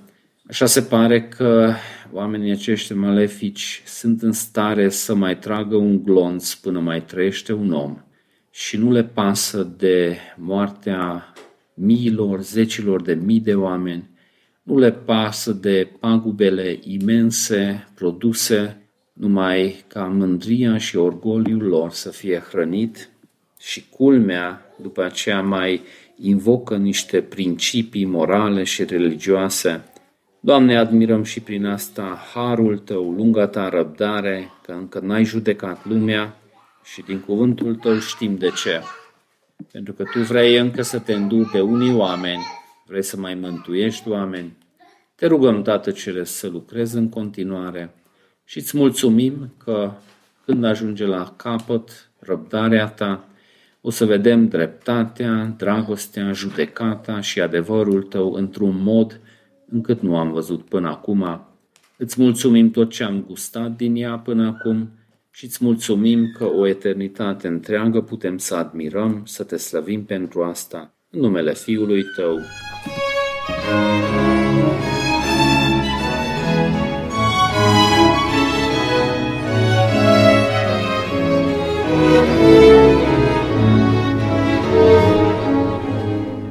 Așa 0.48 0.66
se 0.66 0.82
pare 0.82 1.22
că 1.22 1.72
oamenii 2.12 2.50
acești 2.50 2.94
malefici 2.94 3.82
sunt 3.84 4.22
în 4.22 4.32
stare 4.32 4.88
să 4.88 5.14
mai 5.14 5.38
tragă 5.38 5.76
un 5.76 6.02
glonț 6.02 6.52
până 6.52 6.80
mai 6.80 7.02
trăiește 7.02 7.52
un 7.52 7.72
om 7.72 7.96
și 8.50 8.76
nu 8.76 8.90
le 8.90 9.04
pasă 9.04 9.74
de 9.76 10.16
moartea 10.36 11.32
miilor, 11.76 12.40
zecilor 12.40 13.02
de 13.02 13.14
mii 13.14 13.40
de 13.40 13.54
oameni, 13.54 14.10
nu 14.62 14.78
le 14.78 14.92
pasă 14.92 15.52
de 15.52 15.88
pagubele 16.00 16.78
imense 16.82 17.88
produse 17.94 18.80
numai 19.12 19.84
ca 19.86 20.04
mândria 20.04 20.78
și 20.78 20.96
orgoliul 20.96 21.62
lor 21.62 21.90
să 21.90 22.10
fie 22.10 22.42
hrănit 22.48 23.10
și 23.60 23.88
culmea 23.90 24.74
după 24.82 25.02
aceea 25.02 25.42
mai 25.42 25.82
invocă 26.16 26.76
niște 26.76 27.20
principii 27.20 28.04
morale 28.04 28.62
și 28.64 28.84
religioase. 28.84 29.84
Doamne, 30.40 30.76
admirăm 30.76 31.22
și 31.22 31.40
prin 31.40 31.64
asta 31.64 32.18
harul 32.34 32.78
Tău, 32.78 33.10
lunga 33.10 33.46
Ta 33.46 33.68
răbdare, 33.68 34.50
că 34.62 34.72
încă 34.72 34.98
n-ai 34.98 35.24
judecat 35.24 35.86
lumea 35.86 36.36
și 36.84 37.02
din 37.02 37.20
cuvântul 37.20 37.74
Tău 37.74 37.98
știm 37.98 38.36
de 38.36 38.50
ce. 38.62 38.80
Pentru 39.72 39.92
că 39.92 40.02
Tu 40.02 40.18
vrei 40.18 40.56
încă 40.56 40.82
să 40.82 40.98
te 40.98 41.12
îndui 41.12 41.44
pe 41.44 41.60
unii 41.60 41.94
oameni, 41.94 42.42
vrei 42.86 43.02
să 43.02 43.16
mai 43.16 43.34
mântuiești 43.34 44.08
oameni. 44.08 44.56
Te 45.14 45.26
rugăm, 45.26 45.62
Tată 45.62 45.90
Ceresc, 45.90 46.32
să 46.32 46.48
lucrezi 46.48 46.96
în 46.96 47.08
continuare 47.08 47.94
și 48.44 48.58
îți 48.58 48.76
mulțumim 48.76 49.52
că 49.64 49.92
când 50.44 50.64
ajunge 50.64 51.04
la 51.04 51.34
capăt 51.36 52.10
răbdarea 52.18 52.88
Ta, 52.88 53.28
o 53.80 53.90
să 53.90 54.04
vedem 54.04 54.48
dreptatea, 54.48 55.54
dragostea, 55.56 56.32
judecata 56.32 57.20
și 57.20 57.40
adevărul 57.40 58.02
tău 58.02 58.32
într-un 58.32 58.82
mod 58.82 59.20
încât 59.68 60.00
nu 60.00 60.16
am 60.16 60.32
văzut 60.32 60.64
până 60.64 60.88
acum. 60.88 61.46
Îți 61.96 62.20
mulțumim 62.22 62.70
tot 62.70 62.90
ce 62.90 63.04
am 63.04 63.22
gustat 63.22 63.76
din 63.76 63.96
ea 63.96 64.18
până 64.18 64.46
acum 64.46 64.90
și 65.36 65.44
îți 65.44 65.64
mulțumim 65.64 66.32
că 66.38 66.44
o 66.44 66.66
eternitate 66.66 67.46
întreagă 67.46 68.00
putem 68.00 68.38
să 68.38 68.54
admirăm, 68.54 69.22
să 69.24 69.44
te 69.44 69.56
slăvim 69.56 70.04
pentru 70.04 70.42
asta. 70.42 70.94
În 71.10 71.20
numele 71.20 71.54
Fiului 71.54 72.02
tău. 72.16 72.38
Amin. 73.72 74.35